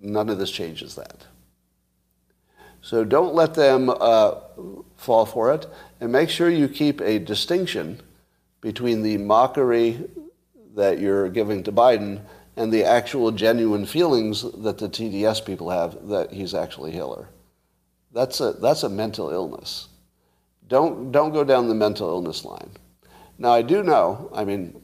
none 0.00 0.28
of 0.28 0.38
this 0.38 0.50
changes 0.50 0.94
that. 0.96 1.26
So 2.82 3.04
don't 3.04 3.34
let 3.34 3.54
them 3.54 3.90
uh, 3.90 4.34
fall 4.96 5.26
for 5.26 5.52
it. 5.52 5.66
And 6.00 6.12
make 6.12 6.30
sure 6.30 6.48
you 6.48 6.68
keep 6.68 7.00
a 7.00 7.18
distinction 7.18 8.00
between 8.60 9.02
the 9.02 9.18
mockery 9.18 10.08
that 10.74 11.00
you're 11.00 11.28
giving 11.28 11.62
to 11.64 11.72
Biden 11.72 12.20
and 12.56 12.72
the 12.72 12.84
actual 12.84 13.30
genuine 13.30 13.86
feelings 13.86 14.42
that 14.42 14.78
the 14.78 14.88
TDS 14.88 15.44
people 15.44 15.70
have 15.70 16.08
that 16.08 16.32
he's 16.32 16.54
actually 16.54 16.92
Hitler. 16.92 17.28
That's 18.12 18.40
a, 18.40 18.52
that's 18.52 18.82
a 18.82 18.88
mental 18.88 19.30
illness. 19.30 19.88
Don't, 20.68 21.12
don't 21.12 21.32
go 21.32 21.44
down 21.44 21.68
the 21.68 21.74
mental 21.74 22.08
illness 22.08 22.44
line. 22.44 22.70
Now, 23.38 23.52
I 23.52 23.62
do 23.62 23.82
know, 23.82 24.30
I 24.34 24.44
mean, 24.44 24.82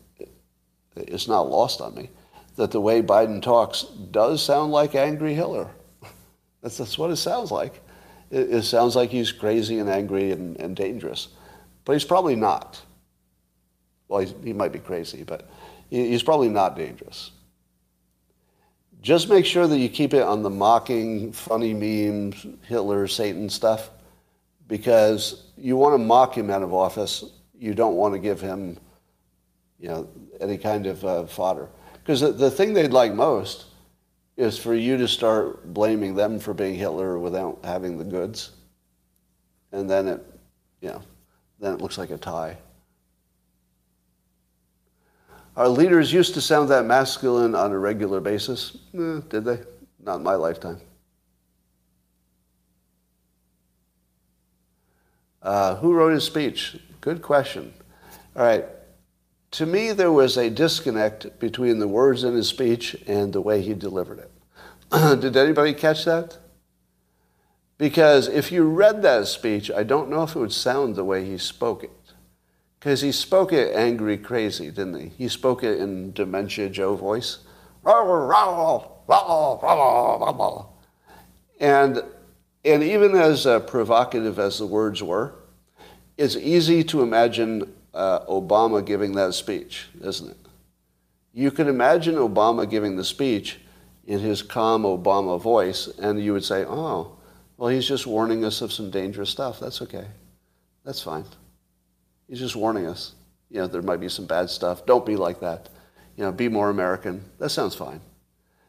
it's 0.96 1.26
not 1.26 1.48
lost 1.48 1.80
on 1.80 1.94
me, 1.94 2.10
that 2.56 2.70
the 2.70 2.80
way 2.80 3.02
Biden 3.02 3.40
talks 3.40 3.82
does 4.10 4.42
sound 4.42 4.72
like 4.72 4.94
angry 4.94 5.34
Hitler. 5.34 5.70
that's, 6.62 6.78
that's 6.78 6.98
what 6.98 7.10
it 7.10 7.16
sounds 7.16 7.50
like. 7.50 7.80
It, 8.30 8.52
it 8.52 8.62
sounds 8.62 8.94
like 8.94 9.10
he's 9.10 9.32
crazy 9.32 9.78
and 9.78 9.88
angry 9.88 10.32
and, 10.32 10.58
and 10.60 10.76
dangerous. 10.76 11.28
But 11.84 11.94
he's 11.94 12.04
probably 12.04 12.36
not. 12.36 12.80
Well, 14.08 14.26
he 14.44 14.52
might 14.52 14.72
be 14.72 14.78
crazy, 14.78 15.24
but 15.24 15.48
he's 15.88 16.22
probably 16.22 16.50
not 16.50 16.76
dangerous. 16.76 17.30
Just 19.00 19.28
make 19.28 19.46
sure 19.46 19.66
that 19.66 19.78
you 19.78 19.88
keep 19.88 20.14
it 20.14 20.22
on 20.22 20.42
the 20.42 20.50
mocking, 20.50 21.32
funny 21.32 21.74
memes, 21.74 22.46
Hitler, 22.68 23.08
Satan 23.08 23.48
stuff, 23.48 23.90
because 24.68 25.44
you 25.56 25.76
want 25.76 25.94
to 25.94 25.98
mock 25.98 26.36
him 26.36 26.50
out 26.50 26.62
of 26.62 26.72
office. 26.72 27.24
You 27.58 27.74
don't 27.74 27.94
want 27.94 28.14
to 28.14 28.18
give 28.18 28.40
him, 28.40 28.78
you 29.78 29.88
know, 29.88 30.08
any 30.40 30.58
kind 30.58 30.86
of 30.86 31.04
uh, 31.04 31.26
fodder. 31.26 31.68
Because 31.94 32.20
the, 32.20 32.32
the 32.32 32.50
thing 32.50 32.72
they'd 32.72 32.92
like 32.92 33.14
most 33.14 33.66
is 34.36 34.58
for 34.58 34.74
you 34.74 34.96
to 34.96 35.06
start 35.06 35.72
blaming 35.72 36.14
them 36.14 36.38
for 36.38 36.54
being 36.54 36.74
Hitler 36.74 37.18
without 37.18 37.60
having 37.64 37.98
the 37.98 38.04
goods. 38.04 38.52
And 39.72 39.88
then 39.88 40.08
it, 40.08 40.26
you 40.80 40.88
know, 40.88 41.02
then 41.60 41.74
it 41.74 41.80
looks 41.80 41.98
like 41.98 42.10
a 42.10 42.18
tie. 42.18 42.56
Our 45.56 45.68
leaders 45.68 46.12
used 46.12 46.34
to 46.34 46.40
sound 46.40 46.70
that 46.70 46.86
masculine 46.86 47.54
on 47.54 47.72
a 47.72 47.78
regular 47.78 48.20
basis. 48.20 48.78
Eh, 48.94 49.20
did 49.28 49.44
they? 49.44 49.60
Not 50.02 50.16
in 50.16 50.22
my 50.22 50.34
lifetime. 50.34 50.80
Uh, 55.42 55.76
who 55.76 55.92
wrote 55.92 56.12
his 56.12 56.24
speech? 56.24 56.76
Good 57.00 57.22
question. 57.22 57.72
All 58.36 58.44
right. 58.44 58.64
To 59.52 59.66
me, 59.66 59.92
there 59.92 60.12
was 60.12 60.36
a 60.36 60.48
disconnect 60.48 61.38
between 61.38 61.78
the 61.78 61.88
words 61.88 62.24
in 62.24 62.34
his 62.34 62.48
speech 62.48 62.96
and 63.06 63.32
the 63.32 63.40
way 63.40 63.60
he 63.60 63.74
delivered 63.74 64.18
it. 64.18 64.30
Did 65.20 65.36
anybody 65.36 65.74
catch 65.74 66.04
that? 66.06 66.38
Because 67.76 68.28
if 68.28 68.52
you 68.52 68.64
read 68.64 69.02
that 69.02 69.26
speech, 69.26 69.70
I 69.70 69.82
don't 69.82 70.08
know 70.08 70.22
if 70.22 70.36
it 70.36 70.38
would 70.38 70.52
sound 70.52 70.94
the 70.94 71.04
way 71.04 71.24
he 71.24 71.36
spoke 71.36 71.82
it. 71.82 71.90
Because 72.78 73.00
he 73.00 73.12
spoke 73.12 73.52
it 73.52 73.74
angry 73.74 74.16
crazy, 74.16 74.70
didn't 74.70 75.00
he? 75.00 75.08
He 75.18 75.28
spoke 75.28 75.62
it 75.62 75.78
in 75.80 76.12
Dementia 76.12 76.68
Joe 76.68 76.94
voice. 76.94 77.38
And, 81.60 82.02
and 82.64 82.82
even 82.82 83.14
as 83.14 83.46
uh, 83.46 83.60
provocative 83.60 84.38
as 84.38 84.58
the 84.58 84.66
words 84.66 85.02
were, 85.02 85.34
it's 86.16 86.36
easy 86.36 86.84
to 86.84 87.02
imagine 87.02 87.72
uh, 87.94 88.20
Obama 88.26 88.84
giving 88.84 89.12
that 89.12 89.34
speech, 89.34 89.88
isn't 90.00 90.30
it? 90.30 90.36
You 91.34 91.50
can 91.50 91.68
imagine 91.68 92.16
Obama 92.16 92.68
giving 92.68 92.96
the 92.96 93.04
speech 93.04 93.58
in 94.06 94.18
his 94.18 94.42
calm 94.42 94.82
Obama 94.82 95.40
voice, 95.40 95.88
and 95.98 96.22
you 96.22 96.32
would 96.32 96.44
say, 96.44 96.64
oh, 96.64 97.16
well, 97.56 97.68
he's 97.68 97.86
just 97.86 98.06
warning 98.06 98.44
us 98.44 98.60
of 98.60 98.72
some 98.72 98.90
dangerous 98.90 99.30
stuff. 99.30 99.58
That's 99.58 99.80
okay. 99.82 100.06
That's 100.84 101.00
fine. 101.00 101.24
He's 102.28 102.40
just 102.40 102.56
warning 102.56 102.86
us. 102.86 103.14
You 103.50 103.58
know, 103.58 103.66
there 103.66 103.82
might 103.82 104.00
be 104.00 104.08
some 104.08 104.26
bad 104.26 104.50
stuff. 104.50 104.84
Don't 104.86 105.06
be 105.06 105.16
like 105.16 105.40
that. 105.40 105.68
You 106.16 106.24
know, 106.24 106.32
be 106.32 106.48
more 106.48 106.70
American. 106.70 107.24
That 107.38 107.50
sounds 107.50 107.74
fine. 107.74 108.00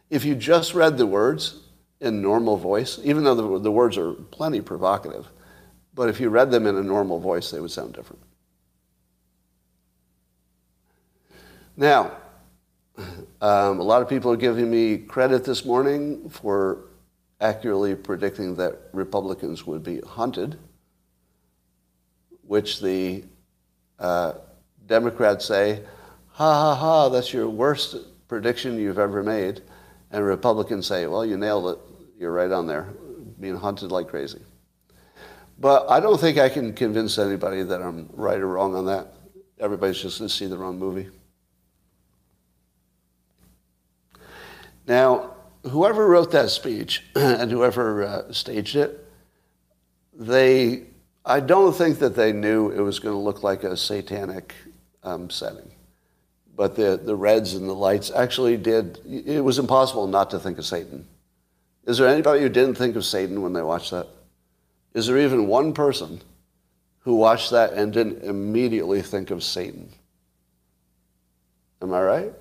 If 0.09 0.25
you 0.25 0.35
just 0.35 0.73
read 0.73 0.97
the 0.97 1.07
words 1.07 1.62
in 2.03 2.21
normal 2.21 2.57
voice, 2.57 2.99
even 3.03 3.23
though 3.23 3.33
the, 3.35 3.59
the 3.59 3.71
words 3.71 3.97
are 3.97 4.13
plenty 4.13 4.61
provocative, 4.61 5.27
but 5.95 6.09
if 6.09 6.19
you 6.19 6.29
read 6.29 6.51
them 6.51 6.67
in 6.67 6.75
a 6.75 6.83
normal 6.83 7.19
voice, 7.19 7.49
they 7.49 7.59
would 7.59 7.71
sound 7.71 7.93
different. 7.93 8.21
Now, 11.77 12.11
um, 13.41 13.79
a 13.79 13.83
lot 13.83 14.01
of 14.01 14.09
people 14.09 14.31
are 14.31 14.37
giving 14.37 14.69
me 14.69 14.97
credit 14.97 15.43
this 15.43 15.65
morning 15.65 16.29
for 16.29 16.85
accurately 17.41 17.95
predicting 17.95 18.55
that 18.55 18.79
Republicans 18.91 19.65
would 19.65 19.83
be 19.83 19.99
hunted, 20.01 20.57
which 22.45 22.81
the 22.81 23.23
uh, 23.97 24.33
Democrats 24.85 25.45
say, 25.45 25.83
ha 26.31 26.53
ha 26.53 26.75
ha, 26.75 27.09
that's 27.09 27.33
your 27.33 27.49
worst 27.49 27.95
prediction 28.27 28.77
you've 28.77 28.99
ever 28.99 29.23
made. 29.23 29.61
And 30.11 30.23
Republicans 30.23 30.85
say, 30.85 31.07
well, 31.07 31.25
you 31.25 31.37
nailed 31.37 31.77
it. 31.77 31.92
You're 32.23 32.31
right 32.31 32.53
on 32.53 32.67
there, 32.67 32.87
being 33.37 33.57
hunted 33.57 33.91
like 33.91 34.07
crazy. 34.07 34.39
But 35.59 35.89
I 35.89 35.99
don't 35.99 36.17
think 36.17 36.37
I 36.37 36.47
can 36.47 36.71
convince 36.71 37.17
anybody 37.17 37.63
that 37.63 37.81
I'm 37.81 38.09
right 38.13 38.39
or 38.39 38.47
wrong 38.47 38.73
on 38.75 38.85
that. 38.85 39.07
Everybody's 39.59 40.01
just 40.01 40.19
going 40.19 40.29
to 40.29 40.33
see 40.33 40.45
the 40.45 40.57
wrong 40.57 40.79
movie. 40.79 41.09
Now, 44.87 45.33
whoever 45.63 46.07
wrote 46.07 46.31
that 46.31 46.49
speech 46.49 47.03
and 47.15 47.51
whoever 47.51 48.03
uh, 48.03 48.31
staged 48.31 48.77
it, 48.77 49.05
they 50.13 50.83
I 51.25 51.41
don't 51.41 51.73
think 51.73 51.99
that 51.99 52.15
they 52.15 52.31
knew 52.31 52.69
it 52.69 52.79
was 52.79 52.99
going 52.99 53.15
to 53.15 53.19
look 53.19 53.43
like 53.43 53.65
a 53.65 53.75
satanic 53.75 54.55
um, 55.03 55.29
setting. 55.29 55.73
But 56.55 56.77
the, 56.77 57.01
the 57.03 57.17
reds 57.17 57.53
and 57.53 57.67
the 57.67 57.73
lights 57.73 58.11
actually 58.15 58.55
did, 58.55 58.99
it 59.05 59.43
was 59.43 59.59
impossible 59.59 60.07
not 60.07 60.29
to 60.29 60.39
think 60.39 60.57
of 60.57 60.65
Satan. 60.65 61.05
Is 61.85 61.97
there 61.97 62.07
anybody 62.07 62.41
who 62.41 62.49
didn't 62.49 62.75
think 62.75 62.95
of 62.95 63.05
Satan 63.05 63.41
when 63.41 63.53
they 63.53 63.61
watched 63.61 63.91
that? 63.91 64.07
Is 64.93 65.07
there 65.07 65.17
even 65.17 65.47
one 65.47 65.73
person 65.73 66.21
who 66.99 67.15
watched 67.15 67.51
that 67.51 67.73
and 67.73 67.91
didn't 67.91 68.23
immediately 68.23 69.01
think 69.01 69.31
of 69.31 69.43
Satan? 69.43 69.89
Am 71.81 71.93
I 71.93 72.01
right? 72.01 72.33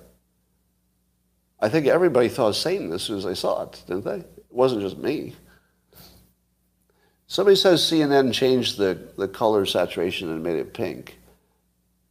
I 1.59 1.69
think 1.69 1.87
everybody 1.87 2.29
thought 2.29 2.49
of 2.49 2.55
Satan 2.55 2.91
as 2.93 3.03
soon 3.03 3.17
as 3.17 3.23
they 3.23 3.35
saw 3.35 3.63
it, 3.63 3.83
didn't 3.87 4.05
they? 4.05 4.17
It 4.17 4.45
wasn't 4.49 4.81
just 4.81 4.97
me. 4.97 5.35
Somebody 7.27 7.55
says 7.55 7.81
CNN 7.81 8.33
changed 8.33 8.77
the, 8.77 8.97
the 9.17 9.27
color 9.27 9.65
saturation 9.65 10.29
and 10.29 10.43
made 10.43 10.57
it 10.57 10.73
pink. 10.73 11.19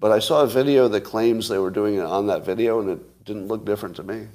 But 0.01 0.11
I 0.11 0.19
saw 0.19 0.43
a 0.43 0.47
video 0.49 0.89
that 0.89 1.03
claims 1.03 1.49
they 1.49 1.59
were 1.59 1.71
doing 1.71 1.95
it 1.95 2.05
on 2.05 2.27
that 2.27 2.45
video 2.45 2.81
and 2.81 2.91
it 2.91 3.25
didn't 3.25 3.47
look 3.47 3.65
different 3.65 3.97
to 3.97 4.03
me. 4.03 4.27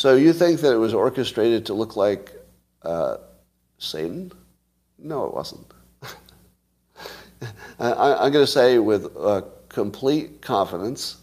So 0.00 0.14
you 0.14 0.32
think 0.32 0.60
that 0.60 0.72
it 0.72 0.78
was 0.78 0.94
orchestrated 0.94 1.66
to 1.66 1.74
look 1.74 1.94
like 1.94 2.32
uh, 2.80 3.18
Satan? 3.76 4.32
No, 4.98 5.26
it 5.26 5.34
wasn't. 5.34 5.66
I, 7.78 8.24
am 8.24 8.32
going 8.32 8.46
to 8.46 8.46
say 8.46 8.78
with 8.78 9.14
uh, 9.14 9.42
complete 9.68 10.40
confidence, 10.40 11.18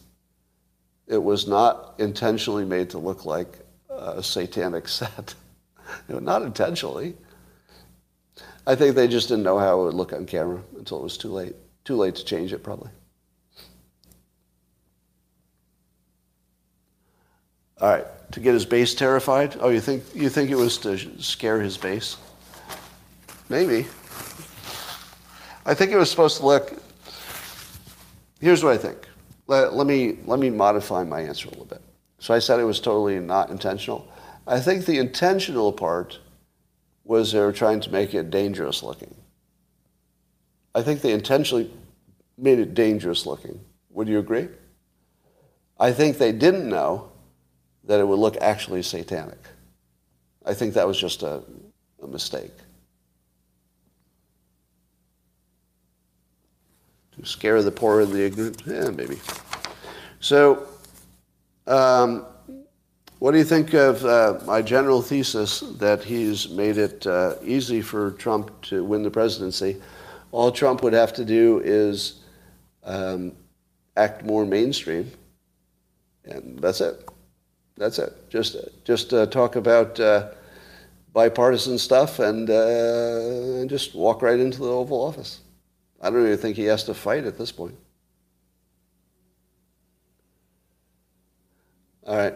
it 1.08 1.18
was 1.18 1.48
not 1.48 1.96
intentionally 1.98 2.66
made 2.66 2.92
to 2.92 3.00
look 3.00 3.26
like 3.26 3.58
a 3.90 4.22
satanic 4.22 4.88
set. 5.00 5.34
not 6.08 6.44
intentionally. 6.44 7.18
I 8.68 8.76
think 8.76 8.96
they 8.96 9.08
just 9.08 9.28
didn't 9.28 9.44
know 9.44 9.58
how 9.58 9.82
it 9.82 9.86
would 9.86 9.96
look 9.96 10.14
on 10.14 10.28
camera 10.28 10.62
until 10.78 11.00
it 11.00 11.04
was 11.04 11.18
too 11.18 11.30
late. 11.30 11.56
Too 11.84 11.96
late 11.96 12.14
to 12.14 12.24
change 12.24 12.54
it, 12.54 12.62
probably. 12.62 12.92
All 17.82 17.90
right, 17.90 18.06
to 18.32 18.40
get 18.40 18.54
his 18.54 18.66
base 18.66 18.94
terrified. 18.94 19.56
Oh, 19.60 19.70
you 19.70 19.80
think 19.80 20.04
you 20.14 20.30
think 20.30 20.50
it 20.50 20.56
was 20.56 20.78
to 20.80 20.98
scare 21.22 21.62
his 21.62 21.78
base? 21.78 22.18
Maybe. 23.50 23.88
I 25.66 25.74
think 25.74 25.92
it 25.92 25.98
was 25.98 26.10
supposed 26.10 26.38
to 26.38 26.46
look. 26.46 26.74
Here's 28.40 28.64
what 28.64 28.74
I 28.74 28.78
think. 28.78 29.08
Let, 29.48 29.74
let 29.74 29.88
me 29.88 30.18
let 30.26 30.40
me 30.40 30.50
modify 30.50 31.04
my 31.04 31.22
answer 31.22 31.48
a 31.48 31.52
little 31.52 31.66
bit. 31.66 31.82
So 32.20 32.34
I 32.34 32.40
said 32.40 32.60
it 32.60 32.64
was 32.64 32.80
totally 32.80 33.20
not 33.20 33.50
intentional. 33.50 34.08
I 34.46 34.60
think 34.60 34.86
the 34.86 34.98
intentional 34.98 35.72
part 35.72 36.20
was 37.04 37.32
they 37.32 37.40
were 37.40 37.54
trying 37.54 37.80
to 37.82 37.92
make 37.92 38.14
it 38.14 38.30
dangerous 38.30 38.84
looking. 38.84 39.16
I 40.76 40.84
think 40.84 41.02
they 41.02 41.12
intentionally 41.12 41.72
made 42.38 42.60
it 42.60 42.74
dangerous 42.74 43.26
looking. 43.26 43.60
Would 43.92 44.08
you 44.08 44.20
agree? 44.20 44.50
I 45.80 45.92
think 45.92 46.18
they 46.18 46.32
didn't 46.32 46.68
know 46.68 47.12
that 47.88 48.00
it 48.00 48.08
would 48.08 48.20
look 48.20 48.38
actually 48.42 48.84
satanic. 48.84 49.40
I 50.46 50.54
think 50.54 50.74
that 50.76 50.86
was 50.86 51.00
just 51.00 51.24
a, 51.24 51.42
a 52.04 52.08
mistake. 52.08 52.54
To 57.18 57.26
scare 57.26 57.64
the 57.64 57.72
poor 57.72 58.02
and 58.02 58.12
the 58.12 58.26
ignorant? 58.26 58.62
Yeah, 58.66 58.90
maybe. 58.90 59.18
So, 60.20 60.68
um, 61.66 62.26
what 63.20 63.32
do 63.32 63.40
you 63.40 63.44
think 63.44 63.74
of 63.74 64.06
uh, 64.06 64.40
my 64.46 64.62
general 64.62 65.02
thesis 65.02 65.62
that 65.80 66.04
he's 66.04 66.50
made 66.50 66.78
it 66.78 67.08
uh, 67.08 67.36
easy 67.44 67.82
for 67.82 68.12
Trump 68.12 68.62
to 68.64 68.84
win 68.84 69.02
the 69.02 69.10
presidency? 69.10 69.82
All 70.32 70.52
Trump 70.52 70.84
would 70.84 70.94
have 70.94 71.14
to 71.14 71.26
do 71.26 71.62
is 71.64 72.20
um, 72.84 73.32
act 73.96 74.24
more 74.24 74.46
mainstream, 74.46 75.10
and 76.26 76.60
that's 76.60 76.82
it. 76.82 77.10
That's 77.78 78.00
it. 78.00 78.30
Just 78.30 78.58
just 78.84 79.14
uh, 79.14 79.26
talk 79.28 79.56
about 79.56 80.00
uh, 80.00 80.32
bipartisan 81.14 81.78
stuff 81.80 82.20
and, 82.20 82.50
uh, 82.50 83.62
and 83.62 83.70
just 83.70 83.96
walk 83.96 84.22
right 84.22 84.40
into 84.40 84.60
the 84.60 84.70
Oval 84.70 85.02
Office. 85.04 85.42
I 86.02 86.10
don't 86.10 86.26
even 86.26 86.38
think 86.38 86.58
he 86.58 86.66
has 86.66 86.84
to 86.86 86.94
fight 86.94 87.26
at 87.26 87.38
this 87.38 87.52
point. 87.52 87.76
All 92.06 92.18
right. 92.18 92.36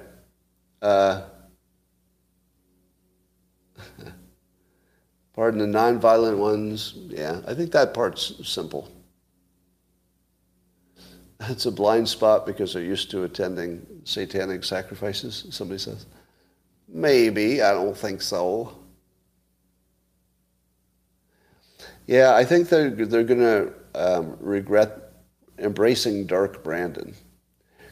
Uh, 0.82 1.24
pardon 5.34 5.60
the 5.60 5.78
nonviolent 5.78 6.38
ones. 6.38 6.94
Yeah, 7.08 7.42
I 7.48 7.54
think 7.54 7.72
that 7.72 7.94
part's 7.94 8.34
simple. 8.48 8.90
It's 11.50 11.66
a 11.66 11.72
blind 11.72 12.08
spot 12.08 12.46
because 12.46 12.74
they're 12.74 12.84
used 12.84 13.10
to 13.12 13.24
attending 13.24 13.86
satanic 14.04 14.64
sacrifices, 14.64 15.48
somebody 15.50 15.80
says. 15.80 16.06
Maybe, 16.88 17.62
I 17.62 17.74
don't 17.74 17.98
think 17.98 18.22
so. 18.22 18.78
Yeah, 22.06 22.36
I 22.36 22.44
think 22.44 22.70
they're, 22.70 22.92
they're 22.92 23.24
going 23.24 23.40
to 23.40 23.74
um, 23.96 24.38
regret 24.40 25.14
embracing 25.58 26.28
dark 26.28 26.64
Brandon. 26.64 27.16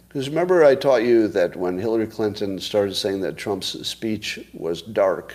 Because 0.07 0.29
remember, 0.29 0.63
I 0.63 0.75
taught 0.75 1.03
you 1.03 1.27
that 1.29 1.55
when 1.55 1.77
Hillary 1.77 2.07
Clinton 2.07 2.59
started 2.59 2.95
saying 2.95 3.21
that 3.21 3.37
Trump's 3.37 3.87
speech 3.87 4.39
was 4.53 4.81
dark, 4.81 5.33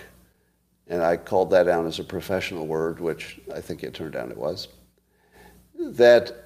and 0.89 1.03
I 1.03 1.17
called 1.17 1.51
that 1.51 1.69
out 1.69 1.87
as 1.87 1.99
a 1.99 2.05
professional 2.05 2.67
word, 2.67 3.01
which 3.01 3.41
I 3.55 3.61
think 3.61 3.83
it 3.83 3.95
turned 3.95 4.17
out 4.17 4.31
it 4.31 4.37
was, 4.37 4.69
that 5.79 6.44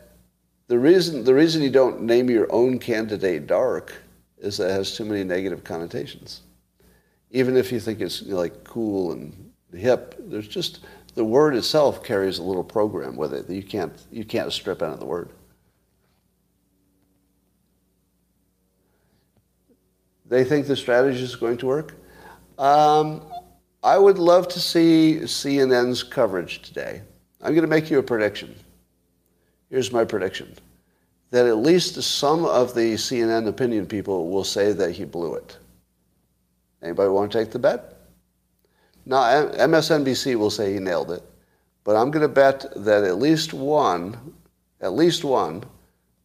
the 0.68 0.78
reason, 0.78 1.24
the 1.24 1.34
reason 1.34 1.62
you 1.62 1.70
don't 1.70 2.02
name 2.02 2.30
your 2.30 2.46
own 2.52 2.78
candidate 2.78 3.46
dark 3.46 3.94
is 4.36 4.58
that 4.58 4.70
it 4.70 4.74
has 4.74 4.94
too 4.94 5.04
many 5.04 5.24
negative 5.24 5.64
connotations. 5.64 6.42
Even 7.30 7.56
if 7.56 7.72
you 7.72 7.80
think 7.80 8.00
it's 8.00 8.22
you 8.22 8.32
know, 8.32 8.36
like 8.36 8.64
cool 8.64 9.12
and 9.12 9.52
hip, 9.72 10.14
there's 10.18 10.46
just 10.46 10.80
the 11.14 11.24
word 11.24 11.56
itself 11.56 12.04
carries 12.04 12.38
a 12.38 12.42
little 12.42 12.62
program 12.62 13.16
with 13.16 13.34
it 13.34 13.46
that 13.46 13.54
you 13.54 13.62
can't 13.62 13.92
you 14.10 14.24
can't 14.24 14.52
strip 14.52 14.82
out 14.82 14.92
of 14.92 15.00
the 15.00 15.06
word. 15.06 15.30
They 20.26 20.44
think 20.44 20.66
the 20.66 20.76
strategy 20.76 21.22
is 21.22 21.34
going 21.34 21.56
to 21.58 21.66
work. 21.66 21.94
Um, 22.58 23.22
I 23.82 23.96
would 23.96 24.18
love 24.18 24.48
to 24.48 24.60
see 24.60 25.20
CNN's 25.22 26.02
coverage 26.02 26.60
today. 26.60 27.00
I'm 27.40 27.54
going 27.54 27.62
to 27.62 27.68
make 27.68 27.90
you 27.90 27.98
a 27.98 28.02
prediction. 28.02 28.54
Here's 29.70 29.92
my 29.92 30.04
prediction 30.04 30.54
that 31.30 31.46
at 31.46 31.58
least 31.58 32.02
some 32.02 32.44
of 32.46 32.74
the 32.74 32.94
CNN 32.94 33.48
opinion 33.48 33.86
people 33.86 34.30
will 34.30 34.44
say 34.44 34.72
that 34.72 34.92
he 34.92 35.04
blew 35.04 35.34
it. 35.34 35.58
Anybody 36.82 37.10
want 37.10 37.30
to 37.30 37.38
take 37.38 37.50
the 37.50 37.58
bet? 37.58 37.98
Now, 39.04 39.22
MSNBC 39.50 40.36
will 40.36 40.50
say 40.50 40.72
he 40.72 40.78
nailed 40.78 41.10
it, 41.10 41.22
but 41.84 41.96
I'm 41.96 42.10
going 42.10 42.22
to 42.22 42.28
bet 42.28 42.64
that 42.76 43.04
at 43.04 43.18
least 43.18 43.52
one, 43.52 44.34
at 44.80 44.92
least 44.92 45.24
one 45.24 45.64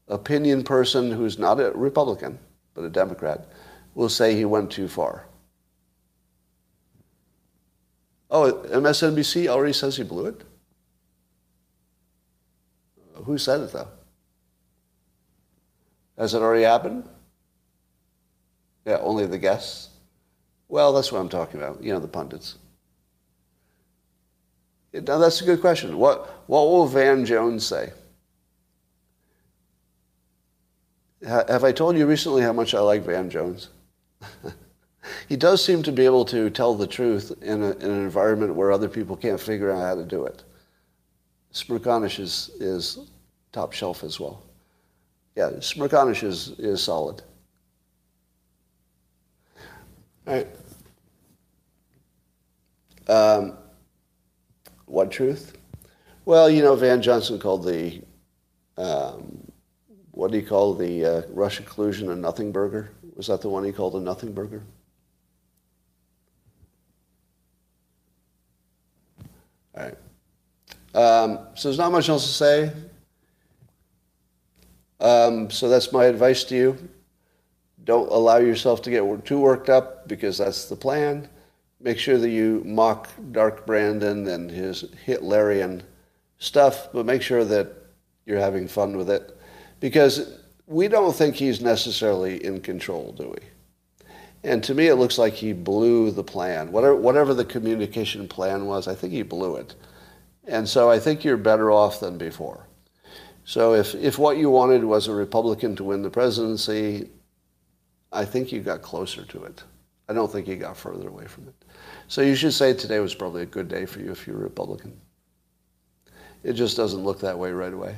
opinion 0.08 0.64
person 0.64 1.12
who's 1.12 1.40
not 1.40 1.60
a 1.60 1.72
Republican, 1.72 2.40
but 2.74 2.84
a 2.84 2.90
Democrat, 2.90 3.48
will 3.96 4.10
say 4.10 4.36
he 4.36 4.46
went 4.46 4.72
too 4.72 4.88
far. 4.88 5.26
Oh, 8.30 8.54
MSNBC 8.70 9.48
already 9.48 9.74
says 9.74 9.98
he 9.98 10.04
blew 10.04 10.26
it? 10.28 10.44
Who 13.14 13.38
said 13.38 13.62
it, 13.62 13.72
though? 13.72 13.88
Has 16.18 16.34
it 16.34 16.42
already 16.42 16.64
happened? 16.64 17.08
Yeah, 18.86 18.98
only 19.02 19.26
the 19.26 19.38
guests? 19.38 19.90
Well, 20.68 20.94
that's 20.94 21.12
what 21.12 21.20
I'm 21.20 21.30
talking 21.30 21.62
about, 21.62 21.84
you 21.84 21.94
know, 21.94 22.00
the 22.00 22.08
pundits. 22.08 22.56
Now, 24.94 25.18
that's 25.18 25.42
a 25.42 25.46
good 25.46 25.62
question. 25.62 25.98
What, 25.98 26.44
what 26.48 26.62
will 26.62 26.88
Van 26.88 27.26
Jones 27.26 27.66
say? 27.66 27.94
Have 31.26 31.64
I 31.64 31.72
told 31.72 31.98
you 31.98 32.06
recently 32.06 32.42
how 32.42 32.54
much 32.54 32.74
I 32.74 32.80
like 32.80 33.04
Van 33.04 33.30
Jones? 33.30 33.70
he 35.30 35.36
does 35.36 35.64
seem 35.64 35.82
to 35.84 35.92
be 35.92 36.06
able 36.06 36.26
to 36.26 36.50
tell 36.50 36.76
the 36.76 36.86
truth 36.86 37.32
in, 37.42 37.64
a, 37.64 37.72
in, 37.72 37.90
an 37.90 38.04
environment 38.04 38.56
where 38.56 38.72
other 38.72 38.90
people 38.90 39.16
can't 39.16 39.40
figure 39.40 39.72
out 39.72 39.82
how 39.82 39.96
to 39.96 40.04
do 40.04 40.26
it. 40.26 40.44
Smerconish 41.54 42.20
is, 42.20 42.52
is 42.60 43.00
top 43.52 43.74
shelf 43.74 44.04
as 44.04 44.20
well 44.20 44.44
yeah, 45.36 45.50
Smerconish 45.60 46.24
is, 46.24 46.50
is 46.60 46.82
solid. 46.82 47.22
All 50.28 50.34
right. 50.34 50.48
Um, 53.08 53.58
what 54.86 55.12
truth? 55.12 55.58
Well, 56.26 56.50
you 56.50 56.62
know, 56.62 56.76
Van 56.76 57.02
Johnson 57.02 57.40
called 57.40 57.66
the, 57.66 58.02
um, 58.78 59.52
what 60.12 60.32
do 60.32 60.38
you 60.38 60.46
call 60.46 60.74
the 60.74 61.06
uh, 61.06 61.22
Russian 61.30 61.66
collusion 61.66 62.10
a 62.12 62.16
nothing 62.16 62.52
burger? 62.52 62.92
Was 63.16 63.28
that 63.28 63.42
the 63.42 63.50
one 63.50 63.64
he 63.66 63.72
called 63.72 63.96
a 63.96 64.00
nothing 64.00 64.34
burger? 64.34 64.64
All 69.76 69.84
right. 69.84 69.98
Um, 70.94 71.40
so 71.56 71.70
there's 71.70 71.78
not 71.78 71.92
much 71.92 72.10
else 72.10 72.26
to 72.26 72.34
say. 72.34 72.72
Um, 75.00 75.50
so 75.50 75.68
that's 75.70 75.92
my 75.92 76.06
advice 76.06 76.44
to 76.46 76.56
you. 76.56 76.90
Don't 77.84 78.10
allow 78.12 78.38
yourself 78.38 78.82
to 78.84 78.90
get 78.90 79.26
too 79.26 79.40
worked 79.40 79.70
up 79.70 80.08
because 80.08 80.38
that's 80.38 80.66
the 80.66 80.76
plan. 80.76 81.28
Make 81.82 82.00
sure 82.00 82.18
that 82.18 82.30
you 82.30 82.64
mock 82.66 83.10
Dark 83.32 83.66
Brandon 83.66 84.28
and 84.28 84.50
his 84.50 84.86
Hitlerian 85.06 85.82
stuff, 86.38 86.88
but 86.94 87.06
make 87.06 87.22
sure 87.22 87.44
that 87.44 87.74
you're 88.26 88.40
having 88.40 88.68
fun 88.70 88.96
with 88.96 89.10
it 89.10 89.38
because 89.82 90.40
we 90.66 90.88
don't 90.88 91.14
think 91.14 91.36
he's 91.36 91.60
necessarily 91.60 92.44
in 92.44 92.62
control, 92.62 93.12
do 93.12 93.30
we? 93.30 94.08
And 94.46 94.64
to 94.64 94.74
me, 94.74 94.88
it 94.88 94.96
looks 94.96 95.18
like 95.18 95.34
he 95.34 95.52
blew 95.52 96.12
the 96.12 96.24
plan. 96.24 96.72
Whatever, 96.72 96.96
whatever 96.96 97.34
the 97.34 97.46
communication 97.46 98.28
plan 98.28 98.66
was, 98.66 98.88
I 98.88 98.96
think 98.96 99.12
he 99.12 99.24
blew 99.24 99.58
it. 99.58 99.76
And 100.46 100.68
so 100.68 100.90
I 100.90 101.00
think 101.00 101.24
you're 101.24 101.38
better 101.38 101.72
off 101.72 102.00
than 102.00 102.18
before. 102.18 102.68
So 103.46 103.74
if, 103.74 103.96
if 103.96 104.18
what 104.18 104.38
you 104.38 104.50
wanted 104.50 104.84
was 104.84 105.08
a 105.08 105.14
Republican 105.14 105.76
to 105.78 105.84
win 105.84 106.02
the 106.02 106.10
presidency, 106.10 107.10
I 108.12 108.26
think 108.26 108.52
you 108.52 108.62
got 108.62 108.82
closer 108.82 109.24
to 109.26 109.44
it. 109.44 109.64
I 110.08 110.14
don't 110.14 110.32
think 110.32 110.48
you 110.48 110.56
got 110.56 110.78
further 110.78 111.08
away 111.08 111.26
from 111.26 111.48
it. 111.48 111.56
So 112.08 112.22
you 112.22 112.36
should 112.36 112.54
say 112.54 112.74
today 112.74 113.00
was 113.00 113.16
probably 113.16 113.44
a 113.44 113.48
good 113.48 113.68
day 113.68 113.86
for 113.86 114.00
you 114.00 114.12
if 114.12 114.28
you're 114.28 114.38
a 114.38 114.44
Republican. 114.44 115.00
It 116.44 116.54
just 116.54 116.76
doesn't 116.76 117.04
look 117.04 117.22
that 117.22 117.38
way 117.38 117.52
right 117.52 117.74
away. 117.74 117.96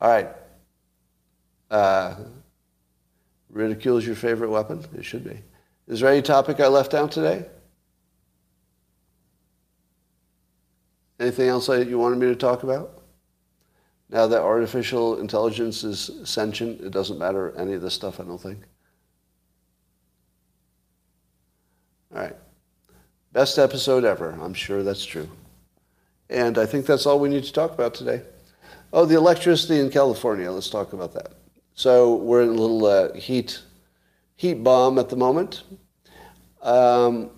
All 0.00 0.10
right. 0.10 0.28
Uh, 1.70 2.16
ridicule 3.50 3.96
is 3.96 4.06
your 4.06 4.16
favorite 4.16 4.50
weapon? 4.50 4.84
It 4.96 5.04
should 5.04 5.24
be. 5.24 5.40
Is 5.88 6.00
there 6.00 6.10
any 6.10 6.22
topic 6.22 6.60
I 6.60 6.68
left 6.68 6.94
out 6.94 7.10
today? 7.12 7.46
Anything 11.22 11.48
else 11.48 11.68
that 11.68 11.86
you 11.86 12.00
wanted 12.00 12.18
me 12.18 12.26
to 12.26 12.34
talk 12.34 12.64
about? 12.64 13.00
Now 14.10 14.26
that 14.26 14.42
artificial 14.42 15.20
intelligence 15.20 15.84
is 15.84 16.10
sentient, 16.24 16.80
it 16.80 16.90
doesn't 16.90 17.16
matter 17.16 17.54
any 17.56 17.74
of 17.74 17.80
this 17.80 17.94
stuff, 17.94 18.18
I 18.18 18.24
don't 18.24 18.40
think. 18.40 18.58
All 22.12 22.22
right. 22.22 22.34
Best 23.30 23.56
episode 23.56 24.04
ever. 24.04 24.36
I'm 24.42 24.52
sure 24.52 24.82
that's 24.82 25.04
true. 25.04 25.30
And 26.28 26.58
I 26.58 26.66
think 26.66 26.86
that's 26.86 27.06
all 27.06 27.20
we 27.20 27.28
need 27.28 27.44
to 27.44 27.52
talk 27.52 27.72
about 27.72 27.94
today. 27.94 28.22
Oh, 28.92 29.04
the 29.04 29.16
electricity 29.16 29.78
in 29.78 29.90
California. 29.90 30.50
Let's 30.50 30.70
talk 30.70 30.92
about 30.92 31.14
that. 31.14 31.34
So 31.74 32.16
we're 32.16 32.42
in 32.42 32.48
a 32.48 32.52
little 32.52 32.84
uh, 32.84 33.14
heat 33.14 33.62
heat 34.34 34.64
bomb 34.64 34.98
at 34.98 35.08
the 35.08 35.16
moment. 35.16 35.62
Um, 36.62 37.30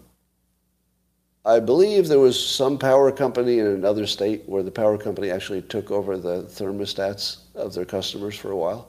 I 1.46 1.60
believe 1.60 2.08
there 2.08 2.18
was 2.18 2.42
some 2.42 2.78
power 2.78 3.12
company 3.12 3.58
in 3.58 3.66
another 3.66 4.06
state 4.06 4.42
where 4.46 4.62
the 4.62 4.70
power 4.70 4.96
company 4.96 5.30
actually 5.30 5.60
took 5.62 5.90
over 5.90 6.16
the 6.16 6.44
thermostats 6.44 7.38
of 7.54 7.74
their 7.74 7.84
customers 7.84 8.36
for 8.36 8.50
a 8.50 8.56
while. 8.56 8.88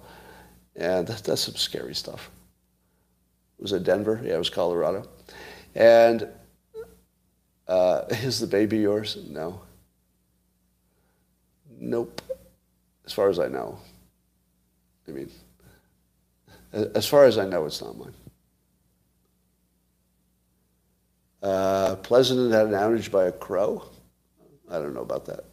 And 0.78 1.06
that, 1.08 1.24
that's 1.24 1.42
some 1.42 1.56
scary 1.56 1.94
stuff. 1.94 2.30
Was 3.60 3.74
it 3.74 3.84
Denver? 3.84 4.22
Yeah, 4.24 4.36
it 4.36 4.38
was 4.38 4.50
Colorado. 4.50 5.08
And 5.74 6.30
uh, 7.68 8.04
is 8.10 8.40
the 8.40 8.48
baby 8.48 8.78
yours? 8.78 9.18
No. 9.28 9.62
Nope. 11.78 12.22
As 13.06 13.12
far 13.12 13.30
as 13.30 13.38
I 13.38 13.48
know. 13.48 13.78
I 15.08 15.12
mean, 15.12 15.30
as 16.74 17.06
far 17.06 17.26
as 17.26 17.38
I 17.38 17.46
know, 17.46 17.66
it's 17.66 17.82
not 17.82 17.98
mine. 17.98 18.14
Uh, 21.42 21.96
Pleasanton 21.98 22.52
had 22.52 22.68
an 22.68 22.74
outage 22.74 23.12
by 23.12 23.26
a 23.26 23.32
crow. 23.32 23.84
I 24.70 24.80
don't 24.80 24.94
know 24.94 25.02
about 25.02 25.26
that. 25.26 25.46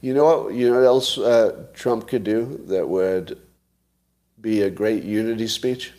You 0.00 0.14
know 0.14 0.24
what? 0.24 0.54
You 0.54 0.70
know 0.70 0.76
what 0.76 0.86
else 0.86 1.18
uh, 1.18 1.66
Trump 1.74 2.08
could 2.08 2.24
do 2.24 2.64
that 2.68 2.88
would 2.88 3.38
be 4.40 4.62
a 4.62 4.70
great 4.70 5.04
unity 5.04 5.46
speech? 5.46 5.92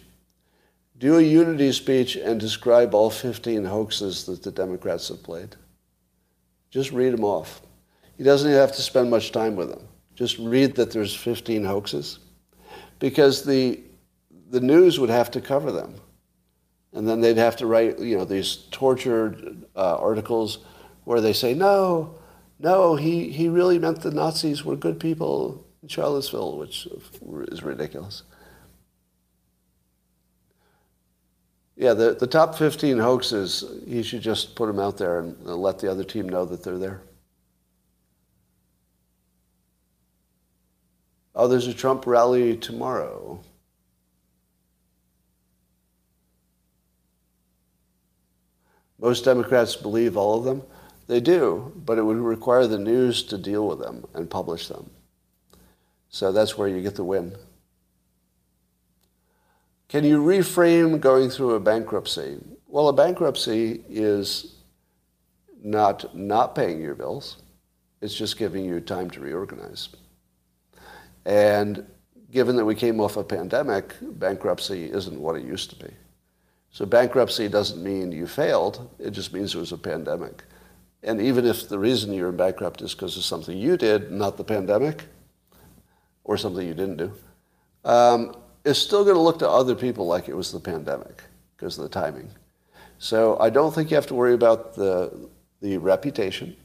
Do 0.97 1.17
a 1.17 1.21
unity 1.21 1.71
speech 1.71 2.15
and 2.15 2.39
describe 2.39 2.93
all 2.93 3.09
15 3.09 3.65
hoaxes 3.65 4.25
that 4.25 4.43
the 4.43 4.51
Democrats 4.51 5.07
have 5.09 5.23
played. 5.23 5.55
Just 6.69 6.91
read 6.91 7.13
them 7.13 7.23
off. 7.23 7.61
He 8.17 8.23
doesn't 8.23 8.47
even 8.47 8.59
have 8.59 8.75
to 8.75 8.81
spend 8.81 9.09
much 9.09 9.31
time 9.31 9.55
with 9.55 9.69
them. 9.69 9.87
Just 10.15 10.37
read 10.37 10.75
that 10.75 10.91
there's 10.91 11.15
15 11.15 11.63
hoaxes. 11.63 12.19
Because 12.99 13.43
the, 13.43 13.79
the 14.51 14.59
news 14.59 14.99
would 14.99 15.09
have 15.09 15.31
to 15.31 15.41
cover 15.41 15.71
them. 15.71 15.95
And 16.93 17.07
then 17.07 17.21
they'd 17.21 17.37
have 17.37 17.55
to 17.57 17.65
write, 17.65 17.99
you 17.99 18.17
know, 18.17 18.25
these 18.25 18.67
tortured 18.69 19.63
uh, 19.75 19.97
articles 19.97 20.59
where 21.05 21.21
they 21.21 21.31
say, 21.31 21.53
no, 21.53 22.19
no, 22.59 22.95
he, 22.95 23.29
he 23.29 23.47
really 23.47 23.79
meant 23.79 24.01
the 24.01 24.11
Nazis 24.11 24.65
were 24.65 24.75
good 24.75 24.99
people 24.99 25.65
in 25.81 25.87
Charlottesville, 25.87 26.57
which 26.57 26.87
is 27.47 27.63
ridiculous. 27.63 28.23
Yeah, 31.77 31.93
the, 31.93 32.13
the 32.13 32.27
top 32.27 32.55
15 32.55 32.99
hoaxes, 32.99 33.63
he 33.87 34.03
should 34.03 34.21
just 34.21 34.55
put 34.55 34.67
them 34.67 34.79
out 34.79 34.97
there 34.97 35.19
and 35.19 35.43
let 35.45 35.79
the 35.79 35.89
other 35.89 36.03
team 36.03 36.27
know 36.27 36.43
that 36.45 36.61
they're 36.61 36.77
there. 36.77 37.01
Oh, 41.33 41.47
there's 41.47 41.67
a 41.67 41.73
Trump 41.73 42.05
rally 42.05 42.57
tomorrow. 42.57 43.41
Most 49.01 49.25
Democrats 49.25 49.75
believe 49.75 50.15
all 50.15 50.37
of 50.37 50.45
them. 50.45 50.61
They 51.07 51.19
do, 51.19 51.73
but 51.75 51.97
it 51.97 52.03
would 52.03 52.17
require 52.17 52.67
the 52.67 52.77
news 52.77 53.23
to 53.23 53.37
deal 53.37 53.67
with 53.67 53.79
them 53.79 54.05
and 54.13 54.29
publish 54.29 54.67
them. 54.67 54.89
So 56.09 56.31
that's 56.31 56.57
where 56.57 56.67
you 56.67 56.81
get 56.81 56.95
the 56.95 57.03
win. 57.03 57.33
Can 59.89 60.05
you 60.05 60.23
reframe 60.23 61.01
going 61.01 61.29
through 61.29 61.55
a 61.55 61.59
bankruptcy? 61.59 62.37
Well, 62.67 62.87
a 62.87 62.93
bankruptcy 62.93 63.83
is 63.89 64.55
not 65.61 66.15
not 66.15 66.55
paying 66.55 66.79
your 66.79 66.95
bills. 66.95 67.37
It's 68.01 68.15
just 68.15 68.37
giving 68.37 68.63
you 68.63 68.79
time 68.79 69.09
to 69.11 69.19
reorganize. 69.19 69.89
And 71.25 71.85
given 72.31 72.55
that 72.55 72.65
we 72.65 72.75
came 72.75 72.99
off 72.99 73.17
a 73.17 73.23
pandemic, 73.23 73.95
bankruptcy 74.01 74.91
isn't 74.91 75.19
what 75.19 75.35
it 75.35 75.43
used 75.43 75.69
to 75.71 75.75
be. 75.85 75.91
So 76.71 76.85
bankruptcy 76.85 77.49
doesn't 77.49 77.83
mean 77.83 78.11
you 78.11 78.27
failed. 78.27 78.89
It 78.97 79.11
just 79.11 79.33
means 79.33 79.53
it 79.53 79.59
was 79.59 79.73
a 79.73 79.77
pandemic. 79.77 80.43
And 81.03 81.19
even 81.19 81.45
if 81.45 81.67
the 81.67 81.77
reason 81.77 82.13
you're 82.13 82.31
bankrupt 82.31 82.81
is 82.81 82.93
because 82.93 83.17
of 83.17 83.23
something 83.23 83.57
you 83.57 83.75
did, 83.75 84.11
not 84.11 84.37
the 84.37 84.43
pandemic, 84.43 85.03
or 86.23 86.37
something 86.37 86.65
you 86.65 86.73
didn't 86.73 86.97
do, 86.97 87.13
um, 87.83 88.35
is 88.63 88.77
still 88.77 89.03
going 89.03 89.15
to 89.15 89.21
look 89.21 89.39
to 89.39 89.49
other 89.49 89.75
people 89.75 90.05
like 90.05 90.29
it 90.29 90.35
was 90.35 90.51
the 90.51 90.59
pandemic 90.59 91.23
because 91.57 91.77
of 91.77 91.83
the 91.83 91.89
timing. 91.89 92.29
So 92.99 93.37
I 93.39 93.49
don't 93.49 93.73
think 93.73 93.89
you 93.89 93.95
have 93.95 94.07
to 94.07 94.15
worry 94.15 94.33
about 94.33 94.75
the, 94.75 95.29
the 95.61 95.77
reputation. 95.77 96.55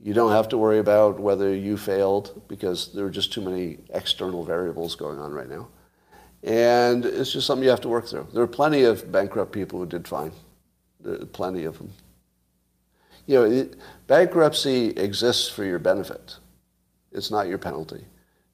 You 0.00 0.14
don't 0.14 0.32
have 0.32 0.48
to 0.48 0.58
worry 0.58 0.78
about 0.78 1.20
whether 1.20 1.54
you 1.54 1.76
failed 1.76 2.42
because 2.48 2.92
there 2.92 3.04
are 3.04 3.10
just 3.10 3.32
too 3.32 3.42
many 3.42 3.78
external 3.90 4.44
variables 4.44 4.96
going 4.96 5.18
on 5.18 5.32
right 5.32 5.48
now. 5.48 5.68
And 6.44 7.06
it's 7.06 7.32
just 7.32 7.46
something 7.46 7.64
you 7.64 7.70
have 7.70 7.80
to 7.80 7.88
work 7.88 8.06
through. 8.06 8.28
There 8.34 8.42
are 8.42 8.46
plenty 8.46 8.82
of 8.84 9.10
bankrupt 9.10 9.50
people 9.50 9.78
who 9.78 9.86
did 9.86 10.06
fine. 10.06 10.32
Plenty 11.32 11.64
of 11.64 11.78
them. 11.78 11.90
You 13.26 13.34
know, 13.36 13.44
it, 13.44 13.76
bankruptcy 14.06 14.88
exists 14.90 15.48
for 15.48 15.64
your 15.64 15.78
benefit. 15.78 16.36
It's 17.12 17.30
not 17.30 17.48
your 17.48 17.56
penalty. 17.56 18.04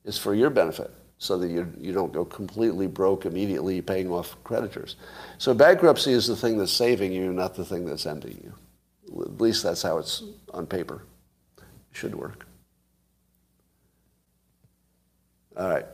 It's 0.05 0.19
for 0.19 0.35
your 0.35 0.51
benefit 0.51 0.93
so 1.19 1.37
that 1.39 1.49
you, 1.49 1.71
you 1.79 1.93
don't 1.93 2.13
go 2.13 2.25
completely 2.25 2.87
broke 2.87 3.27
immediately 3.27 3.83
paying 3.83 4.11
off 4.11 4.37
creditors. 4.45 4.95
So 5.39 5.53
bankruptcy 5.53 6.13
is 6.13 6.29
the 6.29 6.37
thing 6.37 6.59
that's 6.59 6.73
saving 6.73 7.13
you, 7.13 7.33
not 7.33 7.55
the 7.55 7.65
thing 7.65 7.85
that's 7.85 8.07
ending 8.07 8.41
you. 8.43 9.21
At 9.23 9.41
least 9.41 9.65
that's 9.65 9.83
how 9.83 9.99
it's 9.99 10.23
on 10.55 10.67
paper. 10.67 11.03
It 11.59 11.65
should 11.93 12.15
work. 12.15 12.47
All 15.57 15.69
right. 15.69 15.87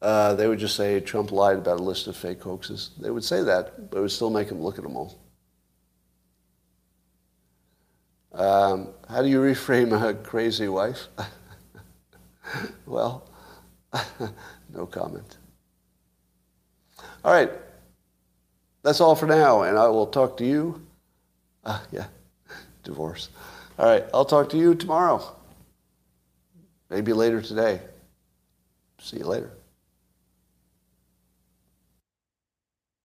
Uh, 0.00 0.34
they 0.34 0.46
would 0.46 0.58
just 0.58 0.76
say 0.76 1.00
Trump 1.00 1.32
lied 1.32 1.58
about 1.58 1.80
a 1.80 1.82
list 1.82 2.06
of 2.06 2.16
fake 2.16 2.42
hoaxes. 2.42 2.90
They 3.00 3.10
would 3.10 3.24
say 3.24 3.42
that, 3.42 3.90
but 3.90 3.98
it 3.98 4.00
would 4.00 4.12
still 4.12 4.30
make 4.30 4.48
him 4.48 4.62
look 4.62 4.78
at 4.78 4.84
them 4.84 4.96
all. 4.96 5.18
Um, 8.32 8.88
how 9.08 9.22
do 9.22 9.28
you 9.28 9.40
reframe 9.40 10.00
a 10.00 10.14
crazy 10.14 10.68
wife? 10.68 11.08
well, 12.86 13.28
no 14.72 14.86
comment. 14.86 15.38
All 17.24 17.32
right. 17.32 17.50
That's 18.82 19.00
all 19.00 19.14
for 19.16 19.26
now, 19.26 19.62
and 19.62 19.76
I 19.76 19.88
will 19.88 20.06
talk 20.06 20.36
to 20.38 20.46
you. 20.46 20.86
Uh, 21.64 21.80
yeah, 21.90 22.06
divorce. 22.84 23.28
All 23.78 23.86
right, 23.86 24.04
I'll 24.14 24.24
talk 24.24 24.48
to 24.50 24.56
you 24.56 24.74
tomorrow. 24.74 25.22
Maybe 26.88 27.12
later 27.12 27.42
today. 27.42 27.80
See 28.98 29.18
you 29.18 29.24
later. 29.24 29.57